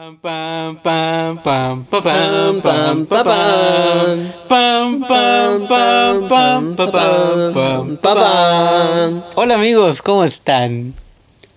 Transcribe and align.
Pam, 0.00 0.16
pam, 0.16 0.76
pam, 0.76 1.36
pam, 1.36 1.84
pam, 1.84 2.00
pam, 2.00 2.62
pam, 2.62 3.04
pam, 3.04 3.04
pam, 3.04 3.26
pam, 4.48 5.00
pam, 5.06 5.66
pam, 5.68 6.26
pam, 6.26 6.74
pam, 6.74 7.52
pam, 7.52 7.96
pam. 8.00 9.22
Hola 9.34 9.56
amigos, 9.56 10.00
¿cómo 10.00 10.24
están? 10.24 10.94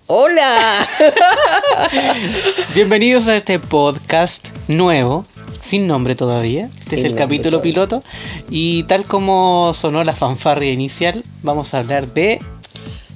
¡Hola! 0.08 0.86
Bienvenidos 2.74 3.28
a 3.28 3.36
este 3.36 3.58
podcast 3.58 4.48
nuevo, 4.68 5.24
sin 5.62 5.86
nombre 5.86 6.14
todavía. 6.14 6.68
Este 6.78 6.96
Sin 6.96 6.98
es 6.98 7.04
el 7.12 7.14
capítulo 7.14 7.60
todavía. 7.60 7.72
piloto. 7.72 8.02
Y 8.50 8.82
tal 8.82 9.06
como 9.06 9.72
sonó 9.72 10.04
la 10.04 10.14
fanfarria 10.14 10.70
inicial, 10.70 11.24
vamos 11.42 11.72
a 11.72 11.78
hablar 11.78 12.08
de. 12.12 12.40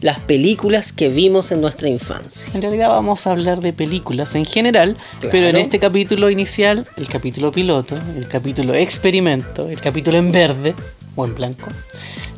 Las 0.00 0.20
películas 0.20 0.92
que 0.92 1.08
vimos 1.08 1.50
en 1.50 1.60
nuestra 1.60 1.88
infancia. 1.88 2.52
En 2.54 2.62
realidad, 2.62 2.88
vamos 2.90 3.26
a 3.26 3.32
hablar 3.32 3.60
de 3.60 3.72
películas 3.72 4.34
en 4.36 4.44
general, 4.44 4.96
Claro. 5.18 5.28
pero 5.32 5.48
en 5.48 5.56
este 5.56 5.78
capítulo 5.80 6.30
inicial, 6.30 6.86
el 6.96 7.08
capítulo 7.08 7.50
piloto, 7.50 7.96
el 8.16 8.28
capítulo 8.28 8.74
experimento, 8.74 9.68
el 9.68 9.80
capítulo 9.80 10.18
en 10.18 10.30
verde 10.30 10.74
o 11.16 11.24
en 11.24 11.34
blanco, 11.34 11.68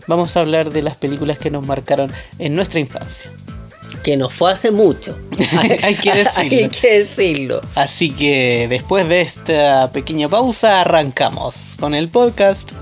vamos 0.06 0.36
a 0.36 0.40
hablar 0.40 0.70
de 0.70 0.80
las 0.80 0.96
películas 0.96 1.38
que 1.38 1.50
nos 1.50 1.66
marcaron 1.66 2.10
en 2.38 2.54
nuestra 2.54 2.80
infancia. 2.80 3.30
Que 4.02 4.16
nos 4.16 4.32
fue 4.32 4.50
hace 4.52 4.70
mucho. 4.70 5.18
Hay 5.82 5.96
que 5.96 6.14
decirlo. 6.14 6.40
Hay 6.62 6.68
que 6.70 6.98
decirlo. 6.98 7.60
Así 7.74 8.10
que 8.10 8.66
después 8.70 9.06
de 9.06 9.20
esta 9.20 9.90
pequeña 9.92 10.28
pausa, 10.30 10.80
arrancamos 10.80 11.74
con 11.78 11.94
el 11.94 12.08
podcast. 12.08 12.72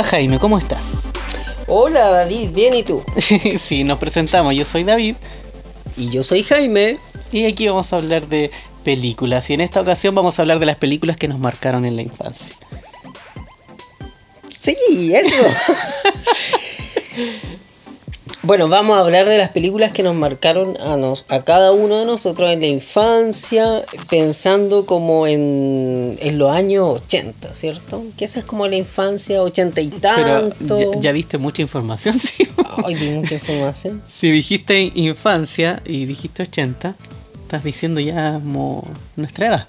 Hola 0.00 0.08
Jaime, 0.08 0.38
¿cómo 0.38 0.56
estás? 0.56 1.10
Hola 1.66 2.08
David, 2.08 2.52
bien 2.54 2.72
y 2.72 2.82
tú. 2.82 3.04
sí, 3.58 3.84
nos 3.84 3.98
presentamos, 3.98 4.54
yo 4.54 4.64
soy 4.64 4.82
David 4.82 5.14
Y 5.94 6.08
yo 6.08 6.22
soy 6.22 6.42
Jaime. 6.42 6.96
y 7.30 7.44
aquí 7.44 7.68
vamos 7.68 7.92
a 7.92 7.96
hablar 7.96 8.26
de 8.26 8.50
películas 8.82 9.50
y 9.50 9.52
en 9.52 9.60
esta 9.60 9.78
ocasión 9.78 10.14
vamos 10.14 10.38
a 10.38 10.42
hablar 10.42 10.58
de 10.58 10.64
las 10.64 10.76
películas 10.76 11.18
que 11.18 11.28
nos 11.28 11.38
marcaron 11.38 11.84
en 11.84 11.96
la 11.96 12.02
infancia. 12.02 12.56
Sí, 14.48 15.14
eso. 15.14 15.44
bueno, 18.42 18.68
vamos 18.68 18.96
a 18.96 19.00
hablar 19.00 19.26
de 19.26 19.36
las 19.36 19.50
películas 19.50 19.92
que 19.92 20.02
nos 20.02 20.14
marcaron 20.14 20.76
a, 20.80 20.96
nos, 20.96 21.24
a 21.28 21.42
cada 21.42 21.72
uno 21.72 21.98
de 21.98 22.06
nosotros 22.06 22.50
en 22.50 22.60
la 22.60 22.66
infancia, 22.66 23.82
pensando 24.08 24.86
como 24.86 25.26
en, 25.26 26.18
en 26.20 26.38
los 26.38 26.50
años 26.50 27.00
80, 27.02 27.54
¿cierto? 27.54 28.02
Que 28.16 28.24
esa 28.24 28.40
es 28.40 28.46
como 28.46 28.66
la 28.66 28.76
infancia, 28.76 29.42
80 29.42 29.80
y 29.82 29.88
Pero 29.88 30.50
tanto. 30.50 30.92
ya, 30.94 31.00
ya 31.00 31.12
diste 31.12 31.38
mucha 31.38 31.62
información, 31.62 32.14
sí. 32.18 32.48
Ay, 32.84 32.94
di 32.94 33.10
mucha 33.10 33.34
información. 33.34 34.02
Si 34.10 34.30
dijiste 34.30 34.90
infancia 34.94 35.82
y 35.84 36.06
dijiste 36.06 36.44
80, 36.44 36.94
estás 37.42 37.64
diciendo 37.64 38.00
ya 38.00 38.34
como 38.34 38.88
nuestra 39.16 39.48
edad. 39.48 39.68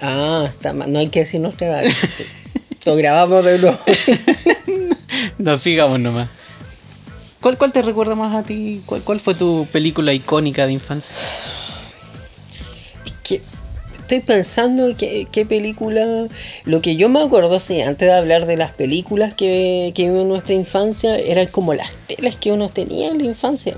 Ah, 0.00 0.46
está 0.48 0.72
mal. 0.72 0.92
No 0.92 0.98
hay 0.98 1.08
que 1.08 1.20
decir 1.20 1.40
nuestra 1.40 1.80
edad. 1.82 1.92
Lo 2.84 2.96
grabamos 2.96 3.44
de 3.44 3.58
nuevo. 3.58 3.78
No, 5.38 5.56
sigamos 5.58 6.00
nomás. 6.00 6.28
¿Cuál, 7.44 7.58
¿Cuál 7.58 7.72
te 7.72 7.82
recuerda 7.82 8.14
más 8.14 8.34
a 8.34 8.42
ti? 8.42 8.80
¿Cuál, 8.86 9.02
¿Cuál 9.02 9.20
fue 9.20 9.34
tu 9.34 9.66
película 9.70 10.14
icónica 10.14 10.64
de 10.64 10.72
infancia? 10.72 11.14
que 13.22 13.42
estoy 14.00 14.20
pensando 14.20 14.96
qué 14.96 15.46
película. 15.46 16.26
Lo 16.64 16.80
que 16.80 16.96
yo 16.96 17.10
me 17.10 17.20
acuerdo, 17.20 17.60
sí, 17.60 17.82
antes 17.82 18.08
de 18.08 18.14
hablar 18.14 18.46
de 18.46 18.56
las 18.56 18.72
películas 18.72 19.34
que, 19.34 19.92
que 19.94 20.04
vimos 20.04 20.22
en 20.22 20.28
nuestra 20.28 20.54
infancia, 20.54 21.18
eran 21.18 21.48
como 21.48 21.74
las 21.74 21.90
telas 22.06 22.36
que 22.36 22.50
uno 22.50 22.70
tenía 22.70 23.10
en 23.10 23.18
la 23.18 23.24
infancia. 23.24 23.76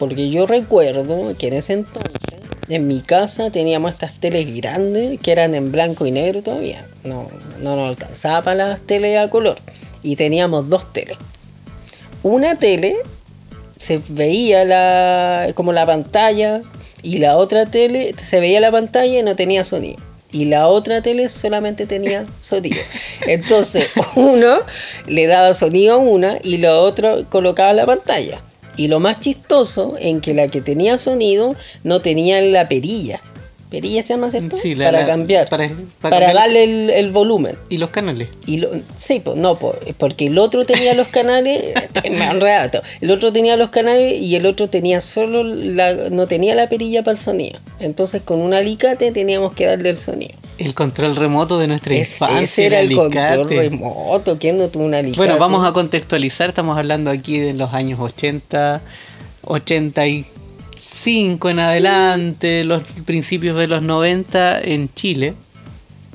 Porque 0.00 0.28
yo 0.28 0.48
recuerdo 0.48 1.36
que 1.38 1.46
en 1.46 1.54
ese 1.54 1.74
entonces, 1.74 2.18
en 2.68 2.88
mi 2.88 3.00
casa 3.00 3.50
teníamos 3.50 3.92
estas 3.92 4.18
teles 4.18 4.52
grandes 4.56 5.20
que 5.20 5.30
eran 5.30 5.54
en 5.54 5.70
blanco 5.70 6.04
y 6.04 6.10
negro 6.10 6.42
todavía. 6.42 6.84
No, 7.04 7.28
no 7.62 7.76
nos 7.76 7.90
alcanzaba 7.90 8.42
para 8.42 8.70
las 8.70 8.80
teles 8.80 9.16
a 9.18 9.30
color. 9.30 9.56
Y 10.02 10.16
teníamos 10.16 10.68
dos 10.68 10.92
teles. 10.92 11.16
Una 12.22 12.54
tele 12.56 12.96
se 13.78 14.00
veía 14.08 14.64
la, 14.64 15.52
como 15.54 15.72
la 15.72 15.86
pantalla 15.86 16.60
y 17.02 17.18
la 17.18 17.38
otra 17.38 17.66
tele 17.66 18.14
se 18.18 18.40
veía 18.40 18.60
la 18.60 18.70
pantalla 18.70 19.20
y 19.20 19.22
no 19.22 19.36
tenía 19.36 19.64
sonido. 19.64 19.98
Y 20.32 20.44
la 20.44 20.68
otra 20.68 21.02
tele 21.02 21.28
solamente 21.28 21.86
tenía 21.86 22.24
sonido. 22.40 22.76
Entonces 23.26 23.88
uno 24.16 24.60
le 25.06 25.26
daba 25.26 25.54
sonido 25.54 25.94
a 25.94 25.98
una 25.98 26.38
y 26.44 26.58
la 26.58 26.78
otra 26.78 27.16
colocaba 27.28 27.72
la 27.72 27.86
pantalla. 27.86 28.40
Y 28.76 28.88
lo 28.88 29.00
más 29.00 29.20
chistoso 29.20 29.96
en 29.98 30.20
que 30.20 30.34
la 30.34 30.48
que 30.48 30.60
tenía 30.60 30.98
sonido 30.98 31.56
no 31.84 32.00
tenía 32.00 32.40
la 32.42 32.68
perilla. 32.68 33.20
¿Perilla 33.70 34.02
se 34.02 34.14
llama 34.14 34.30
cierto? 34.32 34.56
Sí, 34.56 34.74
la- 34.74 34.86
para 34.86 35.00
la- 35.02 35.06
cambiar. 35.06 35.48
para- 35.48 35.68
Para, 35.68 35.78
para 36.00 36.16
cambiar- 36.26 36.34
darle 36.34 36.64
el, 36.64 36.90
el 36.90 37.10
volumen. 37.12 37.56
¿Y 37.68 37.78
los 37.78 37.90
canales? 37.90 38.28
Y 38.46 38.56
lo, 38.58 38.68
sí, 38.96 39.20
pues 39.24 39.36
no, 39.36 39.56
po, 39.56 39.76
porque 39.96 40.26
el 40.26 40.38
otro 40.38 40.66
tenía 40.66 40.92
los 40.94 41.06
canales, 41.08 41.62
me 42.10 42.24
han 42.24 42.36
enredado 42.36 42.70
todo. 42.70 42.82
el 43.00 43.10
otro 43.12 43.32
tenía 43.32 43.56
los 43.56 43.70
canales 43.70 44.20
y 44.20 44.34
el 44.34 44.44
otro 44.46 44.68
tenía 44.68 45.00
solo 45.00 45.44
la, 45.44 45.92
no 46.10 46.26
tenía 46.26 46.54
la 46.56 46.68
perilla 46.68 47.04
para 47.04 47.16
el 47.16 47.22
sonido. 47.22 47.60
Entonces 47.78 48.22
con 48.22 48.40
un 48.40 48.54
alicate 48.54 49.12
teníamos 49.12 49.54
que 49.54 49.66
darle 49.66 49.90
el 49.90 49.98
sonido. 49.98 50.34
El 50.58 50.74
control 50.74 51.16
remoto 51.16 51.58
de 51.58 51.68
nuestra 51.68 51.94
Es- 51.94 52.12
infancia. 52.14 52.40
ese 52.42 52.66
era 52.66 52.80
el 52.80 52.86
alicate. 52.88 53.36
control 53.36 53.56
remoto, 53.56 54.36
¿quién 54.38 54.58
no 54.58 54.68
tuvo 54.68 54.84
un 54.84 54.94
alicate? 54.94 55.16
Bueno, 55.16 55.38
vamos 55.38 55.64
a 55.66 55.72
contextualizar. 55.72 56.48
Estamos 56.50 56.76
hablando 56.76 57.08
aquí 57.10 57.38
de 57.38 57.54
los 57.54 57.72
años 57.72 57.98
80, 58.00 58.82
85 60.80 61.50
en 61.50 61.58
adelante, 61.60 62.64
los 62.64 62.82
principios 63.04 63.56
de 63.56 63.66
los 63.66 63.82
90 63.82 64.60
en 64.62 64.92
Chile. 64.94 65.34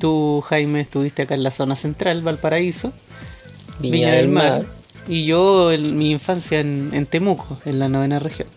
Tú, 0.00 0.40
Jaime, 0.40 0.80
estuviste 0.80 1.22
acá 1.22 1.34
en 1.34 1.44
la 1.44 1.52
zona 1.52 1.76
central, 1.76 2.22
Valparaíso, 2.22 2.92
Viña, 3.78 4.12
del 4.12 4.28
Mar. 4.28 4.66
Y 5.08 5.24
yo, 5.24 5.70
en 5.70 5.96
mi 5.96 6.10
infancia 6.10 6.58
en, 6.58 6.90
en 6.92 7.06
Temuco, 7.06 7.58
en 7.64 7.78
la 7.78 7.88
novena 7.88 8.18
región. 8.18 8.48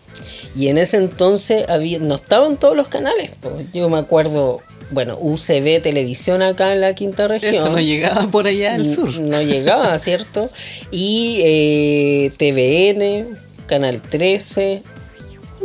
Y 0.56 0.66
en 0.66 0.78
ese 0.78 0.96
entonces 0.96 1.68
había, 1.68 2.00
no 2.00 2.16
estaban 2.16 2.56
todos 2.56 2.76
los 2.76 2.88
canales. 2.88 3.30
Yo 3.72 3.88
me 3.88 3.98
acuerdo, 3.98 4.58
bueno, 4.90 5.16
UCB 5.20 5.80
Televisión 5.80 6.42
acá 6.42 6.72
en 6.72 6.80
la 6.80 6.94
quinta 6.94 7.28
región. 7.28 7.54
Eso 7.54 7.70
no 7.70 7.78
llegaba 7.78 8.26
por 8.26 8.48
allá 8.48 8.74
al 8.74 8.88
sur. 8.88 9.16
No 9.20 9.40
llegaba, 9.40 9.96
¿cierto? 10.00 10.50
Y 10.90 11.38
eh, 11.44 12.32
TVN, 12.36 13.38
Canal 13.66 14.02
13, 14.02 14.82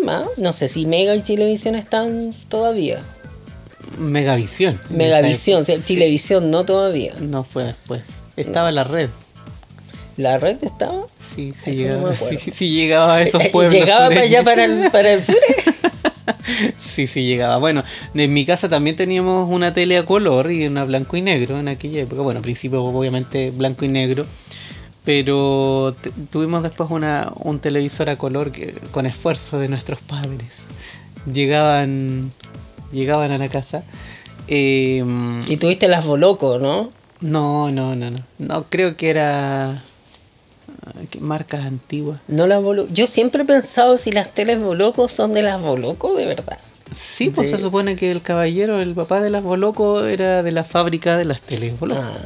más, 0.04 0.26
no 0.38 0.54
sé 0.54 0.68
si 0.68 0.86
Mega 0.86 1.16
y 1.16 1.22
Televisión 1.22 1.76
están 1.76 2.34
todavía. 2.50 3.00
Megavisión. 3.98 4.80
Megavisión, 4.90 5.62
o 5.62 5.66
sea, 5.66 5.76
época. 5.76 5.88
Televisión 5.88 6.52
no 6.52 6.66
todavía. 6.66 7.14
No 7.20 7.44
fue 7.44 7.66
después. 7.66 8.02
Estaba 8.36 8.72
la 8.72 8.84
red. 8.84 9.10
¿La 10.18 10.38
red 10.38 10.58
estaba? 10.64 11.04
Sí, 11.20 11.54
sí, 11.64 11.72
Eso 11.72 11.80
llegaba, 11.80 12.16
sí, 12.16 12.38
sí 12.38 12.70
llegaba 12.72 13.16
a 13.16 13.22
esos 13.22 13.42
Eh, 13.42 13.50
pueblos. 13.52 13.74
¿Llegaba 13.74 14.08
para 14.08 14.22
allá, 14.22 14.44
para 14.44 14.64
el, 14.66 14.92
para 14.92 15.12
el 15.14 15.24
sur? 15.24 15.36
Sí, 16.82 17.08
sí, 17.08 17.24
llegaba. 17.26 17.58
Bueno, 17.58 17.84
en 18.14 18.34
mi 18.34 18.46
casa 18.46 18.70
también 18.70 18.96
teníamos 18.96 19.50
una 19.50 19.74
tele 19.74 19.98
a 19.98 20.06
color 20.06 20.52
y 20.52 20.66
una 20.66 20.86
blanco 20.86 21.18
y 21.18 21.22
negro 21.22 21.60
en 21.60 21.68
aquella 21.68 22.02
época. 22.02 22.22
Bueno, 22.22 22.38
al 22.38 22.44
principio 22.44 22.84
obviamente 22.84 23.52
blanco 23.52 23.84
y 23.84 23.90
negro. 23.90 24.26
Pero 25.06 25.96
tuvimos 26.32 26.64
después 26.64 26.90
una, 26.90 27.32
un 27.36 27.60
televisor 27.60 28.10
a 28.10 28.16
color 28.16 28.52
que 28.52 28.74
con 28.92 29.06
esfuerzo 29.06 29.60
de 29.60 29.68
nuestros 29.70 30.00
padres. 30.02 30.66
Llegaban, 31.32 32.32
llegaban 32.92 33.32
a 33.32 33.38
la 33.38 33.48
casa. 33.50 33.84
Eh, 34.48 35.04
Y 35.48 35.58
tuviste 35.58 35.88
las 35.88 36.06
Boloco, 36.06 36.58
¿no? 36.60 36.92
no, 37.22 37.72
no, 37.72 37.96
no, 37.96 38.12
no. 38.12 38.20
No, 38.40 38.64
creo 38.70 38.98
que 38.98 39.10
era... 39.10 39.82
¿qué 41.10 41.20
marcas 41.20 41.66
antiguas. 41.66 42.20
No 42.28 42.46
las 42.48 42.62
Boloco. 42.62 42.90
Yo 42.94 43.06
siempre 43.08 43.44
he 43.44 43.46
pensado 43.46 43.98
si 43.98 44.12
las 44.12 44.32
teles 44.34 44.60
Boloco 44.60 45.08
son 45.08 45.34
de 45.34 45.42
las 45.42 45.62
Boloco, 45.62 46.16
de 46.16 46.26
verdad. 46.26 46.58
Sí, 46.96 47.30
pues 47.30 47.50
De- 47.52 47.58
se 47.58 47.64
supone 47.64 47.96
que 47.96 48.12
el 48.12 48.22
caballero, 48.22 48.80
el 48.80 48.94
papá 48.94 49.20
de 49.22 49.30
las 49.32 49.44
Boloco, 49.44 50.06
era 50.06 50.44
de 50.44 50.52
la 50.52 50.64
fábrica 50.64 51.18
de 51.18 51.26
las 51.26 51.42
teles 51.42 51.80
Boloco. 51.80 52.02
Ah, 52.04 52.18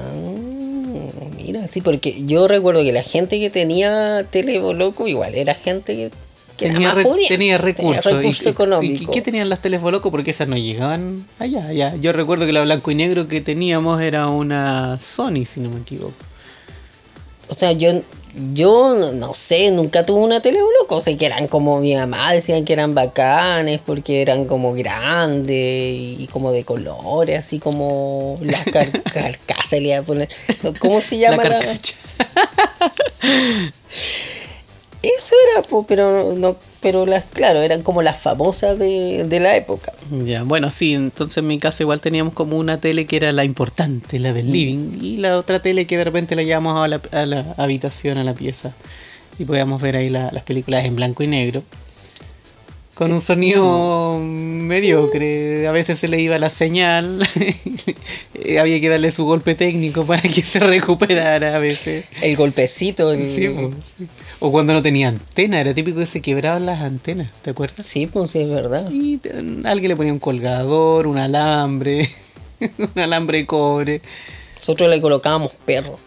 mira, 1.51 1.67
sí, 1.67 1.81
porque 1.81 2.23
yo 2.25 2.47
recuerdo 2.47 2.83
que 2.83 2.91
la 2.91 3.03
gente 3.03 3.39
que 3.39 3.49
tenía 3.49 4.25
tele 4.29 4.59
Boloco 4.59 5.07
igual 5.07 5.35
era 5.35 5.53
gente 5.55 5.95
que, 5.95 6.11
que 6.57 6.67
tenía, 6.67 6.93
re- 6.93 7.03
pudiente, 7.03 7.33
tenía 7.33 7.57
recursos. 7.57 8.05
recurso 8.05 8.41
¿Y 8.41 8.43
qué- 8.45 8.49
económico. 8.49 9.03
¿Y 9.03 9.13
qué 9.13 9.21
tenían 9.21 9.49
las 9.49 9.61
teles 9.61 9.81
Boloco? 9.81 10.11
Porque 10.11 10.31
esas 10.31 10.47
no 10.47 10.57
llegaban 10.57 11.25
allá, 11.39 11.65
allá. 11.67 11.95
Yo 11.95 12.11
recuerdo 12.11 12.45
que 12.45 12.51
la 12.53 12.61
blanco 12.63 12.91
y 12.91 12.95
negro 12.95 13.27
que 13.27 13.41
teníamos 13.41 14.01
era 14.01 14.27
una 14.27 14.97
Sony, 14.99 15.45
si 15.45 15.59
no 15.59 15.69
me 15.69 15.79
equivoco. 15.81 16.13
O 17.49 17.53
sea, 17.55 17.71
yo 17.71 18.01
yo 18.53 18.95
no, 18.95 19.11
no 19.11 19.33
sé, 19.33 19.71
nunca 19.71 20.05
tuve 20.05 20.21
una 20.21 20.41
tele 20.41 20.59
loco. 20.79 20.99
Sé 20.99 21.17
que 21.17 21.25
eran 21.25 21.47
como 21.47 21.79
mi 21.79 21.95
mamá 21.95 22.33
decían 22.33 22.65
que 22.65 22.73
eran 22.73 22.95
bacanes 22.95 23.79
porque 23.85 24.21
eran 24.21 24.45
como 24.45 24.73
grandes 24.73 25.55
y 25.57 26.27
como 26.31 26.51
de 26.51 26.63
colores, 26.63 27.39
así 27.39 27.59
como 27.59 28.37
las 28.41 28.63
car 28.65 28.89
carcasas 29.13 29.79
le 29.81 29.89
iba 29.89 29.99
a 29.99 30.03
poner. 30.03 30.29
¿Cómo 30.79 31.01
se 31.01 31.17
llama? 31.17 31.43
La 31.43 31.59
la-. 31.59 31.79
Eso 35.01 35.35
era, 35.53 35.63
pero 35.87 36.33
no, 36.35 36.57
pero 36.81 37.05
las, 37.05 37.25
claro, 37.25 37.61
eran 37.61 37.81
como 37.81 38.01
las 38.01 38.19
famosas 38.19 38.79
de, 38.79 39.25
de 39.27 39.39
la 39.39 39.55
época. 39.55 39.91
Ya, 40.25 40.43
bueno, 40.43 40.69
sí, 40.69 40.93
entonces 40.93 41.37
en 41.37 41.47
mi 41.47 41.59
casa 41.59 41.83
igual 41.83 42.01
teníamos 42.01 42.33
como 42.33 42.57
una 42.57 42.77
tele 42.79 43.05
que 43.05 43.17
era 43.17 43.31
la 43.31 43.43
importante, 43.43 44.17
la 44.19 44.31
del 44.33 44.51
living, 44.51 44.99
y 45.01 45.17
la 45.17 45.37
otra 45.37 45.61
tele 45.61 45.85
que 45.87 45.97
de 45.97 46.03
repente 46.05 46.35
la 46.35 46.43
llevamos 46.43 46.77
a 46.77 46.87
la, 46.87 47.01
a 47.11 47.25
la 47.25 47.45
habitación, 47.57 48.17
a 48.17 48.23
la 48.23 48.33
pieza, 48.33 48.73
y 49.37 49.45
podíamos 49.45 49.81
ver 49.81 49.95
ahí 49.95 50.09
la- 50.09 50.31
las 50.31 50.43
películas 50.43 50.85
en 50.85 50.95
blanco 50.95 51.23
y 51.23 51.27
negro, 51.27 51.63
con 52.99 53.13
un 53.13 53.21
sonido 53.21 54.19
mediocre, 54.21 55.65
a 55.69 55.71
veces 55.71 55.97
se 55.99 56.09
le 56.09 56.19
iba 56.19 56.37
la 56.37 56.49
señal, 56.49 57.25
eh, 58.33 58.59
había 58.59 58.81
que 58.81 58.89
darle 58.89 59.09
su 59.11 59.23
golpe 59.23 59.55
técnico 59.55 60.05
para 60.05 60.21
que 60.21 60.41
se 60.41 60.59
recuperara 60.59 61.55
a 61.55 61.59
veces. 61.59 62.03
El 62.21 62.35
golpecito, 62.35 63.13
el- 63.13 63.25
Sí, 63.25 63.47
pues, 63.47 63.69
sí. 63.97 64.05
O 64.41 64.51
cuando 64.51 64.73
no 64.73 64.81
tenía 64.81 65.07
antena, 65.07 65.61
era 65.61 65.73
típico 65.73 65.99
que 65.99 66.05
se 66.05 66.21
quebraban 66.21 66.65
las 66.65 66.81
antenas, 66.81 67.29
¿te 67.41 67.51
acuerdas? 67.51 67.85
Sí, 67.85 68.05
pues 68.05 68.31
sí, 68.31 68.39
es 68.39 68.49
verdad. 68.49 68.91
Y 68.91 69.17
alguien 69.63 69.89
le 69.91 69.95
ponía 69.95 70.11
un 70.11 70.19
colgador, 70.19 71.07
un 71.07 71.17
alambre, 71.17 72.09
un 72.59 72.99
alambre 73.01 73.37
de 73.39 73.45
cobre, 73.45 74.01
Nosotros 74.59 74.89
le 74.89 74.99
colocábamos 74.99 75.53
perro. 75.65 75.97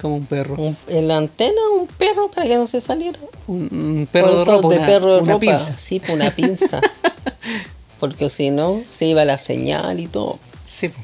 Como 0.00 0.16
un 0.16 0.26
perro. 0.26 0.54
Un- 0.56 0.76
en 0.88 1.08
la 1.08 1.16
antena 1.18 1.60
un 1.78 1.86
perro 1.86 2.30
para 2.30 2.46
que 2.46 2.56
no 2.56 2.66
se 2.66 2.80
saliera. 2.80 3.18
Un, 3.46 3.68
un 3.72 4.08
perro 4.10 4.28
Por 4.28 4.36
de 4.36 4.42
eso, 4.42 4.52
ropa, 4.56 4.68
de 4.68 4.76
una, 4.78 4.86
perro 4.86 5.14
de 5.16 5.20
una 5.22 5.32
ropa. 5.34 5.40
pinza. 5.40 5.76
Sí, 5.76 6.00
pues 6.00 6.12
una 6.12 6.30
pinza. 6.30 6.80
Porque 8.00 8.28
si 8.28 8.50
no, 8.50 8.80
se 8.90 9.06
iba 9.06 9.24
la 9.24 9.38
señal 9.38 9.98
y 10.00 10.06
todo. 10.06 10.38
Sí, 10.66 10.88
po. 10.90 11.00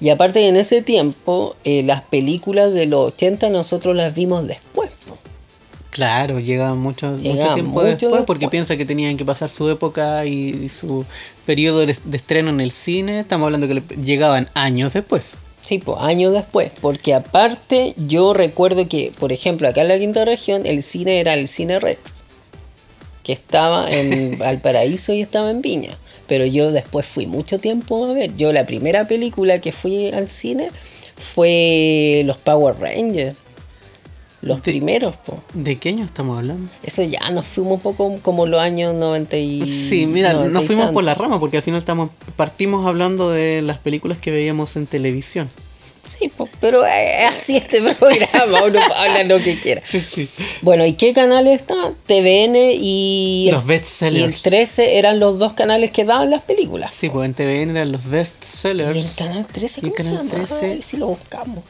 Y 0.00 0.10
aparte 0.10 0.46
en 0.48 0.56
ese 0.56 0.82
tiempo, 0.82 1.56
eh, 1.64 1.82
las 1.82 2.02
películas 2.02 2.72
de 2.72 2.86
los 2.86 3.08
80 3.14 3.48
nosotros 3.50 3.96
las 3.96 4.14
vimos 4.14 4.46
después. 4.46 4.92
po. 5.08 5.16
Claro, 5.90 6.38
llegaban 6.40 6.78
mucho, 6.78 7.06
mucho 7.08 7.22
Llegaban 7.22 7.54
tiempo 7.54 7.72
mucho 7.72 7.84
después, 7.86 8.00
después. 8.12 8.22
porque 8.26 8.48
piensa 8.48 8.76
que 8.76 8.84
tenían 8.84 9.16
que 9.16 9.24
pasar 9.24 9.48
su 9.48 9.68
época 9.70 10.26
y, 10.26 10.50
y 10.64 10.68
su 10.68 11.04
periodo 11.46 11.80
de, 11.86 11.96
de 12.04 12.16
estreno 12.16 12.50
en 12.50 12.60
el 12.60 12.70
cine. 12.70 13.20
Estamos 13.20 13.46
hablando 13.46 13.66
que 13.66 13.74
le- 13.74 14.02
llegaban 14.02 14.48
años 14.54 14.92
después. 14.92 15.32
Sí, 15.66 15.80
pues 15.80 15.98
años 16.00 16.32
después. 16.32 16.70
Porque 16.80 17.12
aparte 17.12 17.94
yo 17.96 18.32
recuerdo 18.32 18.88
que, 18.88 19.12
por 19.18 19.32
ejemplo, 19.32 19.66
acá 19.66 19.80
en 19.80 19.88
la 19.88 19.98
quinta 19.98 20.24
región 20.24 20.64
el 20.64 20.80
cine 20.80 21.18
era 21.18 21.34
el 21.34 21.48
Cine 21.48 21.80
Rex. 21.80 22.24
Que 23.24 23.32
estaba 23.32 23.90
en 23.90 24.38
Valparaíso 24.38 25.12
y 25.12 25.22
estaba 25.22 25.50
en 25.50 25.62
Viña. 25.62 25.98
Pero 26.28 26.46
yo 26.46 26.70
después 26.70 27.04
fui 27.04 27.26
mucho 27.26 27.58
tiempo 27.58 28.06
a 28.06 28.12
ver. 28.12 28.36
Yo 28.36 28.52
la 28.52 28.64
primera 28.64 29.08
película 29.08 29.60
que 29.60 29.72
fui 29.72 30.12
al 30.12 30.28
cine 30.28 30.70
fue 31.16 32.22
los 32.24 32.36
Power 32.38 32.76
Rangers. 32.78 33.36
Los 34.46 34.62
De- 34.62 34.70
primeros, 34.72 35.16
po. 35.16 35.42
¿De 35.54 35.76
qué 35.76 35.90
año 35.90 36.04
estamos 36.04 36.38
hablando? 36.38 36.70
Eso 36.82 37.02
ya 37.02 37.28
nos 37.30 37.46
fuimos 37.46 37.72
un 37.74 37.80
poco 37.80 38.18
como 38.22 38.46
los 38.46 38.60
años 38.60 38.94
90 38.94 39.36
y... 39.36 39.66
Sí, 39.66 40.06
mira, 40.06 40.32
90 40.32 40.52
nos 40.52 40.64
y 40.64 40.66
fuimos 40.66 40.90
por 40.92 41.04
la 41.04 41.14
rama 41.14 41.38
porque 41.40 41.56
al 41.58 41.62
final 41.62 41.80
estamos 41.80 42.10
partimos 42.36 42.86
hablando 42.86 43.30
de 43.30 43.60
las 43.62 43.78
películas 43.78 44.18
que 44.18 44.30
veíamos 44.30 44.76
en 44.76 44.86
televisión. 44.86 45.48
Sí, 46.06 46.28
po, 46.28 46.48
pero 46.60 46.86
eh, 46.86 47.24
así 47.24 47.56
este 47.56 47.80
programa, 47.98 48.62
uno 48.64 48.78
habla 48.96 49.24
lo 49.24 49.40
que 49.42 49.58
quiera. 49.58 49.82
Sí. 49.90 50.28
Bueno, 50.62 50.86
¿y 50.86 50.92
qué 50.92 51.12
canales 51.12 51.56
estaban? 51.62 51.94
TVN 52.06 52.54
y... 52.80 53.48
Los 53.50 53.64
Y 53.64 53.66
bestsellers. 53.66 54.34
el 54.36 54.40
13 54.40 54.98
eran 54.98 55.18
los 55.18 55.40
dos 55.40 55.54
canales 55.54 55.90
que 55.90 56.04
daban 56.04 56.30
las 56.30 56.42
películas. 56.42 56.94
Sí, 56.94 57.08
pues 57.10 57.26
en 57.26 57.34
TVN 57.34 57.70
eran 57.76 57.90
los 57.90 58.04
best 58.08 58.36
Y 58.64 58.68
el 58.68 59.04
canal 59.18 59.46
13, 59.48 59.80
Y 59.82 59.86
el 59.86 59.90
¿cómo 59.90 59.96
se 60.04 60.10
canal 60.10 60.28
llama? 60.28 60.46
13. 60.46 60.66
Ay, 60.66 60.82
si 60.82 60.96
lo 60.96 61.08
buscamos. 61.08 61.64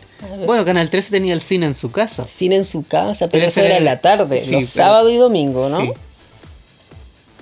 Bueno, 0.46 0.64
Canal 0.64 0.88
13 0.90 1.10
tenía 1.10 1.32
el 1.34 1.40
cine 1.40 1.66
en 1.66 1.74
su 1.74 1.90
casa. 1.90 2.26
Cine 2.26 2.56
en 2.56 2.64
su 2.64 2.84
casa, 2.86 3.28
pero, 3.28 3.40
Pero 3.42 3.46
eso 3.46 3.60
era 3.62 3.76
en 3.76 3.84
la 3.84 4.00
tarde, 4.00 4.40
sí, 4.40 4.52
los 4.52 4.70
pero- 4.72 4.84
sábados 4.86 5.12
y 5.12 5.16
domingos, 5.16 5.70
¿no? 5.70 5.80
Sí. 5.82 5.92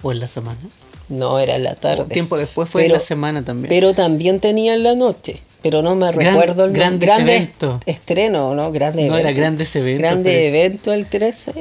O 0.03 0.13
en 0.13 0.21
la 0.21 0.29
semana. 0.29 0.59
No, 1.09 1.39
era 1.39 1.57
en 1.57 1.65
la 1.65 1.75
tarde. 1.75 2.05
Tiempo 2.13 2.37
después 2.37 2.69
fue 2.69 2.87
en 2.87 2.93
la 2.93 2.99
semana 2.99 3.45
también. 3.45 3.69
Pero 3.69 3.93
también 3.95 4.41
tenía 4.41 4.75
en 4.75 4.83
la 4.83 4.95
noche. 4.95 5.41
Pero 5.63 5.81
no 5.83 5.95
me 5.95 6.11
Gran- 6.13 6.35
recuerdo 6.35 6.65
el 6.67 6.73
Grande 6.73 7.07
eventos. 7.07 7.81
estreno, 7.87 8.55
¿no? 8.55 8.71
Grande 8.73 9.07
No, 9.09 9.15
era 9.17 9.31
evento. 9.31 9.41
grandes 9.41 9.77
eventos, 9.77 9.99
Grande 10.03 10.31
pero- 10.31 10.47
evento 10.57 10.93
el 10.93 11.07
13. 11.07 11.53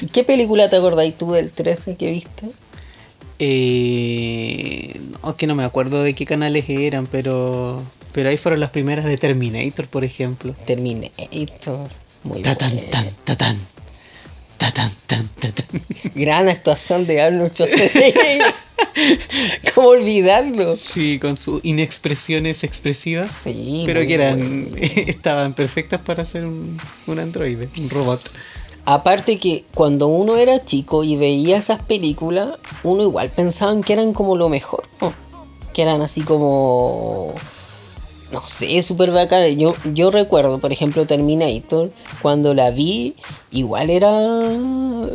¿Y, 0.00 0.04
¿y 0.06 0.08
qué 0.08 0.24
película 0.24 0.70
te 0.70 0.76
acordáis 0.76 1.16
tú 1.18 1.32
del 1.32 1.50
13 1.50 1.96
que 1.96 2.10
viste? 2.10 2.46
Eh, 3.38 5.00
no, 5.22 5.30
es 5.30 5.36
que 5.36 5.46
no 5.46 5.54
me 5.54 5.64
acuerdo 5.64 6.02
de 6.02 6.14
qué 6.14 6.24
canales 6.24 6.64
eran, 6.68 7.06
pero 7.06 7.82
pero 8.14 8.28
ahí 8.28 8.36
fueron 8.36 8.60
las 8.60 8.70
primeras 8.70 9.04
de 9.04 9.18
Terminator, 9.18 9.88
por 9.88 10.04
ejemplo. 10.04 10.54
Terminator. 10.66 11.90
Muy 12.22 12.42
Tatán, 12.42 12.70
buena. 12.70 12.90
tan, 12.90 13.10
tatán. 13.24 13.58
Tatán, 14.56 14.92
tan, 15.08 15.28
tatán. 15.40 15.82
Gran 16.14 16.48
actuación 16.48 17.06
de 17.06 17.20
Arnold 17.20 17.52
Schwarzenegger. 17.52 18.54
¿Cómo 19.74 19.88
olvidarlo? 19.88 20.76
Sí, 20.76 21.18
con 21.18 21.36
sus 21.36 21.62
inexpresiones 21.64 22.62
expresivas. 22.62 23.32
Sí, 23.42 23.82
pero 23.84 24.06
que 24.06 24.14
eran 24.14 24.70
bueno. 24.70 24.76
estaban 25.06 25.52
perfectas 25.52 26.00
para 26.00 26.24
ser 26.24 26.44
un, 26.46 26.78
un 27.08 27.18
androide, 27.18 27.68
un 27.76 27.90
robot. 27.90 28.22
Aparte 28.86 29.40
que 29.40 29.64
cuando 29.74 30.06
uno 30.06 30.36
era 30.36 30.64
chico 30.64 31.02
y 31.02 31.16
veía 31.16 31.56
esas 31.56 31.82
películas, 31.82 32.50
uno 32.84 33.02
igual 33.02 33.30
pensaban 33.30 33.82
que 33.82 33.94
eran 33.94 34.12
como 34.12 34.36
lo 34.36 34.48
mejor, 34.48 34.84
¿no? 35.00 35.12
que 35.74 35.82
eran 35.82 36.00
así 36.00 36.22
como, 36.22 37.34
no 38.34 38.44
sé, 38.44 38.82
súper 38.82 39.10
bacanas. 39.12 39.56
Yo, 39.56 39.74
yo 39.94 40.10
recuerdo, 40.10 40.58
por 40.58 40.72
ejemplo, 40.72 41.06
Terminator, 41.06 41.90
cuando 42.20 42.52
la 42.52 42.70
vi, 42.70 43.14
igual 43.52 43.88
era 43.90 44.10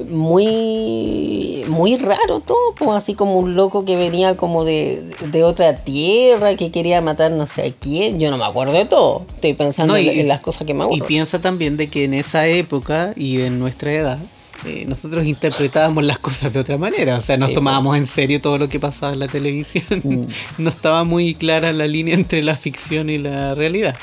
muy, 0.10 1.66
muy 1.68 1.98
raro 1.98 2.40
todo, 2.40 2.58
pues, 2.78 2.90
así 2.92 3.14
como 3.14 3.38
un 3.38 3.56
loco 3.56 3.86
que 3.86 3.96
venía 3.96 4.38
como 4.38 4.64
de, 4.64 5.04
de 5.32 5.44
otra 5.44 5.76
tierra, 5.84 6.56
que 6.56 6.72
quería 6.72 7.02
matar 7.02 7.32
no 7.32 7.48
sé 7.48 7.68
a 7.68 7.72
quién. 7.72 8.20
Yo 8.20 8.32
no 8.32 8.38
me 8.38 8.46
acuerdo 8.46 8.74
de 8.74 8.86
todo, 8.86 9.24
estoy 9.36 9.54
pensando 9.54 9.94
No, 9.94 10.00
y- 10.00 10.10
en, 10.10 10.20
en 10.22 10.28
las 10.28 10.42
cosas 10.42 10.66
que 10.66 10.74
me 10.74 10.84
Y 10.84 10.86
acuerdo. 10.86 11.06
piensa 11.06 11.40
también 11.42 11.78
de 11.78 11.90
que 11.90 12.06
en 12.06 12.14
esa 12.14 12.48
época 12.48 13.14
y 13.16 13.42
en 13.42 13.60
nuestra 13.60 13.92
edad, 13.92 14.18
eh, 14.66 14.86
nosotros 14.88 15.26
interpretábamos 15.26 16.04
las 16.04 16.20
cosas 16.20 16.52
de 16.54 16.60
otra 16.60 16.78
manera. 16.78 17.18
O 17.18 17.22
sea, 17.22 17.38
nos 17.38 17.50
Sí, 17.50 17.56
tomábamos 17.56 17.98
en 17.98 18.08
serio 18.08 18.42
todo 18.42 18.58
lo 18.58 18.68
que 18.70 18.80
pasaba 18.80 19.14
en 19.14 19.20
la 19.20 19.28
televisión. 19.28 20.28
no 20.58 20.70
estaba 20.70 21.04
muy 21.04 21.36
clara 21.36 21.72
la 21.74 21.88
línea 21.88 22.14
entre 22.14 22.44
la 22.44 22.56
ficción 22.56 23.10
y 23.10 23.18
la 23.18 23.56
realidad. 23.56 23.96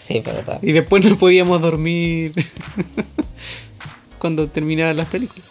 Sí, 0.00 0.18
es 0.18 0.24
verdad. 0.24 0.58
Y 0.62 0.72
después 0.72 1.04
no 1.04 1.16
podíamos 1.16 1.60
dormir 1.60 2.32
cuando 4.18 4.48
terminaban 4.48 4.96
las 4.96 5.06
películas. 5.08 5.46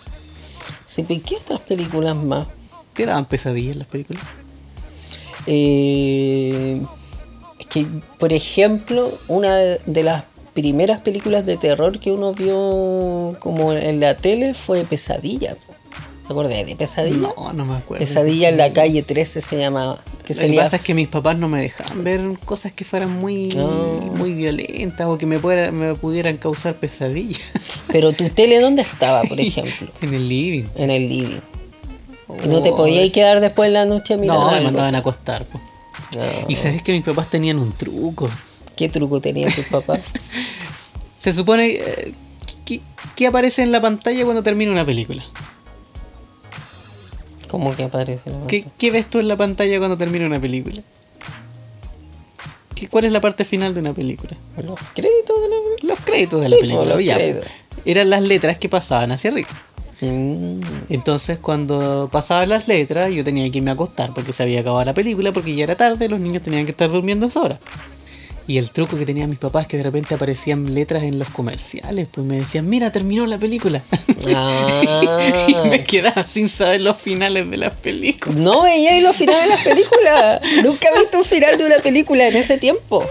Sí, 0.85 1.03
pero 1.03 1.19
¿y 1.19 1.21
¿qué 1.21 1.35
otras 1.35 1.61
películas 1.61 2.15
más? 2.15 2.47
¿Te 2.93 3.05
daban 3.05 3.25
pesadillas 3.25 3.77
las 3.77 3.88
películas? 3.88 4.23
Eh, 5.45 6.81
es 7.59 7.65
que, 7.67 7.85
por 8.17 8.33
ejemplo, 8.33 9.17
una 9.27 9.55
de 9.55 10.03
las 10.03 10.23
primeras 10.61 11.01
películas 11.01 11.45
de 11.45 11.57
terror 11.57 11.99
que 11.99 12.11
uno 12.11 12.33
vio 12.33 13.35
como 13.39 13.73
en 13.73 13.99
la 13.99 14.15
tele 14.15 14.53
fue 14.53 14.83
Pesadilla. 14.85 15.55
¿Te 15.55 16.33
acuerdas 16.33 16.65
de 16.65 16.75
Pesadilla? 16.75 17.29
No, 17.35 17.53
no 17.53 17.65
me 17.65 17.75
acuerdo. 17.77 17.99
Pesadilla 18.05 18.49
en 18.49 18.57
la 18.57 18.71
calle 18.71 19.01
13 19.01 19.41
se 19.41 19.57
llamaba. 19.57 19.99
Que 20.25 20.35
Lo 20.35 20.41
que 20.41 20.53
pasa 20.53 20.75
es 20.75 20.81
que 20.83 20.93
mis 20.93 21.07
papás 21.07 21.37
no 21.39 21.49
me 21.49 21.59
dejaban 21.59 22.03
ver 22.03 22.21
cosas 22.45 22.71
que 22.71 22.85
fueran 22.85 23.11
muy, 23.19 23.47
No. 23.55 23.67
muy 24.15 24.33
violentas 24.33 25.07
o 25.07 25.17
que 25.17 25.25
me, 25.25 25.39
pudiera- 25.39 25.71
me 25.71 25.95
pudieran 25.95 26.37
causar 26.37 26.75
pesadillas. 26.75 27.41
Pero 27.87 28.11
tu 28.13 28.29
tele, 28.29 28.59
¿dónde 28.59 28.83
estaba, 28.83 29.23
por 29.23 29.39
ejemplo? 29.39 29.87
en 30.03 30.13
el 30.13 30.29
living. 30.29 30.65
En 30.75 30.91
el 30.91 31.09
living. 31.09 31.39
No 32.45 32.61
te 32.61 32.69
Oh, 32.69 32.75
podías 32.77 33.11
quedar 33.11 33.39
después 33.39 33.67
en 33.69 33.73
la 33.73 33.85
noche 33.85 34.13
a 34.13 34.17
mirar 34.17 34.37
No, 34.37 34.51
me 34.51 34.61
mandaban 34.61 34.93
a 34.93 34.99
acostar. 34.99 35.47
No. 35.51 36.21
Y 36.47 36.55
sabes 36.55 36.83
que 36.83 36.91
mis 36.91 37.03
papás 37.03 37.27
tenían 37.29 37.57
un 37.57 37.71
truco. 37.71 38.29
¿Qué 38.75 38.87
truco 38.87 39.19
tenían 39.19 39.51
tus 39.51 39.65
papás? 39.65 39.99
Se 41.19 41.33
supone 41.33 41.67
eh, 41.71 42.13
que, 42.65 42.81
que 43.15 43.27
aparece 43.27 43.61
en 43.63 43.71
la 43.71 43.81
pantalla 43.81 44.23
cuando 44.23 44.43
termina 44.43 44.71
una 44.71 44.85
película. 44.85 45.23
¿Cómo 47.49 47.75
que 47.75 47.83
aparece? 47.83 48.29
la 48.29 48.47
¿Qué, 48.47 48.65
qué 48.77 48.91
ves 48.91 49.09
tú 49.09 49.19
en 49.19 49.27
la 49.27 49.35
pantalla 49.35 49.77
cuando 49.79 49.97
termina 49.97 50.25
una 50.25 50.39
película? 50.39 50.81
¿Qué, 52.75 52.88
¿Cuál 52.88 53.05
es 53.05 53.11
la 53.11 53.19
parte 53.21 53.43
final 53.43 53.73
de 53.73 53.79
una 53.81 53.93
película? 53.93 54.31
Los 54.63 54.79
créditos 54.93 55.41
de 55.41 55.49
la 55.49 55.55
Los 55.93 55.99
créditos 56.05 56.41
de 56.41 56.47
Sí, 56.47 56.53
la 56.53 56.59
película. 56.59 56.95
los 56.95 57.03
ya, 57.03 57.15
créditos. 57.15 57.45
Eran 57.85 58.09
las 58.09 58.21
letras 58.21 58.57
que 58.57 58.69
pasaban 58.69 59.11
hacia 59.11 59.31
arriba. 59.31 59.49
Mm. 60.01 60.61
Entonces 60.89 61.39
cuando 61.39 62.07
pasaban 62.11 62.47
las 62.49 62.67
letras 62.69 63.11
yo 63.11 63.23
tenía 63.23 63.49
que 63.51 63.57
irme 63.57 63.71
a 63.71 63.73
acostar 63.73 64.13
porque 64.13 64.31
se 64.31 64.43
había 64.43 64.61
acabado 64.61 64.85
la 64.85 64.93
película 64.93 65.33
porque 65.33 65.53
ya 65.55 65.63
era 65.65 65.75
tarde, 65.75 66.07
los 66.07 66.21
niños 66.21 66.41
tenían 66.43 66.63
que 66.65 66.71
estar 66.71 66.89
durmiendo 66.89 67.25
a 67.25 67.29
esa 67.29 67.41
hora. 67.41 67.59
Y 68.49 68.57
el 68.57 68.71
truco 68.71 68.97
que 68.97 69.05
tenían 69.05 69.29
mis 69.29 69.37
papás 69.37 69.61
es 69.61 69.67
que 69.67 69.77
de 69.77 69.83
repente 69.83 70.15
aparecían 70.15 70.73
letras 70.73 71.03
en 71.03 71.19
los 71.19 71.29
comerciales, 71.29 72.07
pues 72.11 72.25
me 72.25 72.37
decían, 72.39 72.67
mira, 72.67 72.91
terminó 72.91 73.27
la 73.27 73.37
película. 73.37 73.83
Ah. 74.33 74.67
y 75.47 75.69
me 75.69 75.83
quedaba 75.83 76.25
sin 76.25 76.49
saber 76.49 76.81
los 76.81 76.97
finales 76.97 77.47
de 77.47 77.57
las 77.57 77.75
películas. 77.75 78.39
No 78.39 78.63
veía 78.63 78.99
los 79.01 79.15
finales 79.15 79.43
de 79.43 79.49
las 79.49 79.63
películas. 79.63 80.41
Nunca 80.63 80.87
he 80.87 80.99
visto 80.99 81.19
un 81.19 81.25
final 81.25 81.59
de 81.59 81.65
una 81.67 81.77
película 81.77 82.27
en 82.27 82.37
ese 82.37 82.57
tiempo. 82.57 83.05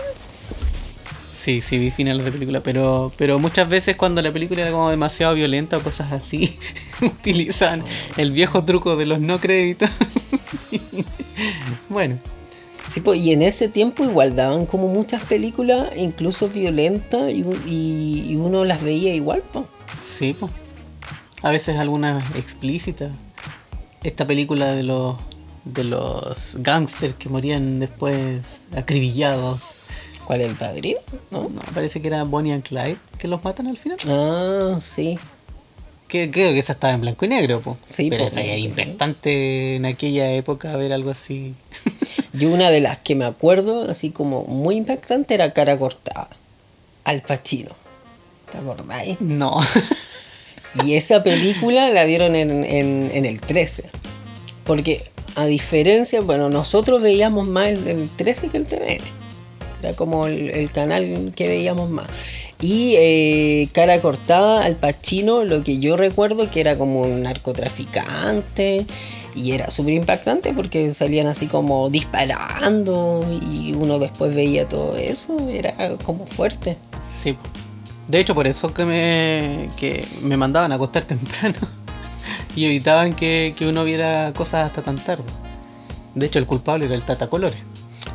Sí, 1.40 1.60
sí, 1.60 1.78
vi 1.78 1.92
finales 1.92 2.24
de 2.24 2.32
película, 2.32 2.60
pero, 2.60 3.12
pero 3.16 3.38
muchas 3.38 3.68
veces 3.68 3.94
cuando 3.94 4.20
la 4.20 4.32
película 4.32 4.62
era 4.62 4.72
como 4.72 4.90
demasiado 4.90 5.36
violenta 5.36 5.76
o 5.76 5.82
cosas 5.82 6.10
así, 6.10 6.58
utilizan 7.00 7.84
el 8.16 8.32
viejo 8.32 8.64
truco 8.64 8.96
de 8.96 9.06
los 9.06 9.20
no 9.20 9.38
créditos. 9.38 9.88
bueno, 11.88 12.18
Sí, 12.90 13.00
pues, 13.00 13.20
y 13.20 13.32
en 13.32 13.42
ese 13.42 13.68
tiempo 13.68 14.02
igual 14.04 14.34
daban 14.34 14.64
como 14.66 14.88
muchas 14.88 15.22
películas, 15.24 15.88
incluso 15.96 16.48
violentas, 16.48 17.30
y, 17.30 17.44
y- 17.66 18.24
y 18.30 18.36
uno 18.36 18.64
las 18.64 18.82
veía 18.82 19.14
igual, 19.14 19.42
pues. 19.52 19.64
sí, 20.06 20.34
pues. 20.38 20.50
A 21.42 21.50
veces 21.52 21.76
algunas 21.78 22.34
explícitas. 22.34 23.12
Esta 24.02 24.26
película 24.26 24.72
de 24.72 24.82
los 24.82 25.16
de 25.64 25.84
los 25.84 26.56
gángsters 26.60 27.14
que 27.14 27.28
morían 27.28 27.78
después 27.78 28.40
acribillados. 28.74 29.76
¿Cuál 30.24 30.40
es 30.40 30.48
el 30.48 30.56
padrino? 30.56 30.98
¿No? 31.30 31.42
No, 31.48 31.60
parece 31.74 32.00
que 32.02 32.08
era 32.08 32.24
Bonnie 32.24 32.52
and 32.52 32.62
Clyde 32.64 32.96
que 33.18 33.28
los 33.28 33.44
matan 33.44 33.66
al 33.68 33.76
final. 33.76 33.98
Ah, 34.08 34.78
sí. 34.80 35.18
Que, 36.08 36.30
creo 36.30 36.52
que 36.52 36.58
esa 36.58 36.72
estaba 36.72 36.94
en 36.94 37.02
blanco 37.02 37.24
y 37.24 37.28
negro, 37.28 37.60
po. 37.60 37.76
Sí, 37.88 38.08
pero 38.10 38.24
po, 38.24 38.30
esa 38.30 38.40
era 38.40 38.56
impactante 38.56 39.76
en 39.76 39.84
aquella 39.86 40.32
época 40.32 40.74
ver 40.76 40.92
algo 40.92 41.10
así. 41.10 41.54
Yo 42.38 42.50
una 42.50 42.70
de 42.70 42.80
las 42.80 42.98
que 42.98 43.14
me 43.14 43.24
acuerdo, 43.24 43.88
así 43.90 44.10
como 44.10 44.44
muy 44.44 44.76
impactante, 44.76 45.34
era 45.34 45.52
Cara 45.52 45.78
Cortada. 45.78 46.28
Al 47.04 47.22
Pacino. 47.22 47.70
¿Te 48.50 48.58
acordáis? 48.58 49.20
no. 49.20 49.60
Y 50.84 50.94
esa 50.94 51.22
película 51.22 51.88
la 51.88 52.04
dieron 52.04 52.36
en, 52.36 52.62
en- 52.64 53.10
en 53.12 53.24
el 53.24 53.40
13. 53.40 53.84
Porque 54.64 55.02
a 55.34 55.46
diferencia, 55.46 56.20
bueno, 56.20 56.50
nosotros 56.50 57.00
veíamos 57.02 57.48
más 57.48 57.68
el, 57.68 57.88
el 57.88 58.08
13 58.10 58.48
que 58.48 58.58
el 58.58 58.66
TVN. 58.66 59.00
Era 59.82 59.94
como 59.96 60.26
el, 60.26 60.50
el 60.50 60.70
canal 60.70 61.32
que 61.34 61.48
veíamos 61.48 61.88
más. 61.88 62.06
Y 62.60 62.94
eh, 62.98 63.68
cara 63.72 64.00
cortada 64.02 64.64
al 64.64 64.76
Pacino, 64.76 65.42
lo 65.42 65.64
que 65.64 65.78
yo 65.78 65.96
recuerdo 65.96 66.50
que 66.50 66.60
era 66.60 66.76
como 66.76 67.00
un 67.00 67.22
narcotraficante. 67.22 68.86
Y 69.38 69.52
era 69.52 69.70
súper 69.70 69.94
impactante 69.94 70.52
porque 70.52 70.92
salían 70.92 71.28
así 71.28 71.46
como 71.46 71.88
disparando 71.90 73.24
y 73.52 73.72
uno 73.72 73.98
después 73.98 74.34
veía 74.34 74.66
todo 74.68 74.96
eso. 74.96 75.48
Era 75.48 75.96
como 76.04 76.26
fuerte. 76.26 76.76
Sí. 77.22 77.36
De 78.08 78.18
hecho, 78.18 78.34
por 78.34 78.46
eso 78.46 78.72
que 78.74 78.84
me, 78.84 79.70
que 79.78 80.06
me 80.22 80.36
mandaban 80.36 80.72
a 80.72 80.74
acostar 80.74 81.04
temprano. 81.04 81.56
Y 82.56 82.64
evitaban 82.64 83.14
que, 83.14 83.54
que 83.56 83.68
uno 83.68 83.84
viera 83.84 84.32
cosas 84.34 84.66
hasta 84.66 84.82
tan 84.82 84.98
tarde. 84.98 85.24
De 86.14 86.26
hecho, 86.26 86.38
el 86.40 86.46
culpable 86.46 86.86
era 86.86 86.94
el 86.96 87.02
Tata 87.02 87.28
Colores. 87.28 87.60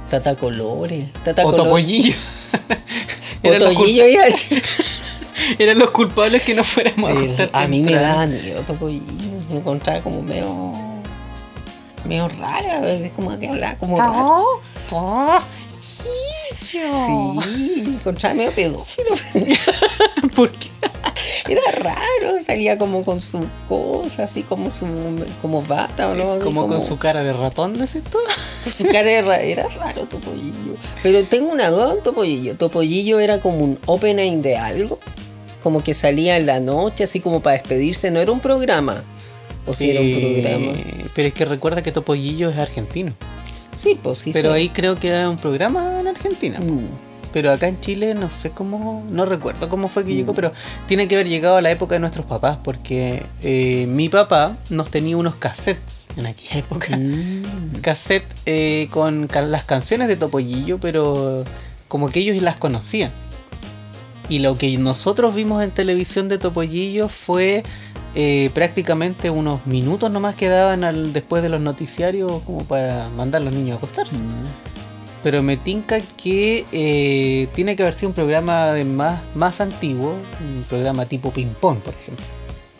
Tata 0.09 0.35
Colores. 0.35 1.11
Tata 1.23 1.43
O 1.43 1.45
Colores. 1.45 1.65
Topollillo. 1.65 2.13
O 3.43 3.47
eran, 3.47 3.71
iba 3.87 4.23
a 4.23 4.25
decir. 4.29 4.61
eran 5.57 5.79
los 5.79 5.91
culpables 5.91 6.43
que 6.43 6.53
no 6.53 6.63
fuéramos 6.63 7.09
a 7.09 7.13
acostar 7.13 7.49
a 7.53 7.67
mí 7.67 7.81
me 7.81 7.93
daba 7.93 8.25
miedo 8.25 8.61
Topollillo. 8.61 9.03
Me 9.49 9.59
encontraba 9.59 10.01
como 10.01 10.21
medio. 10.21 10.92
Medio 12.05 12.27
rara. 12.29 12.79
Veces 12.81 13.11
como 13.15 13.37
que 13.39 13.47
hablaba 13.49 13.75
como 13.75 13.97
raro. 13.97 14.61
Sí, 15.79 16.79
me 17.85 17.95
encontraba 17.95 18.35
medio 18.35 18.51
pedófilo. 18.51 19.09
¿Por 20.35 20.49
qué? 20.51 20.69
Era 21.47 21.61
raro. 21.77 22.41
Salía 22.41 22.77
como 22.77 23.03
con 23.03 23.21
su 23.21 23.45
cosa, 23.67 24.23
así 24.23 24.43
como 24.43 24.71
su. 24.71 24.85
como 25.41 25.61
bata 25.61 26.09
o 26.09 26.15
no. 26.15 26.33
Así 26.33 26.43
Como 26.43 26.67
con 26.67 26.79
su 26.79 26.97
cara 26.97 27.23
de 27.23 27.33
ratón, 27.33 27.77
decís 27.77 28.03
tú. 28.03 28.17
Su 28.69 28.85
cara 28.85 29.11
era, 29.11 29.41
era 29.41 29.67
raro, 29.67 30.05
Topollillo. 30.05 30.77
Pero 31.01 31.23
tengo 31.25 31.51
una 31.51 31.69
duda 31.69 31.93
en 31.93 32.01
Topollillo. 32.03 32.55
Topollillo 32.55 33.19
era 33.19 33.41
como 33.41 33.57
un 33.59 33.79
opening 33.85 34.41
de 34.41 34.57
algo. 34.57 34.99
Como 35.61 35.83
que 35.83 35.93
salía 35.93 36.37
en 36.37 36.45
la 36.45 36.59
noche, 36.59 37.03
así 37.03 37.19
como 37.19 37.41
para 37.41 37.57
despedirse. 37.57 38.09
No 38.09 38.19
era 38.19 38.31
un 38.31 38.39
programa. 38.39 39.03
O 39.65 39.73
si 39.73 39.91
era 39.91 40.01
un 40.01 40.11
programa. 40.11 40.71
Eh, 40.77 41.05
Pero 41.15 41.27
es 41.29 41.33
que 41.33 41.45
recuerda 41.45 41.81
que 41.81 41.91
Topollillo 41.91 42.49
es 42.49 42.57
argentino. 42.57 43.13
Sí, 43.71 43.97
pues 44.01 44.19
sí. 44.19 44.31
Pero 44.33 44.49
sí. 44.51 44.55
ahí 44.57 44.69
creo 44.69 44.99
que 44.99 45.07
era 45.09 45.29
un 45.29 45.37
programa 45.37 45.99
en 45.99 46.07
Argentina. 46.07 46.59
Mm. 46.59 46.85
Pero 47.31 47.51
acá 47.51 47.67
en 47.67 47.79
Chile 47.81 48.13
no 48.13 48.29
sé 48.29 48.51
cómo, 48.51 49.03
no 49.09 49.25
recuerdo 49.25 49.67
cómo 49.67 49.87
fue 49.87 50.05
que 50.05 50.13
Mm. 50.13 50.17
llegó, 50.17 50.35
pero 50.35 50.51
tiene 50.85 51.07
que 51.07 51.15
haber 51.15 51.27
llegado 51.27 51.55
a 51.57 51.61
la 51.61 51.71
época 51.71 51.95
de 51.95 51.99
nuestros 51.99 52.27
papás, 52.27 52.59
porque 52.63 53.23
eh, 53.41 53.85
mi 53.89 54.07
papá 54.09 54.55
nos 54.69 54.91
tenía 54.91 55.17
unos 55.17 55.35
cassettes 55.35 56.05
en 56.15 56.27
aquella 56.27 56.59
época. 56.59 56.95
Mm. 56.95 57.81
Cassette 57.81 58.27
eh, 58.45 58.87
con 58.91 59.27
las 59.33 59.63
canciones 59.63 60.07
de 60.09 60.15
Topollillo, 60.17 60.77
pero 60.77 61.43
como 61.87 62.09
que 62.09 62.19
ellos 62.19 62.39
las 62.43 62.57
conocían. 62.57 63.11
Y 64.29 64.39
lo 64.39 64.57
que 64.57 64.77
nosotros 64.77 65.33
vimos 65.35 65.63
en 65.63 65.71
televisión 65.71 66.29
de 66.29 66.37
Topollillo 66.37 67.09
fue 67.09 67.63
eh, 68.15 68.51
prácticamente 68.53 69.29
unos 69.29 69.65
minutos 69.65 70.11
nomás 70.11 70.35
que 70.35 70.47
daban 70.47 70.83
al, 70.83 71.13
después 71.13 71.41
de 71.41 71.49
los 71.49 71.61
noticiarios 71.61 72.41
como 72.43 72.63
para 72.63 73.09
mandar 73.09 73.41
a 73.41 73.45
los 73.45 73.53
niños 73.53 73.75
a 73.75 73.77
acostarse. 73.77 74.17
Pero 75.23 75.41
me 75.41 75.57
tinca 75.57 75.99
que 76.01 76.65
eh, 76.71 77.47
tiene 77.55 77.75
que 77.75 77.83
haber 77.83 77.93
sido 77.93 78.09
un 78.09 78.15
programa 78.15 78.73
de 78.73 78.85
más, 78.85 79.21
más 79.35 79.61
antiguo, 79.61 80.15
un 80.41 80.63
programa 80.67 81.05
tipo 81.05 81.31
ping-pong, 81.31 81.79
por 81.79 81.93
ejemplo. 81.93 82.25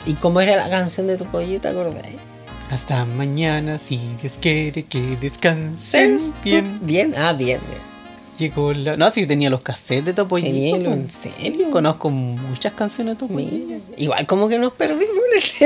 ¿Y 0.06 0.14
cómo 0.16 0.42
era 0.42 0.56
la 0.58 0.70
canción 0.70 1.08
de 1.08 1.18
Topollillo? 1.18 1.62
¿Te 1.62 1.70
acordás? 1.70 2.04
Hasta 2.70 3.06
mañana, 3.06 3.78
si 3.78 4.00
Dios 4.22 4.38
quiere 4.42 4.84
que 4.84 5.16
descansen 5.22 6.18
bien. 6.44 6.80
Bien, 6.82 7.14
ah, 7.18 7.34
bien. 7.34 7.60
bien. 7.70 7.93
No, 8.98 9.10
si 9.12 9.26
tenía 9.28 9.50
los 9.50 9.62
cassettes 9.62 10.06
de 10.06 10.14
Topollillo. 10.14 10.78
Tenía, 10.78 10.94
¿En 10.94 11.10
serio? 11.10 11.70
Conozco 11.72 12.10
muchas 12.10 12.74
canciones 12.74 13.18
de. 13.18 13.26
Mira, 13.28 13.78
Igual 13.98 14.26
como 14.28 14.48
que 14.50 14.58
nos 14.58 14.74
perdimos. 14.74 15.08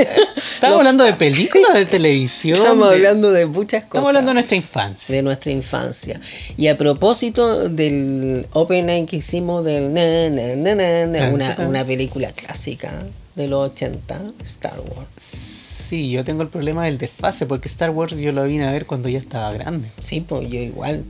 Estamos 0.54 0.78
hablando 0.78 1.04
de 1.04 1.12
películas, 1.14 1.74
de 1.74 1.86
televisión. 1.86 2.56
Estamos 2.58 2.88
de- 2.90 2.94
hablando 2.96 3.32
de 3.32 3.46
muchas 3.46 3.84
cosas. 3.84 3.84
Estamos 3.84 4.08
hablando 4.08 4.30
de 4.30 4.34
nuestra 4.34 4.56
infancia. 4.56 5.16
de 5.16 5.22
nuestra 5.22 5.50
infancia. 5.52 6.20
Y 6.56 6.68
a 6.68 6.78
propósito 6.78 7.68
del 7.68 8.46
opening 8.52 9.06
que 9.06 9.16
hicimos 9.16 9.64
del 9.64 9.92
na, 9.92 10.30
na, 10.30 11.06
na, 11.06 11.30
una 11.68 11.84
película 11.84 12.32
clásica 12.32 13.02
de 13.34 13.48
los 13.48 13.70
80, 13.72 14.20
Star 14.42 14.78
Wars. 14.80 15.08
Sí, 15.22 16.10
yo 16.10 16.24
tengo 16.24 16.42
el 16.42 16.48
problema 16.48 16.84
del 16.84 16.98
desfase, 16.98 17.46
porque 17.46 17.68
Star 17.68 17.90
Wars 17.90 18.14
yo 18.16 18.32
lo 18.32 18.44
vine 18.44 18.66
a 18.66 18.72
ver 18.72 18.84
cuando 18.84 19.08
ya 19.08 19.18
estaba 19.18 19.52
grande. 19.52 19.88
Sí, 20.00 20.20
pues 20.20 20.48
yo 20.50 20.58
igual, 20.58 21.04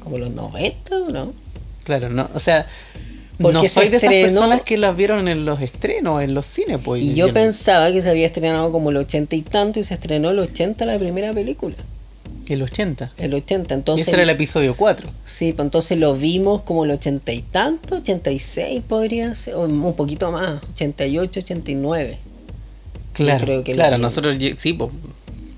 como 0.00 0.18
los 0.18 0.30
90, 0.30 0.96
¿no? 1.12 1.32
Claro, 1.84 2.08
no, 2.10 2.28
o 2.34 2.40
sea, 2.40 2.66
Porque 3.38 3.54
no 3.54 3.60
se 3.62 3.68
soy 3.68 3.88
de 3.88 3.96
esas 3.98 4.10
estrenó- 4.10 4.22
personas 4.40 4.62
que 4.62 4.76
las 4.76 4.96
vieron 4.96 5.28
en 5.28 5.44
los 5.44 5.60
estrenos, 5.62 6.22
en 6.22 6.34
los 6.34 6.46
cines, 6.46 6.78
pues. 6.84 7.02
Y 7.02 7.14
yo 7.14 7.32
pensaba 7.32 7.90
que 7.92 8.02
se 8.02 8.10
había 8.10 8.26
estrenado 8.26 8.70
como 8.72 8.90
el 8.90 8.96
80 8.98 9.34
y 9.36 9.42
tanto 9.42 9.80
y 9.80 9.84
se 9.84 9.94
estrenó 9.94 10.30
el 10.30 10.38
80 10.40 10.84
la 10.86 10.98
primera 10.98 11.32
película. 11.32 11.76
El 12.48 12.62
80. 12.62 13.12
El 13.16 13.32
80, 13.34 13.74
Y 13.74 13.78
entonces... 13.78 14.08
ese 14.08 14.16
era 14.16 14.24
el 14.24 14.30
episodio 14.30 14.76
4. 14.76 15.08
Sí, 15.24 15.52
pues 15.52 15.64
entonces 15.66 15.96
lo 15.98 16.14
vimos 16.14 16.62
como 16.62 16.84
el 16.84 16.90
80 16.90 17.32
y 17.32 17.42
tanto, 17.42 17.94
86 17.96 18.82
podría 18.88 19.32
ser, 19.36 19.54
o 19.54 19.62
un 19.62 19.94
poquito 19.94 20.32
más, 20.32 20.60
88, 20.74 21.40
89. 21.40 22.18
Claro, 23.12 23.44
creo 23.44 23.64
que 23.64 23.72
claro, 23.74 23.96
vi. 23.96 24.02
nosotros 24.02 24.36
sí, 24.58 24.72
po. 24.72 24.90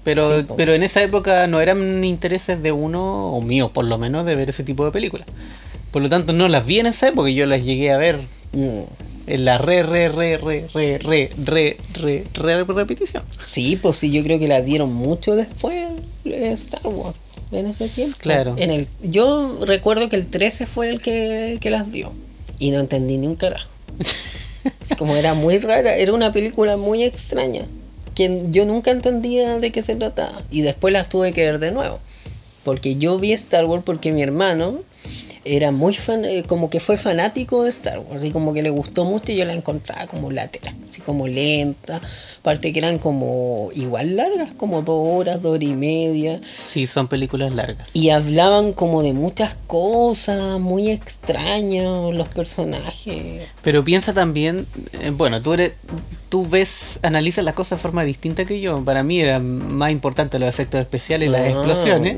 Pero, 0.04 0.40
Sí, 0.40 0.47
pero 0.56 0.73
en 0.75 0.82
esa 0.82 1.02
época 1.02 1.47
no 1.47 1.61
eran 1.61 2.02
intereses 2.04 2.62
de 2.62 2.73
uno, 2.73 3.32
o 3.32 3.40
míos 3.40 3.71
por 3.73 3.85
lo 3.85 3.99
menos, 3.99 4.26
de 4.26 4.35
ver 4.35 4.50
ese 4.50 4.64
tipo 4.64 4.85
de 4.85 4.90
películas. 4.90 5.26
Por 5.90 6.02
lo 6.02 6.09
tanto, 6.09 6.32
no 6.32 6.49
las 6.49 6.66
vi 6.66 6.80
en 6.80 6.87
esa 6.87 7.09
época, 7.09 7.28
yo 7.30 7.47
las 7.47 7.64
llegué 7.64 7.92
a 7.92 7.99
ver 7.99 8.18
Mm. 8.52 8.80
en 9.28 9.44
la 9.47 9.56
re, 9.56 9.82
re, 9.82 10.09
re, 10.09 10.37
re, 10.37 10.66
re, 10.75 10.99
re, 10.99 11.30
re, 11.38 11.76
re, 11.94 12.25
re, 12.35 12.64
repetición. 12.64 13.23
Sí, 13.44 13.76
pues 13.80 13.97
sí, 13.97 14.11
yo 14.11 14.23
creo 14.23 14.38
que 14.38 14.47
la 14.47 14.61
dieron 14.61 14.92
mucho 14.92 15.35
después 15.37 15.75
eh, 16.26 16.50
Star 16.52 16.87
Wars, 16.87 17.16
en 17.50 17.66
ese 17.66 17.88
tiempo. 17.88 18.16
Claro. 18.21 18.54
En 18.59 18.71
el, 18.71 18.88
yo 19.02 19.59
recuerdo 19.64 20.09
que 20.11 20.16
el 20.16 20.26
13 20.26 20.66
fue 20.66 20.90
el 20.90 21.00
que, 21.00 21.56
que 21.61 21.71
las 21.71 21.90
dio 21.90 22.12
y 22.59 22.71
no 22.73 22.80
entendí 22.80 23.16
ni 23.16 23.26
un 23.26 23.37
carajo. 23.37 23.68
Como 24.99 25.16
era 25.16 25.35
muy 25.35 25.59
rara, 25.59 25.97
era 25.97 26.12
una 26.12 26.32
película 26.32 26.76
muy 26.76 27.02
extraña, 27.02 27.64
que 28.14 28.47
yo 28.50 28.64
nunca 28.64 28.90
entendía 28.90 29.59
de 29.59 29.73
qué 29.73 29.83
se 29.83 29.97
trataba 29.97 30.42
y 30.50 30.62
después 30.62 30.92
las 30.92 31.09
tuve 31.09 31.33
que 31.33 31.42
ver 31.42 31.59
de 31.59 31.73
nuevo. 31.73 31.99
Porque 32.64 32.97
yo 32.97 33.19
vi 33.19 33.33
Star 33.33 33.64
Wars 33.64 33.83
porque 33.85 34.12
mi 34.12 34.23
hermano 34.23 34.81
era 35.45 35.73
muy 35.73 35.93
fan, 35.95 36.25
eh, 36.25 36.45
como 36.47 36.71
que 36.71 36.79
fue 36.79 36.97
fanático 36.97 37.65
de 37.65 37.71
Star 37.71 37.99
Wars, 37.99 38.17
así 38.19 38.31
como 38.31 38.55
que 38.55 38.63
le 38.63 38.71
gustó 38.71 39.05
mucho 39.05 39.33
y 39.33 39.37
yo 39.37 39.45
la 39.45 39.55
encontraba 39.55 40.07
como 40.07 40.31
lateral, 40.31 40.75
así 40.89 41.01
como 41.01 41.27
lenta, 41.27 42.01
aparte 42.41 42.73
que 42.73 42.79
eran 42.79 42.99
como 42.99 43.71
igual 43.75 44.15
largas, 44.17 44.51
como 44.57 44.83
dos 44.83 45.01
horas, 45.05 45.43
dos 45.43 45.57
horas 45.57 45.69
y 45.69 45.75
media. 45.75 46.41
Sí, 46.53 46.87
son 46.87 47.09
películas 47.09 47.53
largas. 47.53 47.89
Y 47.95 48.11
hablaban 48.11 48.73
como 48.73 49.03
de 49.03 49.13
muchas 49.15 49.57
cosas, 49.67 50.61
muy 50.61 50.91
extrañas 50.91 52.15
los 52.15 52.29
personajes. 52.29 53.43
Pero 53.63 53.83
piensa 53.85 54.13
también, 54.15 54.67
eh, 55.01 55.11
bueno, 55.11 55.41
tú 55.43 55.55
eres, 55.55 55.73
tú 56.29 56.49
ves, 56.49 57.01
analizas 57.03 57.45
las 57.45 57.55
cosas 57.55 57.79
de 57.79 57.83
forma 57.83 58.05
distinta 58.05 58.45
que 58.45 58.61
yo. 58.61 58.85
Para 58.85 59.03
mí 59.03 59.21
era 59.21 59.39
más 59.41 59.91
importante 59.91 60.39
los 60.39 60.49
efectos 60.49 60.81
especiales 60.81 61.29
y 61.29 61.33
las 61.33 61.41
Ah. 61.43 61.49
explosiones. 61.49 62.17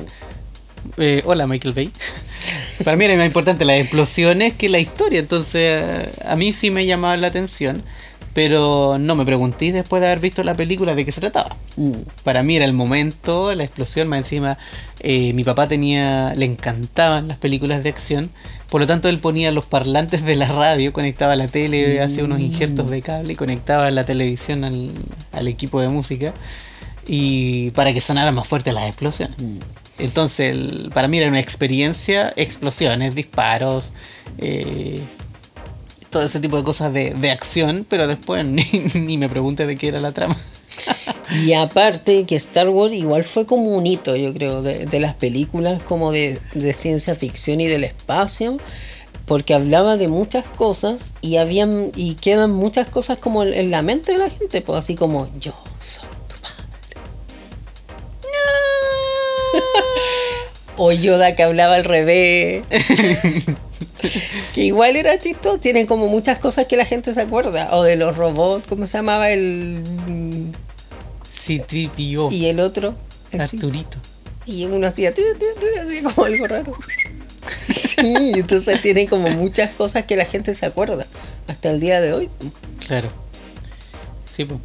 Eh, 0.98 1.22
hola 1.24 1.46
Michael 1.46 1.72
Bay. 1.74 1.90
Para 2.82 2.96
mí 2.96 3.04
era 3.04 3.16
más 3.16 3.26
importante 3.26 3.64
las 3.64 3.78
explosiones 3.78 4.54
que 4.54 4.68
la 4.68 4.78
historia. 4.78 5.20
Entonces, 5.20 5.54
eh, 5.54 6.08
a 6.26 6.34
mí 6.36 6.52
sí 6.52 6.70
me 6.70 6.86
llamaba 6.86 7.16
la 7.16 7.28
atención. 7.28 7.82
Pero 8.32 8.96
no 8.98 9.14
me 9.14 9.24
pregunté 9.24 9.70
después 9.70 10.00
de 10.00 10.08
haber 10.08 10.18
visto 10.18 10.42
la 10.42 10.56
película 10.56 10.96
de 10.96 11.04
qué 11.04 11.12
se 11.12 11.20
trataba. 11.20 11.56
Mm. 11.76 11.92
Para 12.24 12.42
mí 12.42 12.56
era 12.56 12.64
el 12.64 12.72
momento, 12.72 13.54
la 13.54 13.62
explosión, 13.62 14.08
más 14.08 14.18
encima 14.18 14.58
eh, 15.06 15.34
mi 15.34 15.44
papá 15.44 15.68
tenía, 15.68 16.32
le 16.34 16.46
encantaban 16.46 17.28
las 17.28 17.36
películas 17.36 17.84
de 17.84 17.90
acción, 17.90 18.30
por 18.70 18.80
lo 18.80 18.86
tanto 18.86 19.10
él 19.10 19.18
ponía 19.18 19.52
los 19.52 19.66
parlantes 19.66 20.24
de 20.24 20.34
la 20.34 20.48
radio, 20.48 20.94
conectaba 20.94 21.36
la 21.36 21.46
tele, 21.46 22.00
hacía 22.00 22.24
unos 22.24 22.40
injertos 22.40 22.88
de 22.88 23.02
cable 23.02 23.34
y 23.34 23.36
conectaba 23.36 23.90
la 23.90 24.06
televisión 24.06 24.64
al, 24.64 24.92
al 25.30 25.46
equipo 25.46 25.78
de 25.82 25.88
música 25.88 26.32
y 27.06 27.70
para 27.72 27.92
que 27.92 28.00
sonaran 28.00 28.34
más 28.34 28.48
fuerte 28.48 28.72
las 28.72 28.88
explosiones. 28.88 29.36
Entonces 29.98 30.56
para 30.92 31.08
mí 31.08 31.18
era 31.18 31.28
una 31.28 31.40
experiencia, 31.40 32.32
explosiones, 32.36 33.14
disparos, 33.14 33.90
eh, 34.38 35.00
todo 36.10 36.22
ese 36.24 36.40
tipo 36.40 36.56
de 36.56 36.64
cosas 36.64 36.92
de, 36.92 37.14
de 37.14 37.30
acción, 37.30 37.84
pero 37.88 38.06
después 38.06 38.44
ni, 38.94 39.18
me 39.18 39.28
pregunté 39.28 39.66
de 39.66 39.76
qué 39.76 39.88
era 39.88 40.00
la 40.00 40.12
trama. 40.12 40.36
Y 41.42 41.54
aparte 41.54 42.24
que 42.26 42.36
Star 42.36 42.68
Wars 42.68 42.92
igual 42.92 43.24
fue 43.24 43.46
como 43.46 43.74
un 43.76 43.86
hito, 43.86 44.14
yo 44.14 44.32
creo, 44.34 44.62
de, 44.62 45.00
las 45.00 45.14
películas 45.14 45.82
como 45.82 46.12
de, 46.12 46.38
de 46.52 46.72
ciencia 46.74 47.14
ficción 47.14 47.60
y 47.60 47.66
del 47.66 47.82
espacio, 47.82 48.58
porque 49.24 49.54
hablaba 49.54 49.96
de 49.96 50.06
muchas 50.06 50.44
cosas 50.44 51.14
y 51.22 51.38
habían 51.38 51.90
y 51.96 52.14
quedan 52.14 52.50
muchas 52.50 52.88
cosas 52.88 53.18
como 53.18 53.42
en, 53.42 53.54
en 53.54 53.70
la 53.70 53.82
mente 53.82 54.12
de 54.12 54.18
la 54.18 54.30
gente, 54.30 54.60
pues 54.60 54.78
así 54.78 54.94
como 54.94 55.28
yo 55.40 55.54
soy 55.80 56.13
O 60.76 60.90
Yoda 60.92 61.34
que 61.34 61.42
hablaba 61.42 61.74
al 61.76 61.84
revés. 61.84 62.64
que 64.52 64.62
igual 64.62 64.96
era 64.96 65.18
chistoso, 65.18 65.58
tienen 65.58 65.86
como 65.86 66.06
muchas 66.08 66.38
cosas 66.38 66.66
que 66.66 66.76
la 66.76 66.84
gente 66.84 67.14
se 67.14 67.20
acuerda. 67.20 67.68
O 67.76 67.82
de 67.82 67.96
los 67.96 68.16
robots, 68.16 68.66
¿cómo 68.68 68.86
se 68.86 68.98
llamaba 68.98 69.30
el 69.30 69.82
Sí, 71.40 71.58
tripio. 71.60 72.30
y 72.30 72.46
el 72.46 72.60
otro? 72.60 72.94
el 73.30 73.40
Arturito. 73.40 73.98
Y 74.46 74.64
uno 74.66 74.86
hacía 74.86 75.12
así 75.82 76.02
como 76.02 76.24
algo 76.26 76.46
raro. 76.46 76.72
Sí, 77.74 78.32
entonces 78.34 78.80
tienen 78.82 79.06
como 79.06 79.28
muchas 79.30 79.70
cosas 79.74 80.04
que 80.04 80.16
la 80.16 80.24
gente 80.24 80.54
se 80.54 80.66
acuerda 80.66 81.06
hasta 81.46 81.70
el 81.70 81.80
día 81.80 82.00
de 82.00 82.12
hoy. 82.12 82.28
Claro. 82.86 83.10
Sí, 84.26 84.44
po. 84.44 84.60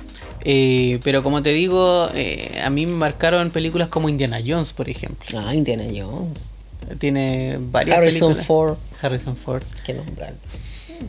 Eh, 0.46 1.00
pero 1.04 1.22
como 1.24 1.42
te 1.44 1.52
digo, 1.52 2.10
eh, 2.14 2.60
a 2.64 2.70
mí 2.70 2.86
me 2.86 2.94
marcaron 2.96 3.52
películas 3.52 3.90
como 3.90 4.10
Indiana 4.10 4.40
Jones, 4.46 4.74
por 4.74 4.90
ejemplo. 4.90 5.40
Ah, 5.40 5.54
Indiana 5.54 5.84
Jones. 5.86 6.52
Tiene 6.98 7.58
varias 7.60 7.98
Harrison 7.98 8.30
películas. 8.30 8.48
Ford. 8.48 8.78
Harrison 9.02 9.36
Ford. 9.36 9.64
Que 9.86 9.94
nombrar. 9.94 10.34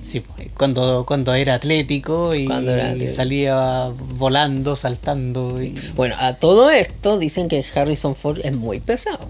Sí, 0.02 0.20
po. 0.20 0.34
cuando, 0.56 1.04
cuando 1.04 1.34
era 1.34 1.54
atlético 1.54 2.32
y 2.34 2.46
Cuando 2.46 2.72
era 2.72 2.90
atlético. 2.90 3.16
salía 3.16 3.90
volando, 4.16 4.76
saltando. 4.76 5.60
y- 5.62 5.74
Bueno, 5.96 6.14
a 6.18 6.34
todo 6.34 6.70
esto 6.70 7.18
dicen 7.18 7.48
que 7.48 7.64
Harrison 7.74 8.14
Ford 8.14 8.38
es 8.44 8.54
muy 8.56 8.78
pesado. 8.80 9.28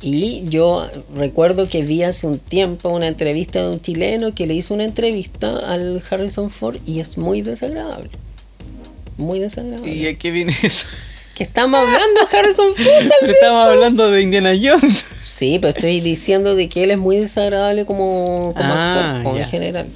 Y 0.00 0.44
yo 0.48 0.86
recuerdo 1.16 1.68
que 1.68 1.82
vi 1.82 2.04
hace 2.04 2.28
un 2.28 2.38
tiempo 2.38 2.88
una 2.90 3.08
entrevista 3.08 3.60
de 3.60 3.70
un 3.70 3.80
chileno 3.80 4.32
que 4.32 4.46
le 4.46 4.54
hizo 4.54 4.72
una 4.72 4.84
entrevista 4.84 5.56
al 5.72 6.00
Harrison 6.08 6.50
Ford 6.50 6.76
y 6.86 7.00
es 7.00 7.18
muy 7.18 7.42
desagradable. 7.42 8.10
Muy 9.18 9.38
desagradable. 9.40 9.92
¿Y 9.92 10.06
a 10.06 10.16
qué 10.16 10.30
viene 10.30 10.56
eso? 10.62 10.86
Que 11.34 11.44
estamos 11.44 11.78
hablando 11.80 12.20
de 12.28 12.36
Harrison 12.36 12.74
Ford 12.74 13.10
Pero 13.20 13.32
estamos 13.32 13.66
hablando 13.68 14.10
de 14.10 14.22
Indiana 14.22 14.52
Jones. 14.60 15.04
Sí, 15.22 15.58
pero 15.60 15.72
estoy 15.74 16.00
diciendo 16.00 16.54
de 16.56 16.68
que 16.68 16.82
él 16.84 16.90
es 16.90 16.98
muy 16.98 17.16
desagradable 17.18 17.84
como, 17.84 18.54
como 18.56 18.72
Ah, 18.74 18.90
actor, 19.12 19.22
como 19.22 19.36
en 19.36 19.44
general. 19.48 19.86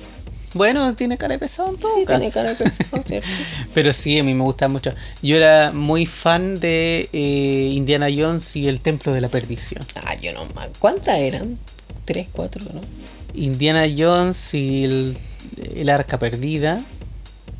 Bueno, 0.54 0.94
tiene 0.94 1.16
cara 1.16 1.32
de 1.32 1.38
pesado 1.38 1.70
en 1.70 1.78
todo 1.78 1.94
Sí, 1.98 2.04
caso. 2.04 2.18
tiene 2.20 2.32
cara 2.35 2.50
de 2.50 2.56
pesado, 2.56 3.02
¿cierto? 3.06 3.28
Pero 3.74 3.92
sí, 3.94 4.18
a 4.18 4.22
mí 4.24 4.35
me 4.35 4.42
gusta 4.44 4.68
mucho. 4.68 4.92
Yo 5.22 5.37
era 5.37 5.72
muy 5.72 6.04
fan 6.06 6.61
de 6.61 7.08
eh, 7.12 7.70
Indiana 7.74 8.08
Jones 8.14 8.54
y 8.54 8.68
el 8.68 8.80
Templo 8.80 9.12
de 9.14 9.22
la 9.22 9.28
Perdición. 9.28 9.82
Ah, 10.04 10.14
yo 10.14 10.32
no 10.35 10.44
más. 10.54 10.68
¿Cuántas 10.78 11.18
eran? 11.18 11.58
Tres, 12.04 12.26
cuatro, 12.32 12.62
¿no? 12.72 12.80
Indiana 13.35 13.85
Jones 13.96 14.52
y 14.54 14.85
el, 14.85 15.16
el 15.74 15.88
Arca 15.88 16.18
Perdida, 16.18 16.82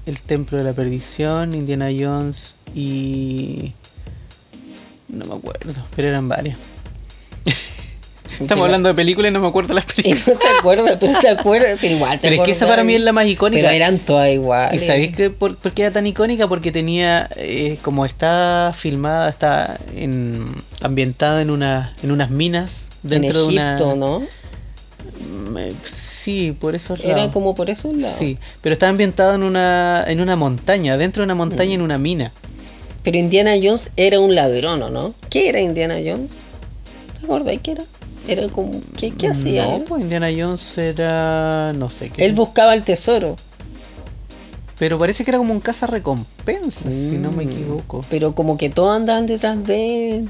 el 0.07 0.21
Templo 0.21 0.59
de 0.59 0.65
la 0.65 0.73
Perdición, 0.73 1.55
Indiana 1.55 1.88
Jones 1.97 2.57
y... 2.75 3.73
No 5.09 5.27
me 5.27 5.35
acuerdo, 5.35 5.75
pero 5.95 6.09
eran 6.09 6.29
varias. 6.29 6.57
Estamos 8.41 8.65
hablando 8.65 8.88
de 8.88 8.95
películas 8.95 9.31
y 9.31 9.33
no 9.33 9.41
me 9.41 9.49
acuerdo 9.49 9.75
las 9.75 9.85
Y 9.85 10.03
películas. 10.03 10.29
no 10.29 10.35
se 10.35 10.49
acuerda, 10.59 10.99
pero 10.99 11.21
se 11.21 11.29
acuerda, 11.29 11.67
pero 11.81 11.95
igual 11.95 12.12
te 12.21 12.29
Pero 12.29 12.43
es 12.43 12.47
que 12.47 12.53
esa 12.53 12.67
para 12.67 12.83
mí 12.83 12.95
es 12.95 13.03
la 13.03 13.12
más 13.12 13.27
icónica. 13.27 13.61
Pero 13.62 13.73
eran 13.75 13.99
todas 13.99 14.29
¿Y 14.29 14.33
iguales. 14.33 14.87
sabéis 14.87 15.15
que 15.15 15.29
por, 15.31 15.57
por 15.57 15.73
qué 15.73 15.83
era 15.83 15.93
tan 15.93 16.07
icónica? 16.07 16.49
Porque 16.49 16.73
tenía, 16.73 17.29
eh, 17.37 17.79
como 17.83 18.07
está 18.07 18.73
filmada, 18.75 19.29
está 19.29 19.79
en, 19.95 20.47
ambientada 20.81 21.43
en, 21.43 21.51
una, 21.51 21.95
en 22.03 22.11
unas 22.11 22.31
minas 22.31 22.88
En 23.05 23.11
dentro 23.11 23.49
Egipto, 23.49 23.88
de 23.88 23.95
una... 23.95 23.97
¿no? 23.97 24.23
Mm, 25.29 25.57
eh, 25.59 25.73
Sí, 25.91 26.57
por 26.59 26.75
eso 26.75 26.95
Era 27.03 27.31
como 27.31 27.55
por 27.55 27.71
esos 27.71 27.95
lados. 27.95 28.17
Sí, 28.19 28.38
pero 28.61 28.73
está 28.75 28.88
ambientado 28.88 29.35
en 29.35 29.43
una, 29.43 30.05
en 30.07 30.21
una 30.21 30.37
montaña, 30.37 30.97
dentro 30.97 31.23
de 31.23 31.25
una 31.25 31.35
montaña, 31.35 31.71
Mm. 31.71 31.75
en 31.75 31.83
una 31.83 31.99
mina. 31.99 32.33
Pero 33.03 33.19
Indiana 33.19 33.53
Jones 33.61 33.91
era 33.97 34.21
un 34.21 34.35
ladrón, 34.35 34.83
¿o 34.83 34.91
no? 34.91 35.15
¿Qué 35.29 35.49
era 35.49 35.61
Indiana 35.61 35.95
Jones? 35.97 36.31
¿Te 37.19 37.25
acordáis 37.27 37.61
qué 37.61 37.73
era? 37.73 37.85
Era 38.29 38.49
como... 38.49 38.81
¿Qué, 38.97 39.11
qué 39.11 39.29
hacía 39.29 39.65
No, 39.65 39.81
pues 39.85 40.03
Indiana 40.03 40.29
Jones 40.37 40.79
era... 40.79 41.73
no 41.73 41.91
sé 41.91 42.11
qué. 42.11 42.25
Él 42.25 42.35
buscaba 42.35 42.75
el 42.75 42.85
tesoro. 42.85 43.37
Pero 44.79 44.99
parece 44.99 45.25
que 45.25 45.31
era 45.31 45.38
como 45.38 45.53
un 45.53 45.61
caza 45.61 45.87
recompensa, 45.87 46.91
si 46.91 47.17
no 47.19 47.31
me 47.33 47.45
Mm. 47.45 47.51
equivoco. 47.51 48.05
Pero 48.11 48.35
como 48.35 48.57
que 48.57 48.71
todos 48.71 48.97
andaban 48.97 49.27
detrás 49.27 49.65
de 49.67 50.11
él. 50.19 50.29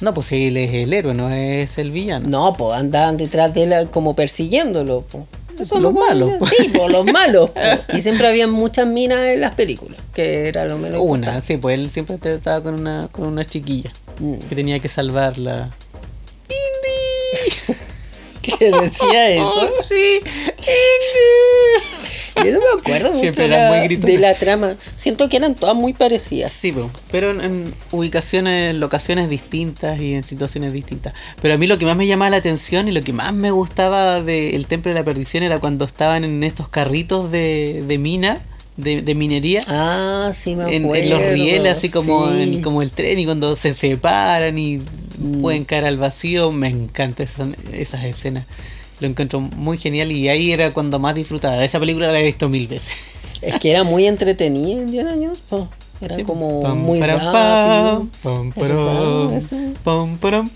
No, 0.00 0.14
pues 0.14 0.32
él 0.32 0.56
es 0.56 0.72
el 0.74 0.92
héroe, 0.92 1.14
no 1.14 1.30
es 1.30 1.76
el 1.78 1.90
villano. 1.90 2.26
No, 2.28 2.54
pues 2.56 2.78
andaban 2.78 3.16
detrás 3.16 3.52
de 3.54 3.64
él 3.64 3.88
como 3.90 4.14
persiguiéndolo. 4.16 5.02
po. 5.02 5.26
Eso 5.58 5.78
Los 5.78 5.90
es 5.92 5.94
lo 5.98 6.00
malos, 6.06 6.28
malo. 6.30 6.38
po. 6.38 6.46
Sí, 6.46 6.70
pues 6.74 6.90
los 6.90 7.04
malos. 7.04 7.50
po. 7.50 7.60
Y 7.96 8.00
siempre 8.00 8.26
había 8.28 8.46
muchas 8.46 8.86
minas 8.86 9.18
en 9.28 9.40
las 9.42 9.54
películas, 9.54 10.00
que 10.14 10.48
era 10.48 10.64
lo 10.64 10.78
menos. 10.78 11.00
Una, 11.02 11.16
importante. 11.18 11.46
sí, 11.46 11.56
pues 11.58 11.78
él 11.78 11.90
siempre 11.90 12.16
estaba 12.24 12.62
con 12.62 12.74
una, 12.74 13.08
con 13.12 13.26
una 13.26 13.44
chiquilla 13.44 13.92
Mm. 14.20 14.34
que 14.48 14.54
tenía 14.54 14.78
que 14.80 14.88
salvarla. 14.88 15.70
¿Qué 18.42 18.70
decía 18.70 19.30
eso? 19.30 19.68
Oh, 19.78 19.82
sí. 19.88 20.20
Yo 22.44 22.52
no 22.52 22.58
me 22.60 22.80
acuerdo 22.80 23.12
mucho 23.12 23.42
de 23.42 23.48
la, 23.48 23.70
de 23.72 24.34
trama. 24.38 24.74
Siento 24.96 25.28
que 25.28 25.36
eran 25.36 25.54
todas 25.54 25.74
muy 25.76 25.92
parecidas. 25.92 26.52
Sí, 26.52 26.74
pero 27.10 27.30
en, 27.30 27.40
en 27.40 27.74
ubicaciones, 27.92 28.74
locaciones 28.74 29.28
distintas 29.30 30.00
y 30.00 30.14
en 30.14 30.24
situaciones 30.24 30.72
distintas. 30.72 31.14
Pero 31.42 31.54
a 31.54 31.56
mí 31.56 31.66
lo 31.66 31.78
que 31.78 31.84
más 31.86 31.96
me 31.96 32.06
llamaba 32.06 32.30
la 32.30 32.36
atención 32.38 32.88
y 32.88 32.92
lo 32.92 33.02
que 33.02 33.12
más 33.12 33.32
me 33.32 33.50
gustaba 33.50 34.20
del 34.20 34.66
Templo 34.66 34.92
de 34.92 34.98
la 34.98 35.04
Perdición 35.04 35.42
era 35.42 35.58
cuando 35.60 35.84
estaban 35.84 36.24
en 36.24 36.42
estos 36.44 36.68
carritos 36.68 37.30
de, 37.30 37.84
de 37.86 37.98
mina, 37.98 38.38
de, 38.76 39.02
de 39.02 39.14
minería. 39.14 39.62
Ah, 39.68 40.30
sí 40.32 40.54
me 40.56 40.74
en, 40.74 40.84
acuerdo. 40.84 41.02
en 41.04 41.10
los 41.10 41.22
rieles, 41.32 41.76
así 41.78 41.90
como, 41.90 42.32
sí. 42.32 42.42
en- 42.42 42.62
como 42.62 42.82
el 42.82 42.90
tren, 42.90 43.18
y 43.18 43.24
cuando 43.24 43.56
se 43.56 43.74
separan 43.74 44.58
y 44.58 44.80
Mm. 45.22 45.42
pueden 45.42 45.64
caer 45.66 45.84
al 45.84 45.98
vacío, 45.98 46.50
me 46.50 46.68
encantan 46.68 47.26
esas, 47.26 47.48
esas 47.74 48.04
escenas. 48.04 48.46
Lo 49.00 49.06
encuentro 49.06 49.40
muy 49.40 49.78
genial 49.78 50.12
y 50.12 50.28
ahí 50.28 50.52
era 50.52 50.72
cuando 50.72 50.98
más 50.98 51.14
disfrutaba. 51.14 51.64
Esa 51.64 51.80
película 51.80 52.12
la 52.12 52.20
he 52.20 52.24
visto 52.24 52.48
mil 52.48 52.68
veces. 52.68 52.92
Es 53.42 53.58
que 53.58 53.70
era 53.70 53.84
muy 53.84 54.06
entretenida 54.06 54.82
Indiana 54.82 55.12
Jones. 55.14 55.38
po. 55.48 55.68
Era 56.02 56.16
Sí, 56.16 56.24
como 56.24 56.62
pam, 56.62 56.78
muy 56.78 56.98
param, 57.00 57.18
rápido. 57.18 58.06
pam, 58.22 58.52
pam, 58.52 59.32
Es 59.34 59.50
param, 60.10 60.50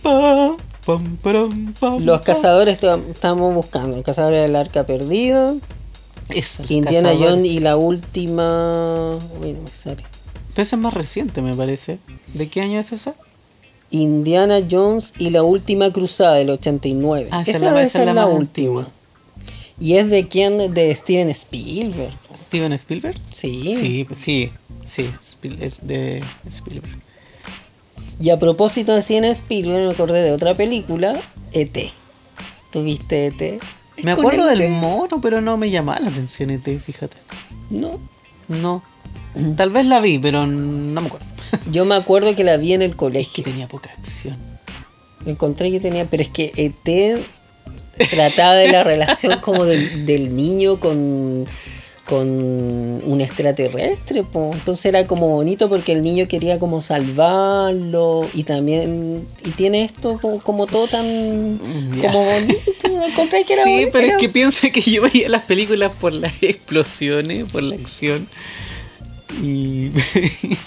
Los 2.00 2.20
cazadores 2.22 2.78
estamos 2.82 3.54
buscando. 3.54 3.96
El 3.96 4.02
cazador 4.02 4.32
del 4.34 4.56
arca 4.56 4.84
perdida. 4.84 5.54
El 6.30 6.44
Indiana. 6.72 7.12
Jones 7.18 7.46
y 7.46 7.60
la 7.60 7.76
última. 7.76 9.16
Uy, 9.40 9.52
no 9.52 9.62
me 9.62 9.70
sale. 9.70 10.02
Pero 10.54 10.62
esa 10.62 10.76
es 10.76 10.82
más 10.82 10.94
reciente, 10.94 11.42
me 11.42 11.54
parece. 11.54 11.98
¿De 12.32 12.48
qué 12.48 12.60
año 12.62 12.78
es 12.80 12.92
esa? 12.92 13.14
Indiana 13.90 14.60
Jones 14.68 15.12
y 15.18 15.30
la 15.30 15.42
última 15.42 15.90
cruzada 15.92 16.34
del 16.34 16.50
89. 16.50 17.28
Ah, 17.30 17.42
esa 17.42 17.50
esa 17.52 17.56
es 17.56 17.62
la- 17.72 17.82
esa 17.82 18.04
es 18.04 18.14
la 18.14 18.26
última. 18.26 18.88
¿Y 19.80 19.96
es 19.96 20.08
de 20.10 20.26
quién? 20.28 20.72
De 20.72 20.94
Steven 20.94 21.28
Spielberg. 21.30 22.12
¿Steven 22.36 22.72
Spielberg? 22.74 23.16
Sí. 23.32 23.74
Sí, 23.76 24.06
sí, 24.14 24.50
sí, 24.84 25.10
Spiel- 25.30 25.60
es 25.62 25.84
de 25.86 26.22
Spielberg. 26.50 26.96
Y 28.20 28.30
a 28.30 28.38
propósito 28.38 28.94
de 28.94 29.02
Steven 29.02 29.24
Spielberg, 29.24 29.86
me 29.86 29.92
acordé 29.92 30.22
de 30.22 30.30
otra 30.32 30.54
película, 30.54 31.20
E.T. 31.52 31.90
¿Tuviste 32.70 33.26
E.T.? 33.26 33.58
Me 34.02 34.12
acuerdo 34.12 34.50
el 34.50 34.58
del 34.58 34.70
mono, 34.70 35.20
pero 35.20 35.40
no 35.40 35.56
me 35.56 35.70
llamaba 35.70 36.00
la 36.00 36.08
atención 36.10 36.50
ET, 36.50 36.64
fíjate. 36.80 37.16
No. 37.70 37.98
No. 38.48 38.82
Tal 39.56 39.70
vez 39.70 39.86
la 39.86 40.00
vi, 40.00 40.18
pero 40.18 40.46
no 40.46 41.00
me 41.00 41.06
acuerdo. 41.08 41.26
Yo 41.70 41.84
me 41.84 41.94
acuerdo 41.94 42.34
que 42.36 42.44
la 42.44 42.56
vi 42.56 42.72
en 42.72 42.82
el 42.82 42.90
Es 42.90 42.94
que 42.94 42.98
colegio. 42.98 43.44
tenía 43.44 43.68
poca 43.68 43.90
acción. 43.90 44.36
Encontré 45.26 45.70
que 45.70 45.80
tenía, 45.80 46.04
pero 46.06 46.22
es 46.22 46.28
que 46.28 46.52
ET 46.56 47.22
trataba 48.10 48.54
de 48.54 48.70
la 48.72 48.84
relación 48.84 49.38
como 49.40 49.64
del, 49.64 50.04
del 50.04 50.34
niño 50.36 50.78
con, 50.80 51.46
con 52.06 52.28
un 52.28 53.20
extraterrestre, 53.22 54.22
po. 54.24 54.50
entonces 54.52 54.84
era 54.86 55.06
como 55.06 55.28
bonito 55.28 55.68
porque 55.70 55.92
el 55.92 56.02
niño 56.02 56.28
quería 56.28 56.58
como 56.58 56.80
salvarlo 56.82 58.28
y 58.34 58.42
también 58.44 59.26
y 59.44 59.50
tiene 59.52 59.84
esto 59.84 60.18
como, 60.20 60.38
como 60.40 60.66
todo 60.66 60.86
tan 60.88 61.58
como 62.02 62.24
bonito, 62.24 63.04
encontré 63.06 63.44
que 63.44 63.54
era 63.54 63.64
Sí, 63.64 63.70
bonito, 63.70 63.90
pero 63.92 64.06
es 64.08 64.16
que 64.18 64.28
piensa 64.28 64.68
que 64.70 64.80
yo 64.82 65.02
veía 65.02 65.28
las 65.30 65.42
películas 65.44 65.92
por 65.98 66.12
las 66.12 66.34
explosiones, 66.42 67.50
por 67.50 67.62
la 67.62 67.76
acción. 67.76 68.28
Y. 69.42 69.90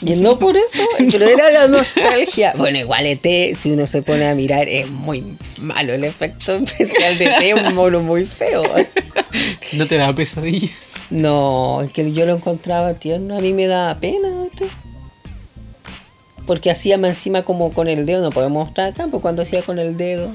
Y 0.01 0.15
no 0.15 0.39
por 0.39 0.57
eso, 0.57 0.83
pero 1.11 1.27
era 1.27 1.49
la 1.51 1.67
nostalgia. 1.67 2.53
Bueno, 2.57 2.79
igual 2.79 3.05
ET, 3.05 3.55
si 3.55 3.71
uno 3.71 3.85
se 3.87 4.01
pone 4.01 4.27
a 4.27 4.35
mirar, 4.35 4.67
es 4.67 4.89
muy 4.89 5.23
malo 5.59 5.93
el 5.93 6.03
efecto 6.03 6.53
especial 6.53 7.17
de 7.17 7.25
ET, 7.25 7.41
es 7.41 7.53
un 7.55 7.75
mono 7.75 8.01
muy 8.01 8.25
feo. 8.25 8.63
¿No 9.73 9.87
te 9.87 9.97
da 9.97 10.13
pesadillas? 10.13 10.71
No, 11.09 11.81
es 11.83 11.91
que 11.91 12.11
yo 12.11 12.25
lo 12.25 12.35
encontraba 12.35 12.95
tierno, 12.95 13.37
a 13.37 13.41
mí 13.41 13.53
me 13.53 13.67
daba 13.67 13.99
pena. 13.99 14.29
Porque 16.45 16.71
hacía 16.71 16.97
más 16.97 17.09
encima 17.09 17.43
como 17.43 17.73
con 17.73 17.89
el 17.89 18.05
dedo, 18.05 18.23
no 18.23 18.31
podemos 18.31 18.65
mostrar 18.65 18.91
acá, 18.91 19.07
pues 19.11 19.21
cuando 19.21 19.41
hacía 19.41 19.61
con 19.63 19.79
el 19.79 19.97
dedo. 19.97 20.31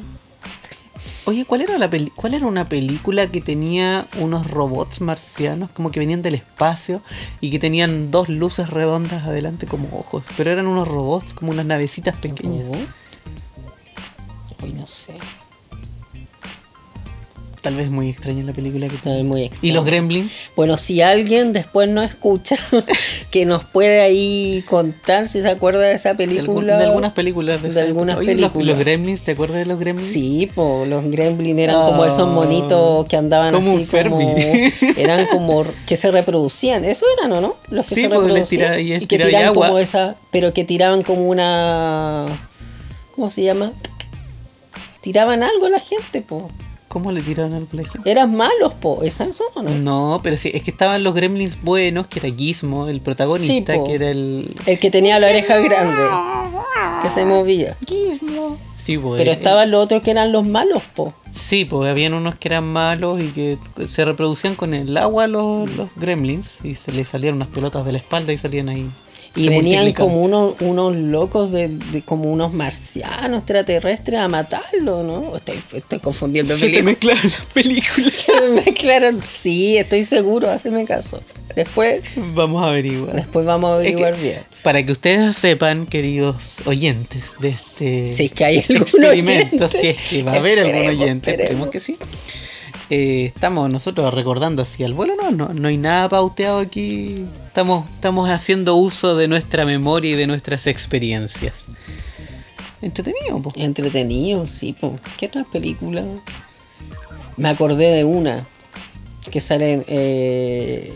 Oye, 1.24 1.44
¿cuál 1.44 1.60
era 1.60 1.78
la 1.78 1.88
peli 1.88 2.10
cuál 2.10 2.34
era 2.34 2.46
una 2.46 2.68
película 2.68 3.28
que 3.28 3.40
tenía 3.40 4.08
unos 4.18 4.50
robots 4.50 5.00
marcianos 5.00 5.70
como 5.70 5.92
que 5.92 6.00
venían 6.00 6.20
del 6.20 6.34
espacio 6.34 7.00
y 7.40 7.50
que 7.52 7.60
tenían 7.60 8.10
dos 8.10 8.28
luces 8.28 8.70
redondas 8.70 9.24
adelante 9.24 9.66
como 9.66 9.96
ojos, 9.96 10.24
pero 10.36 10.50
eran 10.50 10.66
unos 10.66 10.88
robots 10.88 11.32
como 11.32 11.52
unas 11.52 11.66
navecitas 11.66 12.16
pequeñas. 12.16 12.66
Uy, 14.62 14.72
no 14.72 14.86
sé. 14.88 15.14
Tal 17.62 17.76
vez 17.76 17.90
muy 17.90 18.10
extraña 18.10 18.42
la 18.42 18.52
película 18.52 18.88
que 18.88 18.96
No, 19.04 19.14
es 19.14 19.24
muy 19.24 19.42
¿Y 19.42 19.44
extraño. 19.44 19.74
los 19.76 19.84
Gremlins? 19.84 20.32
Bueno, 20.56 20.76
si 20.76 21.00
alguien 21.00 21.52
después 21.52 21.88
no 21.88 22.02
escucha, 22.02 22.56
que 23.30 23.46
nos 23.46 23.64
puede 23.64 24.00
ahí 24.00 24.64
contar 24.68 25.28
si 25.28 25.40
se 25.42 25.48
acuerda 25.48 25.78
de 25.82 25.92
esa 25.92 26.14
De, 26.14 26.24
algún- 26.24 26.36
película. 26.38 26.76
de 26.76 26.84
algunas 26.86 27.12
películas 27.12 27.62
de, 27.62 27.68
De 27.70 27.80
algunas. 27.82 28.18
Oye, 28.18 28.34
películas. 28.34 28.66
Los, 28.66 28.78
Gremlins, 28.80 29.22
¿te 29.22 29.30
acuerdas 29.30 29.58
de 29.58 29.66
los 29.66 29.78
Gremlins? 29.78 30.08
Sí, 30.08 30.50
po, 30.52 30.84
los 30.88 31.04
gremlins 31.08 31.60
eran 31.60 31.76
como 31.86 32.04
esos 32.04 32.20
Ah, 32.28 32.32
monitos 32.32 33.06
que 33.06 33.16
andaban 33.16 33.54
como 33.54 33.74
un 33.74 33.78
así 33.78 33.86
como 33.86 34.32
Fermi. 34.32 34.72
eran 34.96 35.26
como 35.26 35.64
que 35.86 35.94
se 35.96 36.10
reproducían, 36.10 36.84
eso 36.84 37.06
eran 37.16 37.30
o 37.30 37.40
no? 37.40 37.54
Los 37.70 37.88
que 37.88 37.94
Sí, 37.94 38.00
se 38.00 38.08
reproducían 38.08 38.80
y 38.80 38.94
y, 38.94 39.06
que 39.06 39.18
tiraban 39.18 39.46
agua. 39.50 39.66
como 39.68 39.78
esa, 39.78 40.16
pero 40.32 40.52
que 40.52 40.64
tiraban 40.64 41.04
como 41.04 41.28
una 41.28 42.26
¿cómo 43.14 43.30
se 43.30 43.44
llama? 43.44 43.70
Tiraban 45.00 45.44
algo 45.44 45.66
a 45.66 45.70
la 45.70 45.78
gente, 45.80 46.22
po. 46.22 46.50
¿Cómo 46.92 47.10
le 47.10 47.22
tiraron 47.22 47.54
al 47.54 47.66
colegio? 47.66 48.02
Eran 48.04 48.34
malos, 48.36 48.74
po, 48.74 49.02
¿esas 49.02 49.34
son 49.34 49.46
o 49.54 49.62
no? 49.62 49.70
No, 49.70 50.20
pero 50.22 50.36
sí, 50.36 50.50
es 50.52 50.62
que 50.62 50.70
estaban 50.70 51.02
los 51.02 51.14
Gremlins 51.14 51.56
buenos, 51.62 52.06
que 52.06 52.18
era 52.18 52.28
Gizmo, 52.28 52.86
el 52.86 53.00
protagonista, 53.00 53.72
Sí, 53.72 53.78
po. 53.78 53.86
que 53.86 53.94
era 53.94 54.10
el... 54.10 54.54
El 54.66 54.78
que 54.78 54.90
tenía 54.90 55.18
la 55.18 55.28
oreja 55.28 55.56
grande, 55.56 56.02
que 57.02 57.08
se 57.08 57.24
movía. 57.24 57.78
Gizmo. 57.88 58.58
Sí, 58.76 58.98
pues, 58.98 59.16
Pero 59.16 59.30
eh, 59.30 59.32
estaban 59.32 59.70
los 59.70 59.82
otros 59.82 60.02
que 60.02 60.10
eran 60.10 60.32
los 60.32 60.44
malos, 60.44 60.82
po. 60.94 61.14
Sí, 61.34 61.64
pues 61.64 61.88
habían 61.90 62.12
unos 62.12 62.34
que 62.34 62.48
eran 62.48 62.70
malos 62.70 63.22
y 63.22 63.28
que 63.28 63.56
se 63.86 64.04
reproducían 64.04 64.54
con 64.54 64.74
el 64.74 64.94
agua 64.98 65.26
los, 65.28 65.70
los 65.74 65.88
gremlins 65.96 66.62
y 66.62 66.74
se 66.74 66.92
les 66.92 67.08
salían 67.08 67.36
unas 67.36 67.48
pelotas 67.48 67.86
de 67.86 67.92
la 67.92 67.98
espalda 67.98 68.34
y 68.34 68.36
salían 68.38 68.68
ahí. 68.68 68.86
Y 69.34 69.44
se 69.44 69.50
venían 69.50 69.84
multiplican. 69.84 70.06
como 70.08 70.22
unos, 70.22 70.54
unos 70.60 70.94
locos 70.94 71.52
de, 71.52 71.68
de 71.68 72.02
como 72.02 72.30
unos 72.30 72.52
marcianos 72.52 73.38
extraterrestres 73.38 74.18
a 74.20 74.28
matarlo, 74.28 75.02
¿no? 75.02 75.34
Estoy, 75.36 75.62
estoy 75.72 75.98
confundiendo 76.00 76.54
Se 76.58 76.66
películas. 76.66 76.84
mezclaron 76.84 77.30
las 77.30 77.46
películas. 77.54 78.12
Se 78.26 78.40
me 78.40 78.48
mezclaron. 78.62 79.20
Sí, 79.24 79.78
estoy 79.78 80.04
seguro, 80.04 80.50
haceme 80.50 80.84
caso. 80.84 81.22
Después, 81.56 82.02
Vamos 82.34 82.62
a 82.62 82.68
averiguar. 82.68 83.14
después 83.16 83.44
vamos 83.46 83.70
a 83.70 83.82
Es 83.82 83.94
que, 83.94 84.02
averiguar 84.04 84.16
bien. 84.22 84.38
Para 84.62 84.84
que 84.84 84.92
ustedes 84.92 85.36
sepan, 85.36 85.86
queridos 85.86 86.62
oyentes 86.66 87.32
de 87.40 87.48
este 87.50 88.12
Si 88.12 88.24
es 88.26 88.30
que 88.32 88.44
hay 88.44 88.58
algún 88.58 88.76
experimento, 88.82 89.64
oyente. 89.64 89.78
si 89.80 89.86
es 89.88 89.98
que 89.98 90.22
va 90.22 90.32
a 90.32 90.36
haber 90.36 90.60
algún 90.60 90.86
oyente, 90.88 91.30
esperemos. 91.32 91.68
que 91.70 91.80
sí. 91.80 91.96
Eh, 92.94 93.24
estamos 93.24 93.70
nosotros 93.70 94.12
recordando 94.12 94.60
así 94.60 94.84
al 94.84 94.92
vuelo, 94.92 95.14
no, 95.16 95.30
no, 95.30 95.54
no 95.54 95.68
hay 95.68 95.78
nada 95.78 96.10
pauteado 96.10 96.58
aquí. 96.58 97.24
Estamos, 97.46 97.88
estamos 97.88 98.28
haciendo 98.28 98.76
uso 98.76 99.16
de 99.16 99.28
nuestra 99.28 99.64
memoria 99.64 100.10
y 100.10 100.14
de 100.14 100.26
nuestras 100.26 100.66
experiencias. 100.66 101.68
Entretenido, 102.82 103.40
po. 103.40 103.50
Entretenido, 103.56 104.44
sí, 104.44 104.74
po. 104.74 104.94
¿Qué 105.16 105.24
otra 105.24 105.42
película? 105.44 106.04
Me 107.38 107.48
acordé 107.48 107.86
de 107.92 108.04
una 108.04 108.44
que 109.30 109.40
sale 109.40 109.72
en. 109.72 109.84
Eh, 109.86 110.92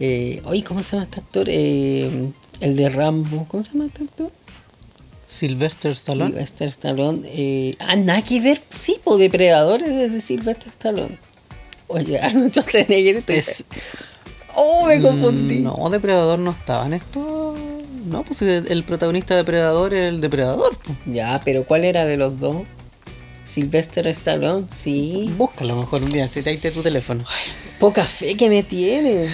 eh, 0.00 0.40
¿cómo 0.66 0.82
se 0.82 0.92
llama 0.92 1.02
este 1.02 1.20
actor? 1.20 1.46
Eh, 1.50 2.30
el 2.60 2.74
de 2.74 2.88
Rambo. 2.88 3.44
¿Cómo 3.48 3.62
se 3.62 3.72
llama 3.72 3.84
este 3.84 4.04
actor? 4.04 4.32
Sylvester 5.28 5.92
Stallone. 5.92 6.30
Sylvester 6.30 6.68
Stallone. 6.68 7.20
Eh, 7.32 7.76
ah, 7.80 7.96
nada 7.96 8.22
que 8.22 8.40
ver. 8.40 8.60
Sí, 8.72 8.96
po, 9.04 9.18
Depredadores 9.18 9.88
es 9.90 10.12
de 10.12 10.20
Sylvester 10.20 10.68
Stallone. 10.72 11.18
Oye, 11.88 12.18
Arnold 12.22 12.52
Schwarzenegger. 12.52 13.16
estoy- 13.16 13.36
Es- 13.36 13.64
Oh, 14.60 14.86
me 14.88 15.00
confundí. 15.00 15.60
Mm, 15.60 15.64
No, 15.64 15.88
Depredador 15.90 16.38
no 16.40 16.50
estaba 16.50 16.84
en 16.86 16.94
esto. 16.94 17.54
No, 18.06 18.24
pues 18.24 18.42
el, 18.42 18.82
protagonista 18.82 19.34
de 19.34 19.38
Depredador 19.42 19.94
era 19.94 20.08
el 20.08 20.20
Depredador. 20.20 20.76
Ya, 21.06 21.40
pero 21.44 21.64
¿cuál 21.64 21.84
era 21.84 22.04
de 22.06 22.16
los 22.16 22.40
dos? 22.40 22.56
Sylvester 23.44 24.06
Stallone, 24.08 24.66
sí. 24.70 25.32
Búscalo 25.36 25.76
mejor 25.76 26.02
un 26.02 26.10
día, 26.10 26.28
te 26.28 26.42
tu 26.70 26.82
teléfono. 26.82 27.24
Poca 27.78 28.04
fe 28.04 28.36
que 28.36 28.48
me 28.48 28.62
tiene. 28.62 29.28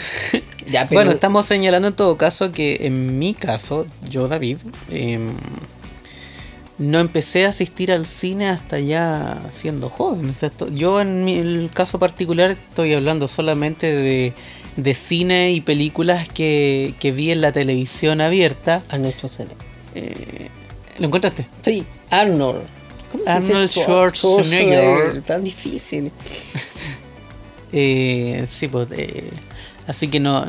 Ya, 0.71 0.83
pero 0.89 0.99
Bueno, 0.99 1.11
estamos 1.13 1.47
señalando 1.47 1.89
en 1.89 1.95
todo 1.95 2.17
caso 2.19 2.53
que 2.53 2.79
en 2.83 3.19
mi 3.19 3.35
caso, 3.35 3.87
yo 4.09 4.29
David, 4.29 4.59
em, 4.91 5.33
no 6.79 6.99
empecé 7.01 7.47
a 7.47 7.51
asistir 7.51 7.93
al 7.93 8.05
cine 8.07 8.49
hasta 8.49 8.79
ya 8.81 9.39
siendo 9.53 9.89
joven. 9.89 10.31
O 10.31 10.35
sea, 10.35 10.51
yo 10.73 11.01
en 11.01 11.25
mi 11.25 11.35
el 11.39 11.71
caso 11.73 11.99
particular 11.99 12.51
estoy 12.51 12.95
hablando 12.95 13.29
solamente 13.29 13.93
de, 13.93 14.33
de 14.77 14.95
cine 14.95 15.53
y 15.53 15.61
películas 15.61 16.29
que, 16.29 16.95
que 16.99 17.13
vi 17.13 17.31
en 17.31 17.41
la 17.41 17.53
televisión 17.53 18.21
abierta. 18.21 18.83
Arnold 18.89 19.15
Schwarzenegger. 19.15 19.57
Eh, 19.95 20.49
¿Lo 20.99 21.07
encontraste? 21.07 21.47
Sí, 21.63 21.85
Arnold. 22.11 22.63
¿Cómo 23.13 23.25
Arnold 23.27 23.71
Schwar- 23.71 24.15
Schwarzenegger. 24.15 25.23
Tan 25.23 25.45
difícil. 25.45 26.11
Eh, 27.77 28.47
sí, 28.49 28.69
pues. 28.69 28.87
eh, 28.93 29.31
así 29.89 30.09
que 30.09 30.21
no. 30.21 30.45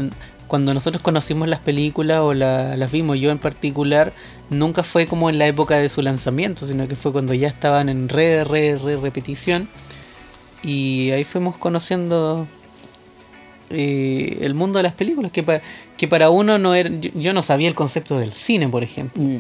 Cuando 0.48 0.74
nosotros 0.74 1.02
conocimos 1.02 1.48
las 1.48 1.60
películas 1.60 2.20
o 2.22 2.34
la- 2.34 2.76
las 2.78 2.92
vimos, 2.92 3.20
yo 3.20 3.32
en 3.32 3.40
particular, 3.40 4.14
nunca 4.50 4.84
fue 4.84 5.08
como 5.08 5.30
en 5.30 5.40
la 5.40 5.48
época 5.48 5.78
de 5.78 5.90
su 5.90 6.02
lanzamiento, 6.02 6.68
sino 6.68 6.88
que 6.88 6.96
fue 6.96 7.12
cuando 7.12 7.34
ya 7.34 7.48
estaban 7.48 7.90
en 7.90 8.10
re, 8.10 8.44
re, 8.44 8.78
re 8.78 8.98
repetición. 8.98 9.68
Y 10.64 11.12
ahí 11.12 11.24
fuimos 11.24 11.58
conociendo 11.58 12.48
eh, 13.72 14.38
el 14.42 14.54
mundo 14.54 14.78
de 14.78 14.84
las 14.84 14.94
películas, 14.94 15.32
que, 15.32 15.44
pa- 15.44 15.62
que 15.98 16.08
para 16.08 16.30
uno 16.30 16.58
no 16.58 16.76
era. 16.76 16.90
Yo, 16.90 17.10
yo 17.16 17.34
no 17.34 17.42
sabía 17.42 17.68
el 17.68 17.76
concepto 17.76 18.20
del 18.20 18.32
cine, 18.34 18.68
por 18.70 18.84
ejemplo 18.84 19.22
Mm. 19.22 19.38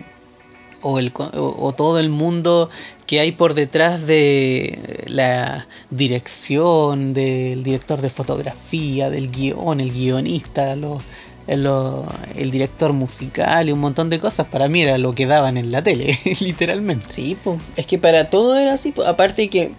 O, 0.82 1.00
el, 1.00 1.12
o, 1.16 1.56
o 1.60 1.72
todo 1.74 2.00
el 2.00 2.10
mundo 2.10 2.70
que 3.08 3.20
hay 3.20 3.32
por 3.32 3.54
detrás 3.54 4.06
de 4.08 5.04
la 5.08 5.68
dirección, 5.92 7.14
del 7.14 7.64
director 7.64 8.02
de 8.02 8.10
fotografía, 8.10 9.10
del 9.10 9.32
guion, 9.32 9.80
el 9.80 9.92
guionista, 9.92 10.76
los- 10.76 11.02
el, 11.48 12.50
director 12.52 12.94
musical 12.94 13.70
y 13.70 13.72
un 13.72 13.80
montón 13.80 14.10
de 14.10 14.20
cosas, 14.20 14.48
para 14.48 14.68
mí 14.68 14.82
era 14.82 14.98
lo 14.98 15.14
que 15.14 15.26
daban 15.26 15.58
en 15.58 15.72
la 15.72 15.84
tele, 15.84 16.18
literalmente. 16.42 17.06
Sí, 17.10 17.38
pues. 17.44 17.60
Es 17.76 17.86
que 17.86 17.98
para 18.00 18.30
todo 18.30 18.58
era 18.58 18.74
así. 18.74 18.92
po. 18.92 19.04
Aparte 19.04 19.48
que 19.50 19.72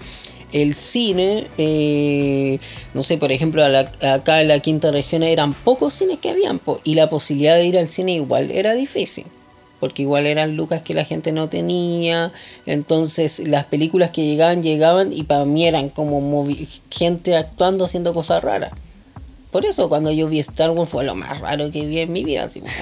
el 0.52 0.74
cine, 0.76 1.48
eh, 1.59 2.61
no 2.94 3.02
sé, 3.02 3.18
por 3.18 3.32
ejemplo, 3.32 3.64
acá 3.64 4.40
en 4.40 4.48
la 4.48 4.61
quinta 4.61 4.90
región 4.92 5.22
eran 5.22 5.54
pocos 5.54 5.94
cines 5.94 6.18
que 6.20 6.30
habían, 6.30 6.59
po, 6.61 6.80
y 6.85 6.94
la 6.94 7.11
posibilidad 7.11 7.56
de 7.56 7.66
ir 7.66 7.78
al 7.78 7.88
cine 7.88 8.12
igual 8.12 8.50
era 8.50 8.74
difícil. 8.74 9.24
Porque 9.81 10.03
igual 10.03 10.27
eran 10.27 10.57
lucas 10.57 10.83
que 10.83 10.95
la 10.95 11.05
gente 11.05 11.33
no 11.33 11.49
tenía, 11.49 12.33
entonces 12.67 13.41
las 13.47 13.65
películas 13.67 14.11
que 14.11 14.25
llegaban, 14.25 14.62
llegaban 14.62 15.12
y 15.12 15.23
para 15.23 15.45
mí 15.45 15.67
eran 15.67 15.89
como 15.91 16.47
gente 16.91 17.37
actuando 17.37 17.85
haciendo 17.85 18.12
cosas 18.15 18.43
raras. 18.43 18.73
Por 19.51 19.65
eso 19.65 19.89
cuando 19.89 20.11
yo 20.11 20.29
vi 20.29 20.39
Star 20.41 20.71
Wars 20.71 20.91
fue 20.91 21.05
lo 21.05 21.15
más 21.15 21.41
raro 21.41 21.71
que 21.71 21.87
vi 21.87 22.01
en 22.01 22.12
mi 22.12 22.25
vida, 22.25 22.45
así 22.45 22.61
como, 22.61 22.73